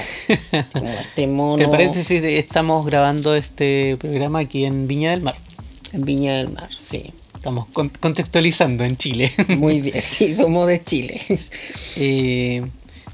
así 0.53 0.71
como 0.73 0.91
este 0.91 1.27
mono 1.29 1.55
Entre 1.55 1.69
paréntesis, 1.69 2.23
estamos 2.23 2.85
grabando 2.87 3.35
este 3.37 3.97
programa 3.99 4.41
aquí 4.41 4.65
en 4.65 4.89
Viña 4.89 5.11
del 5.13 5.21
Mar. 5.21 5.37
en 5.93 6.05
Viña 6.05 6.37
del 6.39 6.51
Mar, 6.53 6.69
sí. 6.77 7.13
Estamos 7.35 7.67
con- 7.69 7.91
contextualizando 7.91 8.85
en 8.85 8.97
Chile. 8.97 9.31
Muy 9.57 9.81
bien, 9.83 10.01
sí, 10.03 10.33
somos 10.35 10.67
de 10.67 10.83
Chile. 10.83 11.21
Eh, 11.97 12.65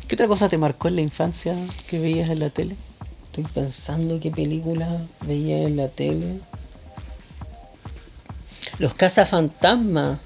¿Qué 0.06 0.14
otra 0.14 0.26
cosa 0.28 0.48
te 0.48 0.56
marcó 0.56 0.88
en 0.88 0.96
la 0.96 1.02
infancia 1.02 1.54
que 1.88 1.98
veías 1.98 2.30
en 2.30 2.40
la 2.40 2.50
tele? 2.50 2.76
Estoy 3.40 3.62
pensando 3.62 4.20
qué 4.20 4.30
película 4.30 4.86
veía 5.26 5.62
en 5.62 5.76
la 5.76 5.88
tele. 5.88 6.40
Los 8.78 8.94
cazafantasmas. 8.94 10.18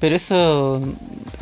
Pero 0.00 0.16
eso 0.16 0.80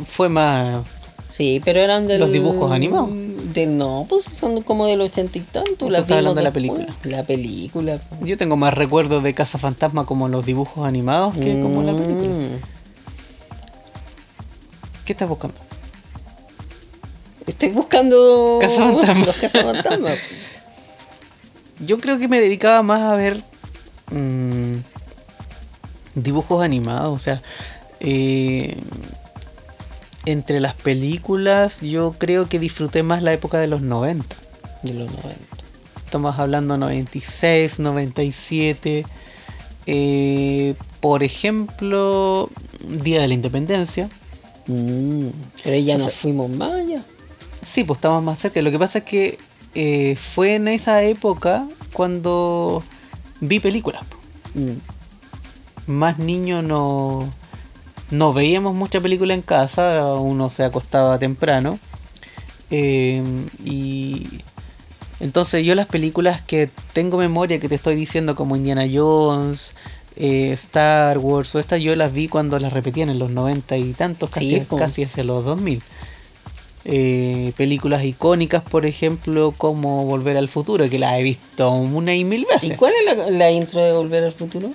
fue 0.07 0.29
más... 0.29 0.85
Sí, 1.29 1.61
pero 1.65 1.79
eran 1.79 2.05
del... 2.05 2.19
¿Los 2.19 2.31
dibujos 2.31 2.71
animados? 2.71 3.09
Del, 3.53 3.77
no, 3.77 4.05
pues 4.07 4.25
son 4.25 4.61
como 4.61 4.85
del 4.85 5.01
ochenta 5.01 5.37
y 5.37 5.41
tanto. 5.41 5.89
Las 5.89 6.03
estás 6.03 6.17
hablando 6.19 6.35
de 6.35 6.43
la 6.43 6.51
después. 6.51 6.87
La 7.03 7.23
película. 7.23 7.99
Yo 8.21 8.37
tengo 8.37 8.55
más 8.55 8.73
recuerdos 8.73 9.23
de 9.23 9.33
Casa 9.33 9.57
Fantasma 9.57 10.05
como 10.05 10.27
los 10.27 10.45
dibujos 10.45 10.85
animados 10.85 11.35
que 11.35 11.59
como 11.59 11.81
la 11.81 11.93
película. 11.93 12.29
Mm. 12.29 12.61
¿Qué 15.05 15.13
estás 15.13 15.27
buscando? 15.27 15.57
Estoy 17.47 17.69
buscando 17.69 18.59
los 18.61 19.35
cazafantasmas. 19.35 20.17
Yo 21.85 21.99
creo 21.99 22.17
que 22.19 22.27
me 22.27 22.39
dedicaba 22.39 22.83
más 22.83 23.11
a 23.11 23.15
ver 23.15 23.41
mm, 24.11 24.75
dibujos 26.15 26.63
animados, 26.63 27.13
o 27.13 27.19
sea, 27.19 27.41
eh, 27.99 28.77
entre 30.25 30.59
las 30.59 30.75
películas 30.75 31.81
yo 31.81 32.13
creo 32.17 32.47
que 32.47 32.59
disfruté 32.59 33.03
más 33.03 33.23
la 33.23 33.33
época 33.33 33.59
de 33.59 33.67
los 33.67 33.81
90. 33.81 34.35
De 34.83 34.93
los 34.93 35.11
90. 35.11 35.35
Estamos 36.05 36.37
hablando 36.39 36.77
96, 36.77 37.79
97. 37.79 39.05
eh, 39.87 40.75
por 40.99 41.23
ejemplo, 41.23 42.49
Día 42.79 43.21
de 43.21 43.27
la 43.27 43.33
Independencia. 43.33 44.09
Mm, 44.67 45.27
Pero 45.63 45.77
ya 45.77 45.95
O 45.95 45.99
nos 45.99 46.13
fuimos 46.13 46.49
más 46.51 46.73
allá. 46.73 47.03
Sí, 47.63 47.83
pues 47.83 47.97
estamos 47.97 48.23
más 48.23 48.39
cerca. 48.39 48.61
Lo 48.61 48.71
que 48.71 48.79
pasa 48.79 48.99
es 48.99 49.05
que 49.05 49.37
eh, 49.75 50.15
fue 50.19 50.55
en 50.55 50.67
esa 50.67 51.03
época 51.03 51.67
cuando 51.93 52.83
vi 53.39 53.59
películas. 53.59 54.03
Mm. 54.53 55.91
Más 55.91 56.19
niños 56.19 56.63
no, 56.63 57.29
no 58.11 58.33
veíamos 58.33 58.75
mucha 58.75 59.01
película 59.01 59.33
en 59.33 59.41
casa, 59.41 60.05
uno 60.15 60.49
se 60.49 60.63
acostaba 60.63 61.17
temprano. 61.19 61.79
eh, 62.69 63.23
y 63.63 64.27
entonces 65.21 65.63
yo 65.63 65.75
las 65.75 65.85
películas 65.85 66.41
que 66.41 66.69
tengo 66.93 67.17
memoria 67.17 67.59
que 67.59 67.69
te 67.69 67.75
estoy 67.75 67.95
diciendo 67.95 68.35
como 68.35 68.55
Indiana 68.55 68.87
Jones, 68.91 69.75
eh, 70.15 70.51
Star 70.53 71.19
Wars 71.19 71.53
o 71.53 71.59
estas 71.59 71.79
yo 71.79 71.95
las 71.95 72.11
vi 72.11 72.27
cuando 72.27 72.57
las 72.57 72.73
repetían 72.73 73.09
en 73.09 73.19
los 73.19 73.29
90 73.29 73.77
y 73.77 73.93
tantos, 73.93 74.31
casi, 74.31 74.59
Sí, 74.59 74.65
casi 74.77 75.03
hacia 75.03 75.23
los 75.23 75.45
2000. 75.45 75.81
Eh, 76.83 77.53
películas 77.57 78.03
icónicas, 78.03 78.63
por 78.63 78.85
ejemplo, 78.87 79.53
como 79.55 80.05
Volver 80.05 80.35
al 80.37 80.49
Futuro, 80.49 80.89
que 80.89 80.97
las 80.97 81.13
he 81.13 81.23
visto 81.23 81.69
una 81.71 82.15
y 82.15 82.23
mil 82.23 82.41
¿Y 82.41 82.53
veces. 82.53 82.77
cuál 82.77 82.93
es 82.99 83.17
la, 83.17 83.29
la 83.29 83.51
intro 83.51 83.83
de 83.83 83.93
Volver 83.93 84.23
al 84.23 84.31
Futuro? 84.31 84.73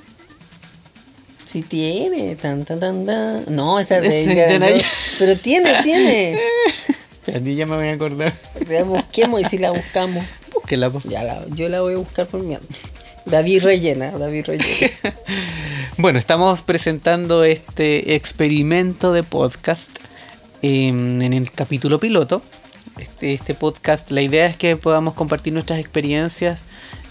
Si 1.44 1.62
tiene, 1.62 2.36
tan 2.36 2.64
tan 2.64 2.80
tan 2.80 3.06
tan. 3.06 3.44
No, 3.48 3.80
esa 3.80 3.98
es 3.98 4.02
de 4.02 4.20
Es 4.20 4.26
de 4.26 4.58
Jones. 4.58 4.84
Pero 5.18 5.36
tiene, 5.36 5.82
tiene. 5.82 6.38
Espérate, 7.12 7.54
ya 7.54 7.66
me 7.66 7.76
voy 7.76 7.88
a 7.88 7.92
acordar. 7.92 8.34
La 8.68 8.84
busquemos 8.84 9.40
y 9.40 9.44
si 9.44 9.58
la 9.58 9.72
buscamos. 9.72 10.24
Búsquela, 10.52 10.90
po. 10.90 11.00
Ya 11.08 11.22
la, 11.24 11.44
yo 11.54 11.68
la 11.68 11.80
voy 11.80 11.94
a 11.94 11.96
buscar 11.96 12.26
por 12.26 12.42
miedo. 12.42 12.60
David 13.24 13.62
rellena, 13.64 14.12
David 14.12 14.46
rellena. 14.46 14.92
Bueno, 15.98 16.18
estamos 16.18 16.60
presentando 16.60 17.42
este 17.42 18.16
experimento 18.16 19.14
de 19.14 19.22
podcast 19.22 19.98
em, 20.62 21.22
en 21.22 21.32
el 21.32 21.50
capítulo 21.52 21.98
piloto. 21.98 22.42
Este, 22.98 23.34
este 23.34 23.54
podcast, 23.54 24.10
la 24.10 24.22
idea 24.22 24.46
es 24.46 24.56
que 24.56 24.76
podamos 24.76 25.14
compartir 25.14 25.52
nuestras 25.52 25.78
experiencias 25.80 26.64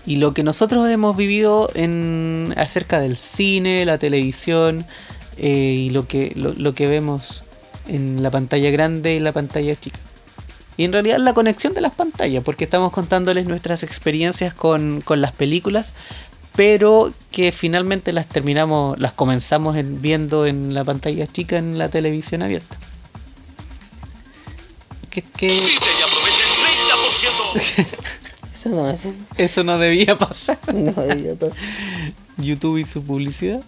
y 0.05 0.15
lo 0.17 0.33
que 0.33 0.43
nosotros 0.43 0.89
hemos 0.89 1.15
vivido 1.15 1.69
en 1.75 2.53
acerca 2.57 2.99
del 2.99 3.17
cine, 3.17 3.85
la 3.85 3.97
televisión 3.97 4.85
eh, 5.37 5.49
y 5.77 5.89
lo 5.91 6.07
que, 6.07 6.31
lo, 6.35 6.73
que 6.73 6.87
vemos 6.87 7.43
en 7.87 8.23
la 8.23 8.31
pantalla 8.31 8.69
grande 8.71 9.15
y 9.15 9.19
la 9.19 9.31
pantalla 9.31 9.75
chica. 9.75 9.99
Y 10.77 10.83
en 10.85 10.91
realidad 10.93 11.19
la 11.19 11.33
conexión 11.33 11.73
de 11.73 11.81
las 11.81 11.93
pantallas, 11.93 12.43
porque 12.43 12.63
estamos 12.65 12.91
contándoles 12.91 13.45
nuestras 13.45 13.83
experiencias 13.83 14.53
con, 14.53 15.01
con 15.01 15.21
las 15.21 15.31
películas, 15.31 15.93
pero 16.55 17.13
que 17.31 17.51
finalmente 17.51 18.11
las 18.11 18.27
terminamos, 18.27 18.99
las 18.99 19.13
comenzamos 19.13 19.77
en- 19.77 20.01
viendo 20.01 20.45
en 20.45 20.73
la 20.73 20.83
pantalla 20.83 21.27
chica 21.27 21.57
en 21.57 21.77
la 21.77 21.89
televisión 21.89 22.41
abierta. 22.41 22.77
Que, 25.15 25.21
que 25.21 25.47
Pide 25.47 25.61
y 25.63 26.01
aprovecha 26.03 26.43
el 26.43 27.85
30%. 27.85 27.87
Eso 28.53 28.69
no 28.69 28.89
es. 28.89 29.07
eso 29.37 29.63
no 29.63 29.77
debía 29.77 30.17
pasar. 30.17 30.59
No 30.73 30.91
debía 30.91 31.35
pasar. 31.35 31.63
YouTube 32.35 32.79
y 32.79 32.83
su 32.83 33.01
publicidad. 33.01 33.61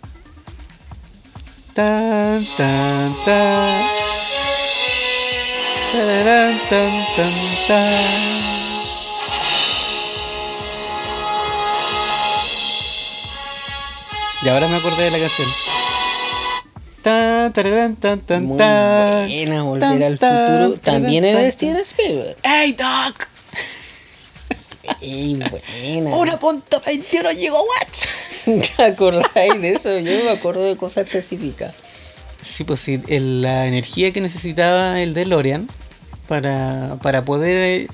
Tan, 1.74 2.46
tan, 2.58 3.16
tan. 3.24 3.86
Tararán, 5.94 6.60
tan, 6.70 7.06
tan, 7.16 7.34
tan. 7.70 8.04
Y 14.44 14.50
ahora 14.50 14.68
me 14.68 14.76
acordé 14.76 15.06
de 15.06 15.12
la 15.12 15.20
canción. 15.20 15.77
Tan, 17.08 17.54
tararán, 17.54 17.96
tan, 17.96 18.20
tan, 18.20 18.46
Muy 18.46 18.58
tan. 18.58 19.28
buena, 19.28 19.64
Volver 19.64 20.04
al 20.04 20.18
futuro. 20.18 20.80
También 20.84 21.24
es 21.24 21.36
de. 21.38 21.52
Steven 21.52 21.78
Spielberg. 21.78 22.36
¡Hey, 22.44 22.76
Doc! 22.78 23.28
Ey, 25.02 25.36
buena. 25.36 26.16
¡Una 26.16 26.38
punto 26.40 26.82
21 26.86 27.30
gigawatts! 27.30 28.08
¿Te 28.78 28.84
acordáis 28.84 29.62
de 29.62 29.74
eso? 29.74 29.98
Yo 30.00 30.24
me 30.24 30.30
acuerdo 30.32 30.64
de 30.64 30.76
cosas 30.78 31.06
específicas. 31.06 31.74
Sí, 32.42 32.64
pues 32.64 32.80
sí, 32.80 33.00
el- 33.08 33.42
la 33.42 33.68
energía 33.68 34.12
que 34.12 34.22
necesitaba 34.22 35.02
el 35.02 35.14
DeLorean 35.14 35.68
para, 36.28 36.98
para 37.02 37.24
poder, 37.24 37.58
eh, 37.84 37.88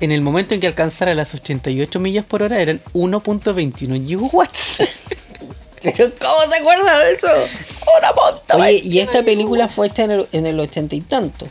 en 0.00 0.12
el 0.12 0.20
momento 0.22 0.54
en 0.54 0.60
que 0.60 0.66
alcanzara 0.66 1.14
las 1.14 1.34
88 1.34 2.00
millas 2.00 2.24
por 2.24 2.42
hora, 2.42 2.60
eran 2.60 2.80
1.21 2.94 4.06
gigawatts. 4.06 4.82
Pero 5.82 6.10
¿cómo 6.20 6.40
se 6.48 6.60
acuerda 6.60 6.98
de 7.00 7.12
eso? 7.12 7.28
¡Una 7.98 8.12
punto 8.12 8.56
Oye, 8.56 8.80
y 8.84 8.98
esta 9.00 9.22
película 9.22 9.68
fue 9.68 9.88
hecha 9.88 10.04
en 10.04 10.10
el, 10.12 10.28
en 10.32 10.46
el 10.46 10.60
ochenta 10.60 10.94
y 10.94 11.00
tanto, 11.00 11.46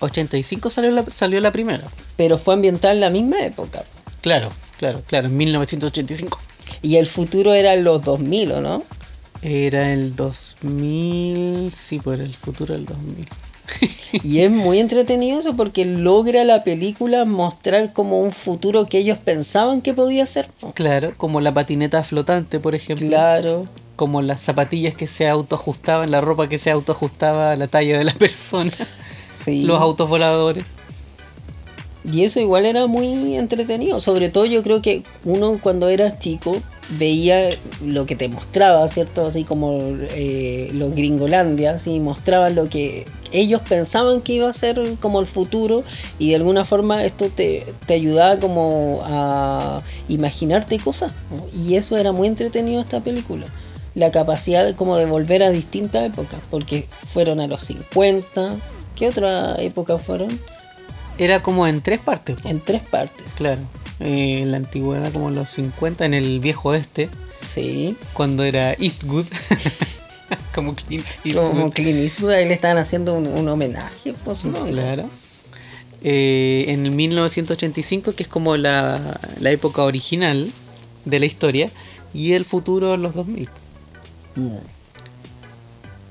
85 0.00 0.70
salió 0.70 0.90
la, 0.90 1.04
salió 1.10 1.40
la 1.40 1.50
primera. 1.52 1.84
pero 2.16 2.38
fue 2.38 2.54
ambientada 2.54 2.94
en 2.94 3.00
la 3.00 3.10
misma 3.10 3.40
época. 3.44 3.84
Claro, 4.20 4.50
claro, 4.78 5.02
claro, 5.06 5.26
en 5.28 5.36
1985. 5.36 6.38
Y 6.82 6.96
el 6.96 7.06
futuro 7.06 7.54
era 7.54 7.74
en 7.74 7.84
los 7.84 8.02
2000, 8.02 8.52
¿o 8.52 8.60
no? 8.60 8.82
Era 9.42 9.92
el 9.92 10.14
2000, 10.14 11.72
sí, 11.72 11.98
pues 11.98 12.18
era 12.18 12.28
el 12.28 12.34
futuro 12.34 12.74
del 12.74 12.86
2000. 12.86 13.26
Y 14.24 14.40
es 14.40 14.50
muy 14.50 14.78
entretenido 14.78 15.40
eso 15.40 15.54
porque 15.56 15.84
logra 15.84 16.44
la 16.44 16.64
película 16.64 17.24
mostrar 17.24 17.92
como 17.92 18.20
un 18.20 18.30
futuro 18.32 18.86
que 18.86 18.98
ellos 18.98 19.18
pensaban 19.18 19.80
que 19.80 19.94
podía 19.94 20.26
ser. 20.26 20.48
Claro, 20.74 21.14
como 21.16 21.40
la 21.40 21.52
patineta 21.54 22.04
flotante, 22.04 22.60
por 22.60 22.74
ejemplo. 22.74 23.08
Claro. 23.08 23.64
Como 23.96 24.20
las 24.20 24.42
zapatillas 24.42 24.94
que 24.94 25.06
se 25.06 25.28
autoajustaban, 25.28 26.10
la 26.10 26.20
ropa 26.20 26.48
que 26.48 26.58
se 26.58 26.70
autoajustaba 26.70 27.52
a 27.52 27.56
la 27.56 27.68
talla 27.68 27.98
de 27.98 28.04
la 28.04 28.14
persona. 28.14 28.72
Sí. 29.30 29.62
Los 29.62 29.80
autos 29.80 30.08
voladores. 30.08 30.66
Y 32.04 32.24
eso 32.24 32.40
igual 32.40 32.66
era 32.66 32.86
muy 32.86 33.36
entretenido. 33.36 34.00
Sobre 34.00 34.28
todo 34.28 34.44
yo 34.44 34.62
creo 34.62 34.82
que 34.82 35.04
uno 35.24 35.58
cuando 35.62 35.88
era 35.88 36.18
chico 36.18 36.56
veía 36.90 37.50
lo 37.84 38.06
que 38.06 38.16
te 38.16 38.28
mostraba, 38.28 38.86
¿cierto? 38.88 39.26
Así 39.26 39.44
como 39.44 39.78
eh, 39.80 40.70
los 40.74 40.94
Gringolandia, 40.94 41.72
así 41.72 42.00
mostraban 42.00 42.54
lo 42.54 42.68
que 42.68 43.06
ellos 43.32 43.62
pensaban 43.66 44.20
que 44.20 44.34
iba 44.34 44.48
a 44.48 44.52
ser 44.52 44.80
como 45.00 45.20
el 45.20 45.26
futuro 45.26 45.84
y 46.18 46.30
de 46.30 46.36
alguna 46.36 46.64
forma 46.64 47.04
esto 47.04 47.30
te, 47.30 47.66
te 47.86 47.94
ayudaba 47.94 48.38
como 48.38 49.00
a 49.04 49.82
imaginarte 50.08 50.78
cosas. 50.78 51.12
¿no? 51.30 51.46
Y 51.58 51.76
eso 51.76 51.96
era 51.96 52.12
muy 52.12 52.28
entretenido 52.28 52.80
esta 52.80 53.00
película. 53.00 53.46
La 53.94 54.10
capacidad 54.10 54.64
de, 54.64 54.74
como 54.74 54.96
de 54.96 55.06
volver 55.06 55.42
a 55.42 55.50
distintas 55.50 56.06
épocas, 56.06 56.40
porque 56.50 56.86
fueron 57.06 57.40
a 57.40 57.46
los 57.46 57.62
50. 57.62 58.54
¿Qué 58.96 59.08
otra 59.08 59.56
época 59.60 59.98
fueron? 59.98 60.38
Era 61.18 61.42
como 61.42 61.66
en 61.66 61.82
tres 61.82 62.00
partes. 62.00 62.36
En 62.44 62.60
tres 62.60 62.82
partes. 62.82 63.26
Claro. 63.36 63.60
Eh, 64.02 64.40
en 64.42 64.50
la 64.50 64.56
antigüedad, 64.58 65.12
como 65.12 65.28
en 65.28 65.34
los 65.36 65.50
50, 65.50 66.04
en 66.04 66.14
el 66.14 66.40
viejo 66.40 66.70
oeste, 66.70 67.08
Sí. 67.44 67.96
cuando 68.12 68.44
era 68.44 68.74
Eastwood. 68.74 69.26
como 70.54 70.74
Clint 70.74 71.04
Eastwood. 71.24 71.48
Como 71.48 71.70
Clint 71.70 71.98
Eastwood, 72.00 72.30
ahí 72.32 72.46
le 72.48 72.54
estaban 72.54 72.78
haciendo 72.78 73.14
un, 73.14 73.26
un 73.26 73.48
homenaje 73.48 74.12
por 74.24 74.36
su 74.36 74.50
nombre. 74.50 74.72
Claro. 74.72 75.08
Eh, 76.04 76.64
en 76.68 76.84
el 76.86 76.90
1985, 76.92 78.12
que 78.14 78.24
es 78.24 78.28
como 78.28 78.56
la, 78.56 79.20
la 79.40 79.50
época 79.50 79.82
original 79.82 80.50
de 81.04 81.18
la 81.20 81.26
historia, 81.26 81.70
y 82.14 82.32
el 82.32 82.44
futuro 82.44 82.94
en 82.94 83.02
los 83.02 83.14
2000. 83.14 83.48
Mm. 84.36 84.48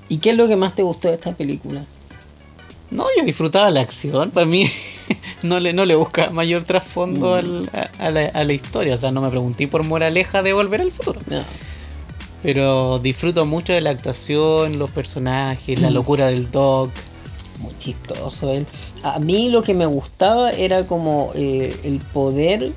¿Y 0.09 0.17
qué 0.17 0.31
es 0.31 0.37
lo 0.37 0.47
que 0.47 0.55
más 0.55 0.75
te 0.75 0.83
gustó 0.83 1.07
de 1.07 1.15
esta 1.15 1.33
película? 1.33 1.85
No, 2.89 3.05
yo 3.17 3.23
disfrutaba 3.23 3.69
la 3.71 3.81
acción. 3.81 4.31
Para 4.31 4.45
mí 4.45 4.65
no 5.43 5.59
le, 5.59 5.73
no 5.73 5.85
le 5.85 5.95
busca 5.95 6.29
mayor 6.29 6.63
trasfondo 6.63 7.33
al- 7.35 7.69
a, 7.73 8.05
a 8.05 8.11
la, 8.11 8.25
a 8.27 8.43
la 8.43 8.53
historia. 8.53 8.95
O 8.95 8.97
sea, 8.97 9.11
no 9.11 9.21
me 9.21 9.29
pregunté 9.29 9.67
por 9.67 9.83
moraleja 9.83 10.41
de 10.43 10.53
volver 10.53 10.81
al 10.81 10.91
futuro. 10.91 11.19
No. 11.27 11.43
Pero 12.43 12.99
disfruto 12.99 13.45
mucho 13.45 13.71
de 13.73 13.81
la 13.81 13.91
actuación, 13.91 14.79
los 14.79 14.89
personajes, 14.89 15.79
la 15.79 15.91
locura 15.91 16.27
del 16.27 16.49
Doc. 16.49 16.89
Muy 17.59 17.77
chistoso 17.77 18.51
él. 18.51 18.65
A 19.03 19.19
mí 19.19 19.49
lo 19.49 19.61
que 19.61 19.75
me 19.75 19.85
gustaba 19.85 20.49
era 20.51 20.87
como 20.87 21.31
eh, 21.35 21.75
el 21.83 21.99
poder 21.99 22.71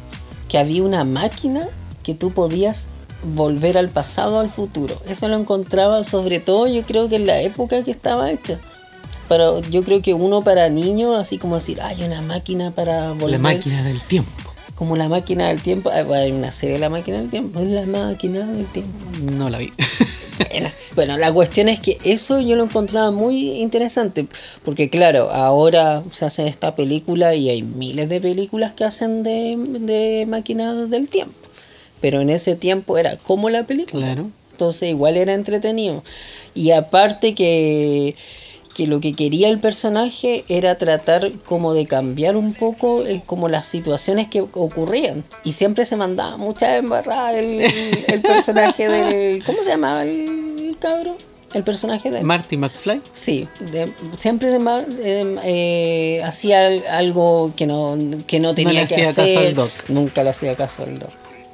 que 0.49 0.59
había 0.59 0.83
una 0.83 1.05
máquina 1.05 1.67
que 2.03 2.15
tú 2.15 2.33
podías 2.33 2.87
volver 3.35 3.79
al 3.79 3.89
pasado 3.89 4.39
al 4.41 4.51
futuro. 4.51 5.01
Eso 5.09 5.27
lo 5.29 5.37
encontraba 5.37 6.05
sobre 6.05 6.41
todo 6.41 6.67
yo 6.67 6.83
creo 6.83 7.09
que 7.09 7.17
en 7.17 7.27
la 7.27 7.41
época 7.41 7.83
que 7.83 7.91
estaba 7.91 8.31
hecha. 8.31 8.59
Pero 9.29 9.61
yo 9.71 9.83
creo 9.83 10.03
que 10.03 10.13
uno 10.15 10.43
para 10.43 10.69
niños, 10.69 11.17
así 11.19 11.39
como 11.39 11.55
decir, 11.57 11.81
hay 11.81 12.03
una 12.05 12.21
máquina 12.21 12.71
para 12.73 13.13
volver. 13.13 13.31
La 13.31 13.39
máquina 13.39 13.83
del 13.83 14.01
tiempo. 14.03 14.31
Como 14.75 14.97
la 14.97 15.09
máquina 15.09 15.49
del 15.49 15.63
tiempo. 15.63 15.91
Ah, 15.91 16.05
Hay 16.15 16.33
una 16.33 16.53
serie 16.53 16.75
de 16.75 16.81
la 16.81 16.89
máquina 16.91 17.19
del 17.19 17.31
tiempo. 17.31 17.61
Es 17.61 17.69
la 17.69 17.87
máquina 17.87 18.45
del 18.47 18.67
tiempo. 18.67 18.93
No 19.33 19.49
la 19.49 19.59
vi. 19.59 19.73
Bueno, 20.97 21.17
la 21.17 21.33
cuestión 21.33 21.69
es 21.69 21.79
que 21.81 21.99
eso 22.05 22.41
yo 22.41 22.57
lo 22.57 22.65
encontraba 22.65 23.11
muy 23.13 23.53
interesante, 23.61 24.27
porque 24.65 24.91
claro, 24.91 25.31
ahora 25.31 26.03
se 26.11 26.25
hace 26.25 26.49
esta 26.49 26.75
película 26.75 27.35
y 27.37 27.51
hay 27.51 27.63
miles 27.63 28.09
de 28.09 28.21
películas 28.21 28.75
que 28.75 28.85
hacen 28.85 29.23
de, 29.23 29.57
de 29.57 30.27
máquinas 30.27 30.91
del 30.91 31.09
tiempo, 31.09 31.35
pero 32.01 32.21
en 32.21 32.31
ese 32.31 32.57
tiempo 32.57 32.99
era 32.99 33.17
como 33.17 33.49
la 33.51 33.63
película, 33.65 34.07
Claro. 34.07 34.31
entonces 34.53 34.91
igual 34.91 35.17
era 35.17 35.35
entretenido. 35.35 36.03
Y 36.55 36.71
aparte 36.73 37.35
que, 37.35 38.17
que 38.75 38.87
lo 38.89 39.01
que 39.01 39.15
quería 39.15 39.49
el 39.49 39.61
personaje 39.61 40.45
era 40.49 40.77
tratar 40.77 41.31
como 41.47 41.75
de 41.75 41.87
cambiar 41.87 42.37
un 42.37 42.53
poco 42.55 43.07
eh, 43.07 43.23
como 43.25 43.49
las 43.49 43.67
situaciones 43.67 44.29
que 44.29 44.41
ocurrían. 44.41 45.23
Y 45.45 45.53
siempre 45.53 45.85
se 45.85 45.97
mandaba 45.97 46.37
mucha 46.37 46.77
embarrada 46.77 47.39
el, 47.39 47.61
el 48.09 48.21
personaje 48.21 48.89
del... 48.89 49.45
¿Cómo 49.45 49.59
se 49.63 49.71
llamaba 49.71 50.03
el 50.03 50.77
cabro? 50.81 51.17
El 51.55 51.63
personaje 51.63 52.11
de... 52.11 52.23
Marty 52.23 52.57
McFly. 52.57 53.01
Sí, 53.13 53.47
de- 53.61 53.93
siempre 54.19 54.51
de 54.51 54.59
eh, 55.05 55.37
eh, 55.45 56.23
hacía 56.25 56.67
al- 56.67 56.85
algo 56.89 57.53
que 57.57 57.67
no, 57.67 57.97
que 58.27 58.41
no 58.41 58.57
tenía 58.57 58.81
le 58.83 58.89
que 58.89 58.95
hacía 58.95 59.11
hacer. 59.11 59.27
caso 59.35 59.39
al 59.39 59.55
Doc. 59.55 59.71
Nunca 59.87 60.25
le 60.25 60.31
hacía 60.31 60.57
caso 60.57 60.83
al 60.83 60.99
Doc. 60.99 61.11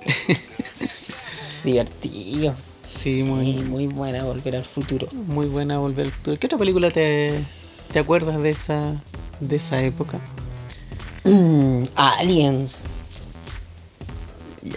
Divertido. 1.65 2.55
Sí, 2.93 3.23
Muy, 3.23 3.87
buena 3.87 4.25
volver 4.25 4.57
al 4.57 4.65
futuro. 4.65 5.09
muy 5.13 5.47
buena 5.47 5.79
Volver 5.79 6.07
al 6.07 6.13
futuro. 6.13 6.37
¿Qué 6.39 6.47
otra 6.47 6.59
película 6.59 6.91
te, 6.91 7.45
te 7.93 7.99
acuerdas 7.99 8.43
de 8.43 8.51
esa, 8.51 8.95
de 9.41 9.57
esa 9.57 9.83
época? 9.83 10.19
Mm, 11.25 11.85
aliens. 11.95 12.85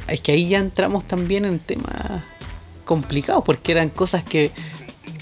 Es 0.08 0.22
que 0.22 0.32
ahí 0.34 0.48
ya 0.50 0.60
entramos 0.60 1.06
también 1.06 1.46
en 1.46 1.60
temas 1.60 2.24
complicados, 2.86 3.44
porque 3.46 3.72
eran 3.72 3.90
cosas 3.90 4.24
que 4.24 4.52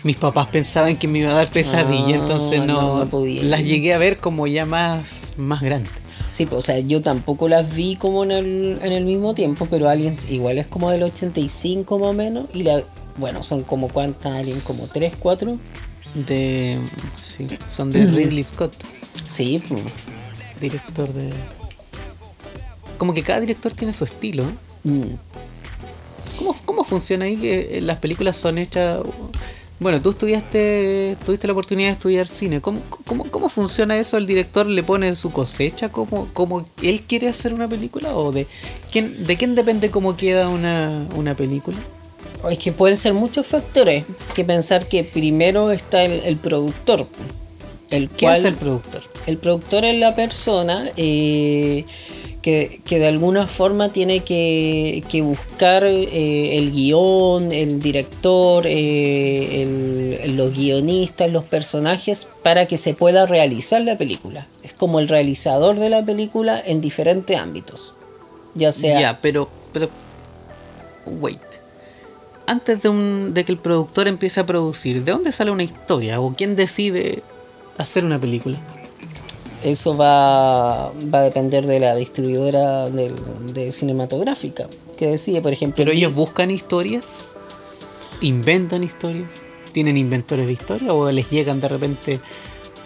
mis 0.04 0.18
papás 0.18 0.48
pensaban 0.48 0.98
que 0.98 1.08
me 1.08 1.20
iba 1.20 1.32
a 1.32 1.36
dar 1.36 1.50
pesadilla, 1.50 2.16
Ah, 2.16 2.20
entonces 2.20 2.60
no, 2.60 2.66
no, 2.82 3.00
no 3.00 3.06
podía. 3.10 3.44
las 3.44 3.64
llegué 3.64 3.94
a 3.94 3.98
ver 3.98 4.18
como 4.18 4.48
ya 4.48 4.66
más, 4.66 5.34
más 5.38 5.62
grandes. 5.62 5.92
Sí, 6.32 6.46
pues, 6.46 6.60
o 6.60 6.62
sea, 6.62 6.80
yo 6.80 7.02
tampoco 7.02 7.48
las 7.48 7.76
vi 7.76 7.96
como 7.98 8.24
en 8.24 8.32
el, 8.32 8.80
en 8.82 8.92
el 8.92 9.06
mismo 9.06 9.34
tiempo, 9.34 9.68
pero 9.70 9.90
Aliens 9.90 10.30
igual 10.30 10.58
es 10.58 10.68
como 10.68 10.90
del 10.90 11.04
85 11.04 12.00
más 12.00 12.10
o 12.10 12.14
menos. 12.14 12.46
Y 12.54 12.64
la, 12.64 12.84
bueno, 13.18 13.44
son 13.44 13.64
como 13.64 13.90
cuántas 13.90 14.32
Aliens, 14.34 14.64
como 14.64 14.88
3, 14.88 15.14
4. 15.20 15.58
De, 16.28 16.78
sí, 17.22 17.48
son 17.70 17.92
de 17.92 18.06
Ridley 18.06 18.44
Scott, 18.44 18.74
Sí, 19.26 19.62
pues. 19.68 19.82
director 20.60 21.12
de... 21.14 21.32
Como 22.98 23.14
que 23.14 23.24
cada 23.24 23.40
director 23.40 23.72
tiene 23.72 23.94
su 23.94 24.04
estilo. 24.06 24.44
Mm. 24.84 25.04
¿Cómo, 26.38 26.56
cómo 26.66 26.84
funciona 26.84 27.26
ahí 27.26 27.38
que 27.38 27.78
eh, 27.78 27.82
las 27.82 27.98
películas 28.00 28.38
son 28.38 28.58
hechas? 28.58 29.00
Bueno, 29.82 30.00
tú 30.00 30.12
estudiaste, 30.12 31.18
tuviste 31.26 31.48
la 31.48 31.54
oportunidad 31.54 31.90
de 31.90 31.94
estudiar 31.94 32.28
cine. 32.28 32.62
¿Cómo, 32.62 32.82
cómo, 33.04 33.24
cómo 33.24 33.50
funciona 33.50 33.98
eso? 33.98 34.16
¿El 34.16 34.28
director 34.28 34.68
le 34.68 34.84
pone 34.84 35.16
su 35.16 35.32
cosecha? 35.32 35.90
¿Cómo, 35.90 36.28
cómo 36.34 36.68
él 36.84 37.02
quiere 37.02 37.28
hacer 37.28 37.52
una 37.52 37.68
película? 37.68 38.16
¿O 38.16 38.32
de 38.32 38.46
quién, 38.92 39.26
de 39.26 39.38
quién 39.38 39.56
depende 39.56 39.90
cómo 39.90 40.16
queda 40.16 40.50
una, 40.50 41.08
una 41.16 41.34
película? 41.34 41.78
Es 42.48 42.60
que 42.60 42.72
pueden 42.72 42.96
ser 42.96 43.16
muchos 43.16 43.48
factores. 43.48 44.06
que 44.36 44.46
pensar 44.46 44.88
que 44.88 45.04
primero 45.04 45.72
está 45.72 46.04
el, 46.04 46.22
el 46.26 46.38
productor. 46.38 47.08
El 47.90 48.08
¿Quién 48.08 48.30
cual, 48.30 48.38
es 48.38 48.46
el 48.46 48.54
productor? 48.54 49.02
El 49.26 49.38
productor 49.40 49.84
es 49.86 50.00
la 50.00 50.16
persona 50.16 50.92
eh, 50.96 51.86
que, 52.42 52.82
que 52.86 52.98
de 53.00 53.08
alguna 53.08 53.46
forma 53.48 53.90
tiene 53.94 54.22
que, 54.22 55.04
que 55.10 55.22
buscar 55.22 55.84
eh, 55.84 56.58
el 56.58 56.72
guion, 56.72 57.52
el 57.52 57.82
director, 57.82 58.66
eh, 58.68 59.62
el- 59.64 60.36
los 60.38 60.54
guionistas, 60.56 61.32
los 61.32 61.44
personajes 61.44 62.28
para 62.44 62.66
que 62.66 62.78
se 62.78 62.94
pueda 62.94 63.26
realizar 63.26 63.82
la 63.82 63.98
película. 63.98 64.48
Es 64.64 64.74
como 64.74 65.00
el 65.00 65.08
realizador 65.08 65.78
de 65.80 65.90
la 65.90 66.04
película 66.06 66.62
en 66.66 66.82
diferentes 66.82 67.38
ámbitos. 67.38 67.94
Ya 68.56 68.72
sea 68.72 69.00
Ya, 69.00 69.20
pero, 69.22 69.48
pero. 69.74 69.90
Wait. 71.06 71.40
Antes 72.48 72.82
de, 72.82 72.90
un, 72.90 73.34
de 73.34 73.46
que 73.46 73.52
el 73.52 73.58
productor 73.58 74.08
empiece 74.08 74.40
a 74.40 74.46
producir, 74.46 75.04
¿de 75.04 75.12
dónde 75.12 75.32
sale 75.32 75.52
una 75.52 75.64
historia? 75.64 76.20
¿O 76.20 76.34
quién 76.34 76.56
decide 76.56 77.22
hacer 77.78 78.04
una 78.04 78.20
película? 78.20 78.58
Eso 79.64 79.96
va, 79.96 80.92
va 81.14 81.20
a 81.20 81.24
depender 81.24 81.66
de 81.66 81.80
la 81.80 81.96
distribuidora 81.96 82.90
del- 82.90 83.14
de 83.54 83.72
cinematográfica, 83.72 84.68
que 84.98 85.08
decide, 85.08 85.42
por 85.42 85.54
ejemplo... 85.54 85.78
Pero 85.78 85.92
ellos 85.92 86.14
buscan 86.16 86.50
historias, 86.52 87.32
inventan 88.22 88.84
historias, 88.84 89.30
tienen 89.72 89.98
inventores 89.98 90.48
de 90.48 90.54
historia 90.54 90.94
o 90.94 91.10
les 91.12 91.30
llegan 91.30 91.62
de 91.62 91.68
repente 91.68 92.20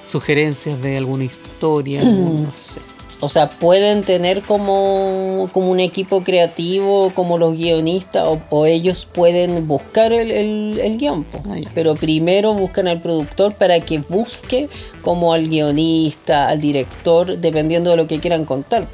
sugerencias 0.05 0.81
de 0.81 0.97
alguna 0.97 1.23
historia, 1.23 2.03
no 2.03 2.51
sé. 2.51 2.81
O 3.21 3.29
sea, 3.29 3.49
pueden 3.49 4.03
tener 4.03 4.41
como, 4.41 5.49
como 5.53 5.71
un 5.71 5.79
equipo 5.79 6.21
creativo, 6.21 7.11
como 7.15 7.37
los 7.37 7.57
guionistas, 7.57 8.23
o, 8.25 8.41
o 8.49 8.65
ellos 8.65 9.07
pueden 9.11 9.67
buscar 9.67 10.11
el, 10.11 10.31
el, 10.31 10.79
el 10.81 10.97
guion. 10.97 11.25
Pero 11.73 11.95
primero 11.95 12.53
buscan 12.53 12.87
al 12.87 13.01
productor 13.01 13.55
para 13.55 13.79
que 13.79 13.99
busque 13.99 14.67
como 15.01 15.33
al 15.33 15.47
guionista, 15.47 16.49
al 16.49 16.59
director, 16.59 17.37
dependiendo 17.37 17.89
de 17.91 17.97
lo 17.97 18.05
que 18.05 18.19
quieran 18.19 18.43
contar. 18.43 18.85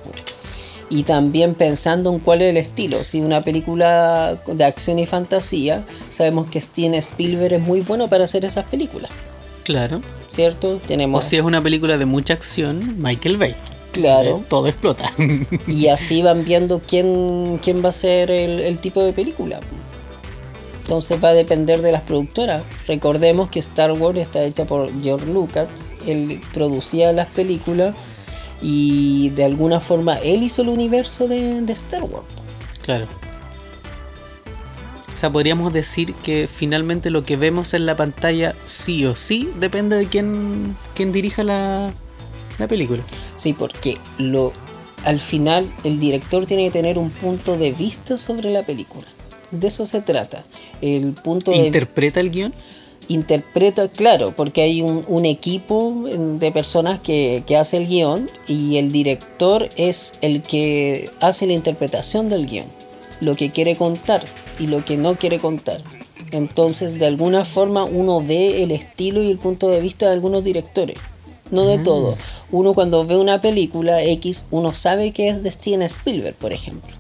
Y 0.89 1.03
también 1.03 1.55
pensando 1.55 2.13
en 2.13 2.19
cuál 2.19 2.41
es 2.41 2.49
el 2.51 2.57
estilo. 2.57 3.03
Si 3.03 3.21
una 3.21 3.41
película 3.41 4.37
de 4.45 4.63
acción 4.63 4.99
y 4.99 5.05
fantasía, 5.05 5.83
sabemos 6.09 6.51
que 6.51 6.61
Steven 6.61 6.93
Spielberg 6.95 7.53
es 7.53 7.61
muy 7.61 7.81
bueno 7.81 8.07
para 8.07 8.25
hacer 8.25 8.45
esas 8.45 8.65
películas. 8.65 9.09
Claro. 9.63 10.01
¿Cierto? 10.29 10.73
O 10.73 10.77
Tenemos... 10.77 11.23
si 11.23 11.37
es 11.37 11.43
una 11.43 11.61
película 11.61 11.97
de 11.97 12.05
mucha 12.05 12.33
acción, 12.33 13.01
Michael 13.01 13.37
Bay. 13.37 13.55
Claro. 13.91 14.37
Eh, 14.37 14.43
Todo 14.49 14.67
explota. 14.67 15.11
Y 15.67 15.87
así 15.87 16.21
van 16.21 16.45
viendo 16.45 16.79
quién, 16.79 17.59
quién 17.63 17.83
va 17.83 17.89
a 17.89 17.93
ser 17.93 18.31
el, 18.31 18.59
el 18.59 18.77
tipo 18.79 19.03
de 19.03 19.13
película. 19.13 19.59
Entonces 20.83 21.23
va 21.23 21.29
a 21.29 21.33
depender 21.33 21.81
de 21.81 21.91
las 21.91 22.01
productoras. 22.01 22.63
Recordemos 22.87 23.49
que 23.49 23.59
Star 23.59 23.91
Wars 23.93 24.17
está 24.17 24.43
hecha 24.43 24.65
por 24.65 24.89
George 25.01 25.25
Lucas. 25.27 25.69
Él 26.05 26.41
producía 26.53 27.13
las 27.13 27.27
películas 27.27 27.95
y 28.61 29.29
de 29.31 29.45
alguna 29.45 29.79
forma 29.79 30.15
él 30.15 30.43
hizo 30.43 30.61
el 30.63 30.69
universo 30.69 31.27
de, 31.27 31.61
de 31.61 31.73
Star 31.73 32.03
Wars. 32.03 32.25
claro. 32.83 33.07
O 35.13 35.17
sea, 35.21 35.29
podríamos 35.29 35.71
decir 35.71 36.15
que 36.15 36.47
finalmente 36.47 37.11
lo 37.11 37.21
que 37.23 37.35
vemos 37.37 37.75
en 37.75 37.85
la 37.85 37.95
pantalla 37.95 38.55
sí 38.65 39.05
o 39.05 39.13
sí 39.13 39.51
depende 39.59 39.95
de 39.95 40.07
quién, 40.07 40.75
quién 40.95 41.11
dirija 41.11 41.43
la, 41.43 41.91
la 42.61 42.67
película. 42.67 43.03
Sí, 43.35 43.53
porque 43.53 43.97
lo, 44.17 44.53
al 45.03 45.19
final 45.19 45.69
el 45.83 45.99
director 45.99 46.45
tiene 46.45 46.65
que 46.65 46.71
tener 46.71 46.97
un 46.97 47.09
punto 47.09 47.57
de 47.57 47.71
vista 47.71 48.17
sobre 48.17 48.49
la 48.49 48.63
película. 48.63 49.07
De 49.51 49.67
eso 49.67 49.85
se 49.85 50.01
trata. 50.01 50.45
El 50.81 51.13
punto 51.13 51.51
de 51.51 51.57
¿Interpreta 51.57 52.19
el 52.19 52.31
guion? 52.31 52.53
interpreta, 53.07 53.89
claro, 53.89 54.33
porque 54.35 54.61
hay 54.61 54.81
un, 54.81 55.03
un 55.07 55.25
equipo 55.25 56.05
de 56.39 56.51
personas 56.51 57.01
que, 57.01 57.43
que 57.45 57.57
hace 57.57 57.75
el 57.77 57.87
guion 57.87 58.29
y 58.47 58.77
el 58.77 58.93
director 58.93 59.67
es 59.75 60.13
el 60.21 60.41
que 60.41 61.09
hace 61.19 61.45
la 61.45 61.53
interpretación 61.53 62.29
del 62.29 62.47
guion, 62.47 62.67
lo 63.19 63.35
que 63.35 63.51
quiere 63.51 63.75
contar 63.75 64.23
y 64.59 64.67
lo 64.67 64.85
que 64.85 64.95
no 64.95 65.15
quiere 65.15 65.39
contar. 65.39 65.81
Entonces, 66.31 66.99
de 66.99 67.05
alguna 67.05 67.43
forma, 67.43 67.83
uno 67.83 68.23
ve 68.25 68.63
el 68.63 68.71
estilo 68.71 69.21
y 69.21 69.29
el 69.29 69.37
punto 69.37 69.67
de 69.67 69.81
vista 69.81 70.05
de 70.05 70.13
algunos 70.13 70.43
directores. 70.43 70.97
No 71.51 71.65
de 71.65 71.77
todo. 71.79 72.17
Uno 72.51 72.73
cuando 72.73 73.05
ve 73.05 73.17
una 73.17 73.41
película 73.41 74.01
X, 74.03 74.45
uno 74.51 74.73
sabe 74.73 75.11
que 75.11 75.29
es 75.29 75.43
de 75.43 75.51
Steven 75.51 75.81
Spielberg, 75.83 76.35
por 76.35 76.53
ejemplo. 76.53 76.91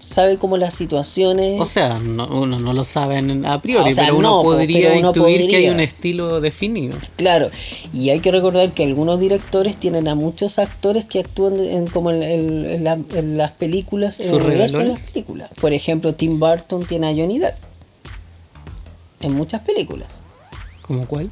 Sabe 0.00 0.36
cómo 0.38 0.56
las 0.56 0.72
situaciones... 0.74 1.60
O 1.60 1.66
sea, 1.66 1.98
no- 1.98 2.28
uno 2.28 2.60
no 2.60 2.72
lo 2.72 2.84
sabe 2.84 3.18
en- 3.18 3.44
a 3.44 3.60
priori, 3.60 3.90
O 3.90 3.92
sea, 3.92 4.04
pero 4.04 4.16
uno 4.18 4.28
no, 4.28 4.42
po, 4.44 4.52
podría 4.52 4.88
pero 4.90 4.98
uno 5.00 5.08
intuir 5.08 5.36
que 5.38 5.42
hay 5.56 5.62
podría. 5.64 5.72
un 5.72 5.80
estilo 5.80 6.40
definido. 6.40 6.96
Claro, 7.16 7.50
y 7.92 8.10
hay 8.10 8.20
que 8.20 8.30
recordar 8.30 8.70
que 8.72 8.84
algunos 8.84 9.18
directores 9.18 9.76
tienen 9.76 10.06
a 10.06 10.14
muchos 10.14 10.60
actores 10.60 11.06
que 11.06 11.18
actúan 11.20 11.58
en, 11.58 11.88
como 11.88 12.12
en, 12.12 12.22
en- 12.22 12.66
en 12.66 12.84
la- 12.84 12.98
en 13.14 13.36
las 13.36 13.50
películas, 13.52 14.20
en 14.20 14.28
¿Sus 14.28 14.38
el 14.38 14.44
universo 14.46 14.76
de 14.78 14.82
regalones? 14.84 15.02
las 15.04 15.10
películas. 15.12 15.50
Por 15.60 15.72
ejemplo, 15.72 16.14
Tim 16.14 16.38
Burton 16.38 16.84
tiene 16.86 17.08
a 17.08 17.10
Johnny 17.10 17.40
Depp 17.40 17.56
en 19.20 19.34
muchas 19.34 19.62
películas, 19.62 20.22
¿Como 20.82 21.06
cuál? 21.06 21.30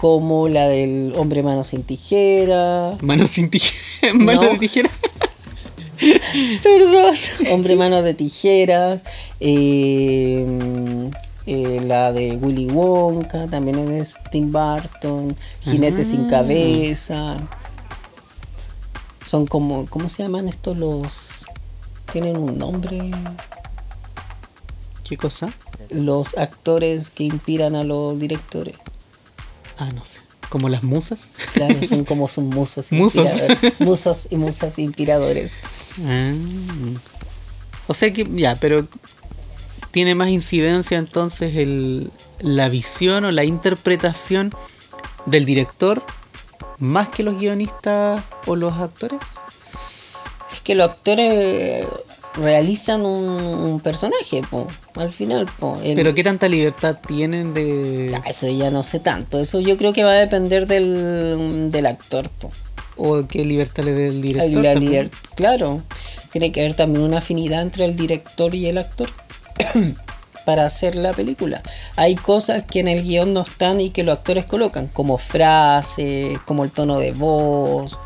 Como 0.00 0.48
la 0.48 0.66
del 0.66 1.12
Hombre 1.16 1.42
Mano 1.42 1.62
sin 1.62 1.82
Tijera, 1.82 2.96
Mano 3.02 3.26
sin 3.26 3.50
tijera. 3.50 4.14
Mano 4.14 4.42
No. 4.44 4.48
de 4.52 4.58
tijera. 4.58 4.90
Perdón. 6.62 7.14
Hombre 7.50 7.76
Mano 7.76 8.00
de 8.02 8.14
Tijeras, 8.14 9.02
eh, 9.40 10.46
eh, 11.44 11.80
la 11.84 12.12
de 12.12 12.36
Willy 12.36 12.66
Wonka, 12.68 13.46
también 13.48 13.78
es 13.92 14.16
Tim 14.30 14.50
Burton, 14.50 15.36
Jinete 15.60 16.04
sin 16.04 16.26
Cabeza. 16.28 17.36
Son 19.24 19.46
como, 19.46 19.84
¿cómo 19.86 20.08
se 20.08 20.22
llaman 20.22 20.48
estos 20.48 20.78
los? 20.78 21.44
Tienen 22.10 22.38
un 22.38 22.56
nombre. 22.58 23.10
¿Qué 25.06 25.18
cosa? 25.18 25.52
Los 25.90 26.38
actores 26.38 27.10
que 27.10 27.24
inspiran 27.24 27.74
a 27.74 27.84
los 27.84 28.18
directores. 28.18 28.76
Ah, 29.80 29.90
no 29.94 30.04
sé. 30.04 30.20
¿Como 30.48 30.68
las 30.68 30.82
musas? 30.82 31.30
Claro, 31.54 31.76
son 31.84 32.04
como 32.04 32.28
sus 32.28 32.44
musos 32.56 32.92
Musos. 32.92 33.26
inspiradores. 33.28 33.80
Musos 33.80 34.26
y 34.30 34.36
musas 34.36 34.78
inspiradores. 34.78 35.58
Ah. 36.04 36.32
O 37.86 37.94
sea 37.94 38.12
que, 38.12 38.26
ya, 38.34 38.54
pero 38.56 38.86
tiene 39.90 40.14
más 40.14 40.28
incidencia 40.28 40.98
entonces 40.98 41.56
el, 41.56 42.12
la 42.40 42.68
visión 42.68 43.24
o 43.24 43.32
la 43.32 43.44
interpretación 43.44 44.52
del 45.26 45.44
director 45.44 46.02
más 46.78 47.08
que 47.08 47.22
los 47.22 47.38
guionistas 47.38 48.22
o 48.46 48.54
los 48.56 48.74
actores. 48.78 49.18
Es 50.52 50.60
que 50.60 50.74
los 50.74 50.90
actores 50.90 51.86
realizan 52.40 53.02
un, 53.06 53.28
un 53.40 53.80
personaje, 53.80 54.42
po, 54.50 54.66
al 54.96 55.12
final. 55.12 55.46
Po. 55.58 55.78
El- 55.84 55.94
Pero 55.96 56.14
qué 56.14 56.24
tanta 56.24 56.48
libertad 56.48 56.96
tienen 57.06 57.54
de... 57.54 58.14
Ah, 58.16 58.28
Eso 58.28 58.48
ya 58.48 58.70
no 58.70 58.82
sé 58.82 58.98
tanto. 59.00 59.38
Eso 59.38 59.60
yo 59.60 59.76
creo 59.76 59.92
que 59.92 60.02
va 60.04 60.10
a 60.12 60.14
depender 60.20 60.66
del, 60.66 61.70
del 61.70 61.86
actor. 61.86 62.28
Po. 62.30 62.50
o 62.96 63.26
qué 63.28 63.44
libertad 63.44 63.84
le 63.84 63.92
dé 63.92 64.08
el 64.08 64.20
director. 64.22 64.62
La 64.62 64.74
liber- 64.74 65.10
Claro, 65.36 65.80
tiene 66.32 66.50
que 66.52 66.60
haber 66.60 66.74
también 66.74 67.04
una 67.04 67.18
afinidad 67.18 67.62
entre 67.62 67.84
el 67.84 67.96
director 67.96 68.54
y 68.54 68.66
el 68.66 68.78
actor 68.78 69.08
para 70.44 70.64
hacer 70.66 70.96
la 70.96 71.12
película. 71.12 71.62
Hay 71.96 72.16
cosas 72.16 72.64
que 72.64 72.80
en 72.80 72.88
el 72.88 73.04
guion 73.04 73.32
no 73.32 73.42
están 73.42 73.80
y 73.80 73.90
que 73.90 74.02
los 74.02 74.18
actores 74.18 74.44
colocan, 74.46 74.86
como 74.88 75.18
frases, 75.18 76.38
como 76.46 76.64
el 76.64 76.70
tono 76.70 76.98
de 76.98 77.12
voz, 77.12 77.96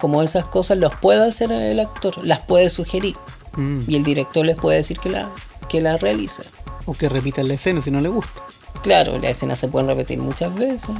como 0.00 0.22
esas 0.22 0.44
cosas 0.46 0.78
los 0.78 0.94
puede 0.96 1.26
hacer 1.26 1.52
el 1.52 1.80
actor, 1.80 2.24
las 2.26 2.40
puede 2.40 2.68
sugerir 2.70 3.14
Mm. 3.56 3.80
y 3.88 3.96
el 3.96 4.04
director 4.04 4.44
les 4.44 4.56
puede 4.56 4.78
decir 4.78 4.98
que 4.98 5.08
la, 5.10 5.30
que 5.68 5.80
la 5.80 5.96
realiza. 5.96 6.42
O 6.86 6.94
que 6.94 7.08
repitan 7.08 7.48
la 7.48 7.54
escena 7.54 7.80
si 7.82 7.90
no 7.90 8.00
le 8.00 8.08
gusta. 8.08 8.42
Claro, 8.82 9.14
las 9.14 9.30
escenas 9.32 9.58
se 9.58 9.68
pueden 9.68 9.88
repetir 9.88 10.18
muchas 10.18 10.54
veces. 10.54 10.90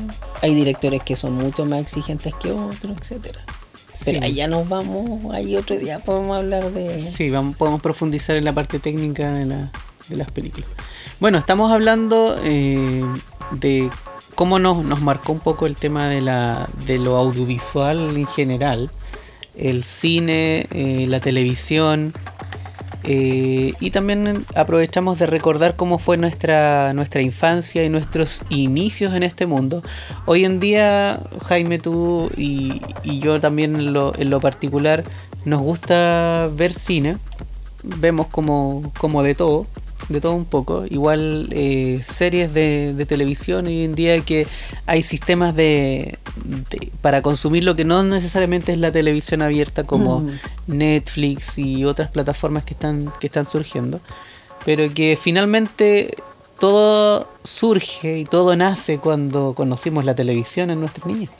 Hay 0.42 0.54
directores 0.54 1.02
que 1.02 1.16
son 1.16 1.34
mucho 1.34 1.66
más 1.66 1.80
exigentes 1.80 2.32
que 2.34 2.50
otros, 2.52 2.96
etcétera. 3.00 3.40
Pero 4.04 4.20
Sí. 4.20 4.24
allá 4.24 4.48
nos 4.48 4.68
vamos, 4.68 5.34
ahí 5.34 5.56
otro 5.56 5.76
día 5.76 5.98
podemos 5.98 6.36
hablar 6.38 6.70
de... 6.72 7.00
Sí, 7.10 7.30
vamos, 7.30 7.56
podemos 7.56 7.80
profundizar 7.80 8.36
en 8.36 8.44
la 8.44 8.52
parte 8.52 8.78
técnica 8.78 9.30
de, 9.32 9.46
la- 9.46 9.70
de 10.08 10.16
las 10.16 10.30
películas. 10.30 10.68
Bueno, 11.20 11.38
estamos 11.38 11.72
hablando 11.72 12.36
eh, 12.44 13.02
de 13.52 13.90
cómo 14.34 14.58
nos, 14.58 14.84
nos 14.84 15.00
marcó 15.00 15.32
un 15.32 15.40
poco 15.40 15.64
el 15.66 15.76
tema 15.76 16.08
de, 16.08 16.20
la, 16.20 16.68
de 16.86 16.98
lo 16.98 17.16
audiovisual 17.16 18.16
en 18.16 18.26
general, 18.26 18.90
el 19.56 19.84
cine, 19.84 20.66
eh, 20.72 21.06
la 21.08 21.20
televisión, 21.20 22.12
eh, 23.04 23.74
y 23.80 23.90
también 23.90 24.46
aprovechamos 24.54 25.18
de 25.18 25.26
recordar 25.26 25.76
cómo 25.76 25.98
fue 25.98 26.16
nuestra, 26.16 26.92
nuestra 26.94 27.20
infancia 27.20 27.84
y 27.84 27.90
nuestros 27.90 28.42
inicios 28.48 29.14
en 29.14 29.22
este 29.22 29.46
mundo. 29.46 29.82
Hoy 30.24 30.44
en 30.44 30.58
día, 30.58 31.20
Jaime, 31.42 31.78
tú 31.78 32.30
y, 32.36 32.80
y 33.02 33.18
yo 33.20 33.40
también 33.40 33.76
en 33.76 33.92
lo, 33.92 34.14
en 34.18 34.30
lo 34.30 34.40
particular, 34.40 35.04
nos 35.44 35.60
gusta 35.60 36.48
ver 36.54 36.72
cine. 36.72 37.16
Vemos 37.82 38.28
como, 38.28 38.90
como 38.98 39.22
de 39.22 39.34
todo, 39.34 39.66
de 40.08 40.20
todo 40.20 40.34
un 40.34 40.44
poco. 40.44 40.84
Igual 40.88 41.48
eh, 41.52 42.00
series 42.04 42.52
de, 42.54 42.92
de 42.94 43.06
televisión 43.06 43.66
hoy 43.66 43.84
en 43.84 43.94
día 43.94 44.20
que 44.20 44.46
hay 44.86 45.02
sistemas 45.02 45.54
de, 45.56 46.18
de- 46.70 46.90
para 47.00 47.22
consumir 47.22 47.64
lo 47.64 47.74
que 47.76 47.84
no 47.84 48.02
necesariamente 48.02 48.72
es 48.72 48.78
la 48.78 48.92
televisión 48.92 49.42
abierta 49.42 49.84
como 49.84 50.20
Mm. 50.20 50.38
Netflix 50.66 51.58
y 51.58 51.84
otras 51.84 52.10
plataformas 52.10 52.64
que 52.64 52.74
están, 52.74 53.12
que 53.20 53.26
están 53.26 53.46
surgiendo. 53.48 54.00
Pero 54.64 54.92
que 54.94 55.18
finalmente 55.20 56.16
todo 56.58 57.28
surge 57.42 58.18
y 58.18 58.24
todo 58.24 58.56
nace 58.56 58.98
cuando 58.98 59.54
conocimos 59.54 60.04
la 60.04 60.14
televisión 60.14 60.70
en 60.70 60.80
nuestras 60.80 61.06
niñas. 61.06 61.30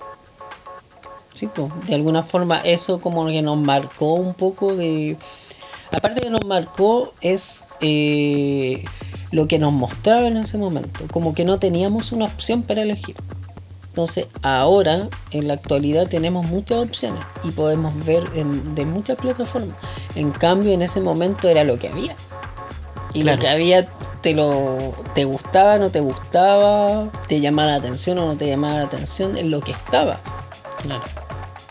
Sí, 1.33 1.49
pues, 1.55 1.73
de 1.87 1.95
alguna 1.95 2.23
forma 2.23 2.61
eso 2.61 3.01
como 3.01 3.27
que 3.27 3.43
nos 3.43 3.57
marcó 3.59 4.15
un 4.15 4.35
poco 4.35 4.75
de... 4.77 5.17
Aparte 5.97 6.21
que 6.21 6.31
nos 6.31 6.45
marcó 6.47 7.13
es 7.21 7.64
eh, 7.87 8.83
lo 9.31 9.47
que 9.47 9.59
nos 9.59 9.73
mostraba 9.73 10.27
en 10.29 10.39
ese 10.39 10.57
momento, 10.59 11.05
como 11.13 11.35
que 11.35 11.45
no 11.45 11.59
teníamos 11.59 12.13
una 12.13 12.25
opción 12.25 12.63
para 12.63 12.83
elegir. 12.83 13.15
Entonces 13.89 14.27
ahora, 14.43 15.09
en 15.31 15.47
la 15.49 15.55
actualidad, 15.55 16.09
tenemos 16.09 16.47
muchas 16.47 16.79
opciones 16.79 17.23
y 17.45 17.51
podemos 17.51 17.93
ver 18.05 18.25
en- 18.35 18.75
de 18.75 18.87
muchas 18.87 19.17
plataformas. 19.19 19.77
En 20.17 20.31
cambio, 20.33 20.73
en 20.73 20.83
ese 20.83 21.01
momento 21.01 21.49
era 21.49 21.63
lo 21.63 21.79
que 21.79 21.89
había. 21.89 22.17
Y 23.13 23.21
Claro. 23.23 23.37
lo 23.37 23.43
que 23.43 23.49
había 23.49 23.87
te 24.21 24.33
lo 24.35 24.95
te 25.15 25.25
gustaba, 25.27 25.79
no 25.79 25.91
te 25.91 26.01
gustaba, 26.01 27.09
te 27.29 27.41
llamaba 27.41 27.73
la 27.73 27.77
atención 27.77 28.19
o 28.19 28.27
no 28.27 28.37
te 28.37 28.47
llamaba 28.49 28.79
la 28.79 28.85
atención, 28.85 29.37
en 29.37 29.51
lo 29.51 29.61
que 29.61 29.73
estaba. 29.73 30.19
Claro. 30.83 31.03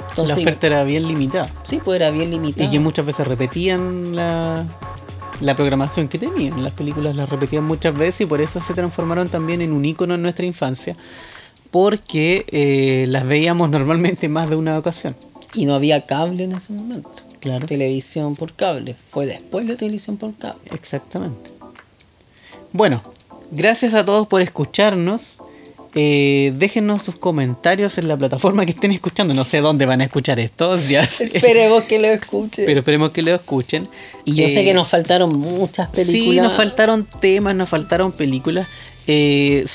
Entonces, 0.09 0.35
la 0.37 0.41
oferta 0.43 0.67
era 0.67 0.83
bien 0.83 1.07
limitada. 1.07 1.49
Sí, 1.63 1.81
pues 1.83 1.99
era 1.99 2.11
bien 2.11 2.29
limitado. 2.29 2.63
Y 2.63 2.71
que 2.71 2.79
muchas 2.79 3.05
veces 3.05 3.27
repetían 3.27 4.15
la, 4.15 4.63
la 5.43 5.55
programación 5.55 6.07
que 6.07 6.17
tenían. 6.17 6.63
Las 6.63 6.73
películas 6.73 7.15
las 7.15 7.29
repetían 7.29 7.65
muchas 7.65 7.95
veces 7.95 8.21
y 8.21 8.25
por 8.25 8.41
eso 8.41 8.61
se 8.61 8.73
transformaron 8.73 9.29
también 9.29 9.61
en 9.61 9.73
un 9.73 9.83
icono 9.83 10.15
en 10.15 10.21
nuestra 10.21 10.45
infancia. 10.45 10.95
Porque 11.69 12.45
eh, 12.49 13.05
las 13.09 13.25
veíamos 13.25 13.69
normalmente 13.69 14.29
más 14.29 14.49
de 14.49 14.55
una 14.55 14.77
ocasión. 14.77 15.15
Y 15.53 15.65
no 15.65 15.75
había 15.75 16.05
cable 16.05 16.45
en 16.45 16.53
ese 16.53 16.73
momento. 16.73 17.09
Claro. 17.39 17.65
Televisión 17.65 18.35
por 18.35 18.53
cable. 18.53 18.95
Fue 19.09 19.25
después 19.25 19.65
la 19.67 19.75
televisión 19.75 20.17
por 20.17 20.33
cable. 20.35 20.61
Exactamente. 20.71 21.51
Bueno, 22.71 23.01
gracias 23.51 23.93
a 23.93 24.05
todos 24.05 24.27
por 24.27 24.41
escucharnos. 24.41 25.39
Eh, 25.95 26.53
déjenos 26.57 27.03
sus 27.03 27.15
comentarios 27.17 27.97
en 27.99 28.07
la 28.07 28.17
plataforma 28.17 28.65
que 28.65 28.71
estén 28.71 28.91
escuchando. 28.91 29.33
No 29.35 29.43
sé 29.43 29.61
dónde 29.61 29.85
van 29.85 30.01
a 30.01 30.05
escuchar 30.05 30.39
esto. 30.39 30.73
Esperemos 31.21 31.83
que 31.83 31.99
lo 31.99 32.07
escuchen. 32.07 32.65
Pero 32.65 32.79
esperemos 32.79 33.11
que 33.11 33.21
lo 33.21 33.33
escuchen. 33.35 33.87
y 34.25 34.33
yo 34.35 34.47
sé 34.49 34.61
Eh, 34.61 34.65
que 34.65 34.73
nos 34.73 34.87
faltaron 34.89 35.37
muchas 35.37 35.89
películas. 35.89 36.33
Sí, 36.35 36.41
nos 36.41 36.53
faltaron 36.53 37.07
temas, 37.21 37.55
nos 37.55 37.69
faltaron 37.69 38.11
películas. 38.11 38.67
Eh, 39.05 39.65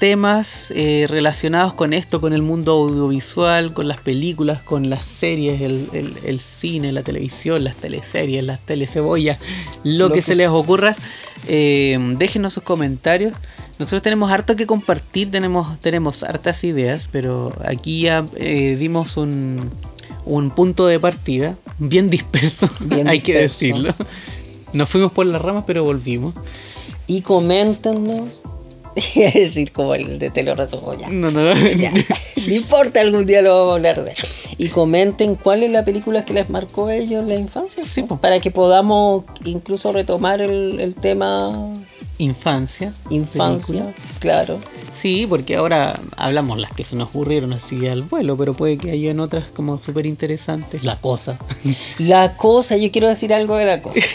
temas 0.00 0.72
eh, 0.74 1.06
relacionados 1.08 1.72
con 1.74 1.92
esto, 1.92 2.20
con 2.20 2.32
el 2.32 2.42
mundo 2.42 2.72
audiovisual, 2.72 3.72
con 3.72 3.86
las 3.88 3.98
películas, 3.98 4.60
con 4.62 4.90
las 4.90 5.04
series, 5.04 5.60
el, 5.60 5.88
el- 5.92 6.14
el 6.24 6.40
cine, 6.40 6.92
la 6.92 7.02
televisión, 7.02 7.62
las 7.64 7.76
teleseries, 7.76 8.42
las 8.44 8.60
telecebollas, 8.60 9.38
lo, 9.84 10.08
Lo 10.08 10.08
que 10.08 10.16
que- 10.16 10.22
se 10.22 10.34
les 10.34 10.48
ocurra. 10.48 10.94
Eh, 11.48 11.98
déjenos 12.18 12.52
sus 12.54 12.62
comentarios. 12.64 13.32
Nosotros 13.78 14.02
tenemos 14.02 14.30
harto 14.30 14.56
que 14.56 14.66
compartir, 14.66 15.30
tenemos, 15.30 15.78
tenemos 15.80 16.22
hartas 16.22 16.64
ideas, 16.64 17.08
pero 17.12 17.52
aquí 17.64 18.02
ya 18.02 18.24
eh, 18.36 18.76
dimos 18.78 19.16
un, 19.16 19.70
un 20.24 20.50
punto 20.50 20.86
de 20.86 20.98
partida 20.98 21.56
bien 21.78 22.10
disperso, 22.10 22.68
Bien 22.80 23.08
hay 23.08 23.20
que 23.20 23.38
decirlo. 23.38 23.94
Nos 24.72 24.90
fuimos 24.90 25.12
por 25.12 25.26
las 25.26 25.40
ramas, 25.40 25.64
pero 25.66 25.84
volvimos. 25.84 26.34
Y 27.06 27.22
coméntenos 27.22 28.28
Iba 29.14 29.28
a 29.28 29.32
decir 29.32 29.72
como 29.72 29.94
el 29.94 30.18
de 30.18 30.30
Te 30.30 30.42
lo 30.42 30.54
resumo 30.54 30.94
ya. 30.94 31.08
No, 31.08 31.30
no, 31.30 31.54
Ya. 31.76 31.92
No 32.46 32.54
importa, 32.54 33.00
algún 33.00 33.26
día 33.26 33.42
lo 33.42 33.56
vamos 33.58 33.70
a 33.72 33.74
hablar 33.76 34.04
de. 34.04 34.14
Y 34.56 34.68
comenten 34.68 35.34
cuál 35.34 35.62
es 35.64 35.70
la 35.70 35.84
película 35.84 36.24
que 36.24 36.32
les 36.32 36.48
marcó 36.48 36.86
a 36.86 36.94
ellos 36.94 37.22
en 37.22 37.28
la 37.28 37.34
infancia. 37.34 37.84
Sí, 37.84 38.02
po. 38.04 38.18
Para 38.18 38.40
que 38.40 38.50
podamos 38.50 39.24
incluso 39.44 39.92
retomar 39.92 40.40
el, 40.40 40.78
el 40.80 40.94
tema 40.94 41.72
Infancia. 42.18 42.92
infancia, 43.10 43.82
película. 43.82 44.04
claro. 44.20 44.60
Sí, 44.92 45.26
porque 45.28 45.56
ahora 45.56 45.98
hablamos 46.16 46.58
las 46.58 46.72
que 46.72 46.84
se 46.84 46.96
nos 46.96 47.08
ocurrieron 47.08 47.52
así 47.52 47.86
al 47.86 48.02
vuelo, 48.02 48.36
pero 48.36 48.54
puede 48.54 48.78
que 48.78 48.90
hayan 48.92 49.20
otras 49.20 49.44
como 49.54 49.76
súper 49.78 50.06
interesantes. 50.06 50.84
La 50.84 50.96
cosa. 50.96 51.36
La 51.98 52.36
cosa, 52.36 52.76
yo 52.78 52.90
quiero 52.92 53.08
decir 53.08 53.34
algo 53.34 53.56
de 53.56 53.66
la 53.66 53.82
cosa. 53.82 54.00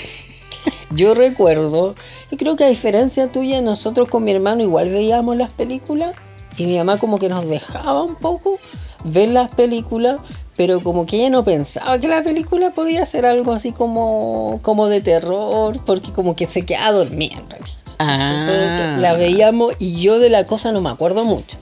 Yo 0.93 1.13
recuerdo, 1.13 1.95
y 2.29 2.37
creo 2.37 2.55
que 2.55 2.65
a 2.65 2.67
diferencia 2.67 3.27
tuya, 3.27 3.61
nosotros 3.61 4.09
con 4.09 4.23
mi 4.23 4.31
hermano 4.31 4.61
igual 4.61 4.89
veíamos 4.89 5.37
las 5.37 5.53
películas 5.53 6.15
y 6.57 6.65
mi 6.65 6.77
mamá 6.77 6.97
como 6.97 7.17
que 7.17 7.29
nos 7.29 7.47
dejaba 7.47 8.03
un 8.03 8.15
poco 8.15 8.59
ver 9.05 9.29
las 9.29 9.53
películas, 9.55 10.19
pero 10.55 10.81
como 10.83 11.05
que 11.05 11.17
ella 11.17 11.29
no 11.29 11.43
pensaba 11.43 11.97
que 11.99 12.07
la 12.07 12.23
película 12.23 12.71
podía 12.71 13.05
ser 13.05 13.25
algo 13.25 13.53
así 13.53 13.71
como, 13.71 14.59
como 14.61 14.89
de 14.89 15.01
terror, 15.01 15.79
porque 15.85 16.11
como 16.11 16.35
que 16.35 16.45
se 16.45 16.65
quedaba 16.65 16.91
dormida 16.91 17.35
en 17.35 17.49
realidad. 17.49 17.77
Ah. 17.99 18.41
Entonces, 18.41 18.99
la 18.99 19.13
veíamos 19.13 19.75
y 19.79 20.01
yo 20.01 20.19
de 20.19 20.29
la 20.29 20.45
cosa 20.45 20.71
no 20.71 20.81
me 20.81 20.89
acuerdo 20.89 21.23
mucho. 21.23 21.57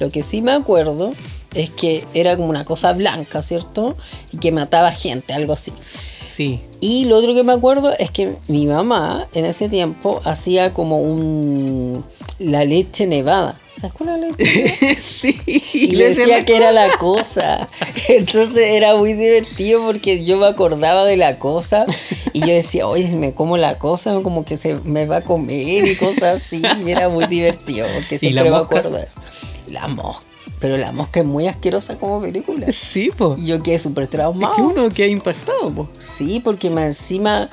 Lo 0.00 0.10
que 0.10 0.22
sí 0.22 0.42
me 0.42 0.52
acuerdo 0.52 1.12
es 1.54 1.70
que 1.70 2.04
era 2.14 2.36
como 2.36 2.48
una 2.48 2.64
cosa 2.64 2.92
blanca, 2.92 3.42
¿cierto? 3.42 3.96
Y 4.32 4.38
que 4.38 4.52
mataba 4.52 4.92
gente, 4.92 5.32
algo 5.32 5.52
así. 5.52 5.72
Sí. 5.80 6.60
Y 6.80 7.04
lo 7.04 7.16
otro 7.16 7.34
que 7.34 7.42
me 7.42 7.52
acuerdo 7.52 7.92
es 7.98 8.10
que 8.10 8.36
mi 8.48 8.66
mamá 8.66 9.26
en 9.34 9.44
ese 9.44 9.68
tiempo 9.68 10.20
hacía 10.24 10.72
como 10.72 11.00
un 11.00 12.04
la 12.38 12.64
leche 12.64 13.06
nevada. 13.06 13.58
¿Sabes 13.76 13.94
cuál 13.94 14.10
es 14.10 14.20
la 14.20 14.28
leche 14.28 14.96
sí. 15.02 15.40
Y 15.74 15.96
le 15.96 16.14
decía 16.14 16.44
que 16.44 16.56
era 16.56 16.72
la 16.72 16.90
cosa. 16.98 17.68
Entonces 18.08 18.56
era 18.56 18.96
muy 18.96 19.12
divertido 19.12 19.82
porque 19.82 20.24
yo 20.24 20.38
me 20.38 20.46
acordaba 20.46 21.04
de 21.04 21.16
la 21.16 21.38
cosa 21.38 21.84
y 22.32 22.40
yo 22.40 22.46
decía, 22.46 22.86
oye, 22.86 23.08
si 23.08 23.16
me 23.16 23.34
como 23.34 23.56
la 23.56 23.78
cosa, 23.78 24.14
como 24.22 24.44
que 24.44 24.56
se 24.56 24.76
me 24.76 25.06
va 25.06 25.18
a 25.18 25.22
comer 25.22 25.86
y 25.86 25.96
cosas 25.96 26.42
así. 26.42 26.62
Y 26.84 26.90
era 26.90 27.08
muy 27.08 27.26
divertido 27.26 27.86
porque 27.94 28.14
¿Y 28.20 28.30
la 28.30 28.42
siempre 28.42 28.50
me 28.50 28.56
acuerdo 28.56 28.96
de 28.96 29.04
eso. 29.04 29.20
La 29.68 29.88
mosca. 29.88 30.31
Pero 30.62 30.78
la 30.78 30.92
mosca 30.92 31.20
es 31.20 31.26
muy 31.26 31.46
asquerosa 31.48 31.96
como 31.98 32.22
película. 32.22 32.66
Sí, 32.72 33.10
po. 33.14 33.36
Y 33.38 33.44
yo 33.46 33.62
quedé 33.62 33.78
súper 33.78 34.04
Es 34.04 34.10
traumado. 34.10 34.54
que 34.54 34.62
uno 34.62 34.88
que 34.90 35.02
ha 35.02 35.08
impactado, 35.08 35.70
po. 35.70 35.88
Sí, 35.98 36.40
porque 36.42 36.70
más 36.70 36.84
encima 36.84 37.50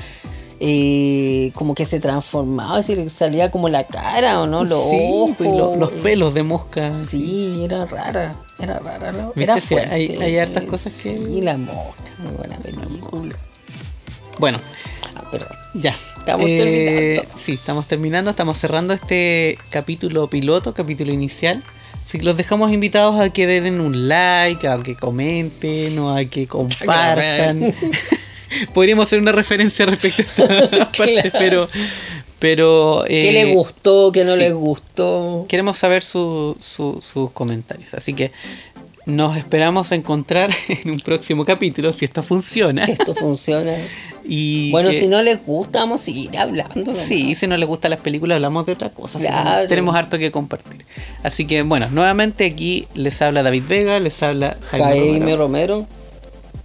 eh, 0.61 1.51
como 1.55 1.73
que 1.73 1.85
se 1.85 1.99
transformaba, 1.99 2.79
es 2.79 2.87
decir, 2.87 3.09
salía 3.09 3.49
como 3.49 3.69
la 3.69 3.85
cara 3.85 4.41
o 4.41 4.47
no, 4.47 4.63
los 4.65 4.83
Sí, 4.89 4.97
ojos. 5.11 5.35
pues, 5.37 5.49
lo- 5.55 5.75
los 5.75 5.89
eh, 5.91 5.99
pelos 6.03 6.33
de 6.33 6.43
mosca. 6.43 6.93
Sí, 6.93 7.61
era 7.63 7.85
rara, 7.85 8.35
era 8.59 8.77
rara. 8.79 9.11
¿Viste? 9.35 9.43
Era 9.43 9.53
hay- 9.55 9.61
fuerte. 9.61 10.23
hay 10.23 10.37
hartas 10.37 10.63
cosas 10.65 10.93
que- 10.93 11.17
Sí, 11.17 11.41
la 11.41 11.57
mosca, 11.57 12.03
muy 12.19 12.33
buena 12.33 12.57
película. 12.57 13.35
Bueno, 14.37 14.59
Ah, 15.15 15.23
ya. 15.75 15.95
Estamos 16.19 16.45
terminando. 16.45 17.23
Sí, 17.35 17.53
estamos 17.53 17.87
terminando. 17.87 18.29
Estamos 18.31 18.57
cerrando 18.57 18.93
este 18.93 19.57
capítulo 19.69 20.27
piloto, 20.27 20.73
capítulo 20.73 21.11
inicial. 21.11 21.63
Así 22.05 22.17
que 22.17 22.23
los 22.25 22.37
dejamos 22.37 22.71
invitados 22.73 23.19
a 23.19 23.29
que 23.29 23.45
den 23.47 23.79
un 23.79 24.07
like, 24.09 24.67
a 24.67 24.81
que 24.81 24.95
comenten 24.95 25.97
o 25.99 26.15
a 26.15 26.25
que 26.25 26.47
compartan. 26.47 27.73
Podríamos 28.73 29.07
hacer 29.07 29.19
una 29.19 29.31
referencia 29.31 29.85
respecto 29.85 30.43
a 30.43 30.55
esta 30.59 30.91
parte, 30.97 31.31
pero. 31.37 31.69
pero 32.39 33.03
¿Qué 33.07 33.29
eh, 33.29 33.33
les 33.45 33.53
gustó, 33.53 34.11
qué 34.11 34.23
no 34.23 34.33
sí. 34.33 34.39
les 34.39 34.53
gustó? 34.53 35.45
Queremos 35.47 35.77
saber 35.77 36.03
su- 36.03 36.57
su- 36.59 36.99
sus 37.01 37.29
comentarios. 37.31 37.93
Así 37.93 38.13
que 38.13 38.31
nos 39.05 39.37
esperamos 39.37 39.91
encontrar 39.91 40.49
en 40.67 40.91
un 40.91 40.99
próximo 40.99 41.45
capítulo, 41.45 41.93
si 41.93 42.05
esto 42.05 42.23
funciona. 42.23 42.85
Si 42.85 42.93
esto 42.93 43.13
funciona. 43.13 43.75
Y 44.31 44.69
Bueno, 44.71 44.91
que- 44.91 44.99
si 44.99 45.07
no 45.07 45.21
les 45.23 45.43
gusta, 45.43 45.79
vamos 45.79 46.01
a 46.01 46.03
seguir 46.05 46.37
hablando. 46.37 46.93
Sí, 46.93 47.33
si 47.33 47.47
no 47.47 47.57
les 47.57 47.67
gustan 47.67 47.89
las 47.91 47.99
películas, 47.99 48.35
hablamos 48.35 48.65
de 48.67 48.73
otra 48.73 48.89
cosa. 48.91 49.17
Claro. 49.19 49.67
tenemos 49.67 49.95
harto 49.95 50.19
que 50.19 50.29
compartir. 50.31 50.85
Así 51.23 51.47
que, 51.47 51.63
bueno, 51.63 51.87
nuevamente 51.91 52.45
aquí 52.45 52.87
les 52.93 53.21
habla 53.23 53.41
David 53.41 53.63
Vega, 53.67 53.99
les 53.99 54.21
habla 54.21 54.55
Jaime, 54.69 54.85
Jaime 54.85 55.35
Romero. 55.35 55.37
Romero, 55.37 55.87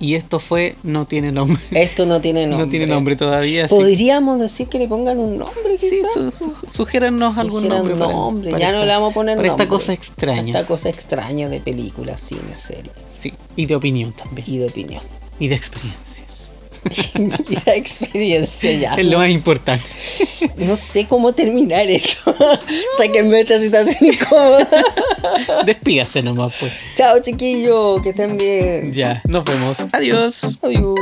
Y 0.01 0.17
esto 0.17 0.41
fue 0.41 0.75
No 0.83 1.07
tiene 1.07 1.33
nombre. 1.33 1.62
esto 1.71 2.05
no 2.05 2.21
tiene 2.21 2.47
nombre. 2.47 2.59
No 2.67 2.71
tiene 2.71 2.87
nombre 2.87 3.17
todavía. 3.17 3.69
Podríamos 3.69 4.41
decir 4.41 4.69
que 4.69 4.79
le 4.79 4.87
pongan 4.89 5.19
un 5.19 5.39
nombre, 5.39 5.79
Sí, 5.81 5.89
quizás. 6.03 6.12
su- 6.12 6.31
su- 6.33 6.67
sugiérannos 6.71 7.39
algún 7.39 7.67
nombre. 7.69 7.95
para- 7.97 8.12
nombre, 8.12 8.51
para 8.51 8.61
ya 8.61 8.73
no 8.73 8.79
esta- 8.79 8.87
le 8.87 8.93
vamos 8.93 9.12
a 9.12 9.15
poner 9.15 9.37
Para 9.37 9.49
esta 9.49 9.62
nombre. 9.65 9.69
cosa 9.79 9.93
extraña. 9.95 10.47
Esta 10.59 10.67
cosa 10.67 10.89
extraña 10.91 11.49
de 11.49 11.61
películas, 11.61 12.21
cine, 12.21 12.55
serie 12.55 12.91
Sí, 13.19 13.33
y 13.57 13.65
de 13.67 13.77
opinión 13.77 14.12
también. 14.12 14.47
y 14.47 14.59
de 14.59 14.67
opinión. 14.67 15.03
Y 15.39 15.49
de 15.49 15.55
experiencias. 15.55 16.14
la 17.66 17.74
experiencia 17.74 18.72
ya. 18.72 18.95
Es 18.95 19.05
lo 19.07 19.18
más 19.18 19.30
importante. 19.30 19.85
No 20.57 20.76
sé 20.76 21.07
cómo 21.07 21.32
terminar 21.32 21.89
esto. 21.89 22.35
Sáquenme 22.97 23.37
de 23.37 23.41
esta 23.41 23.59
situación 23.59 24.12
incómoda. 24.12 24.68
Despídase 25.66 26.22
nomás, 26.22 26.55
pues. 26.61 26.72
Chao, 26.97 27.18
chiquillos, 27.20 28.01
que 28.03 28.11
estén 28.11 28.37
bien. 28.37 28.93
Ya, 28.93 29.20
nos 29.26 29.45
vemos. 29.45 29.78
Adiós. 29.93 30.59
Adiós. 30.62 30.95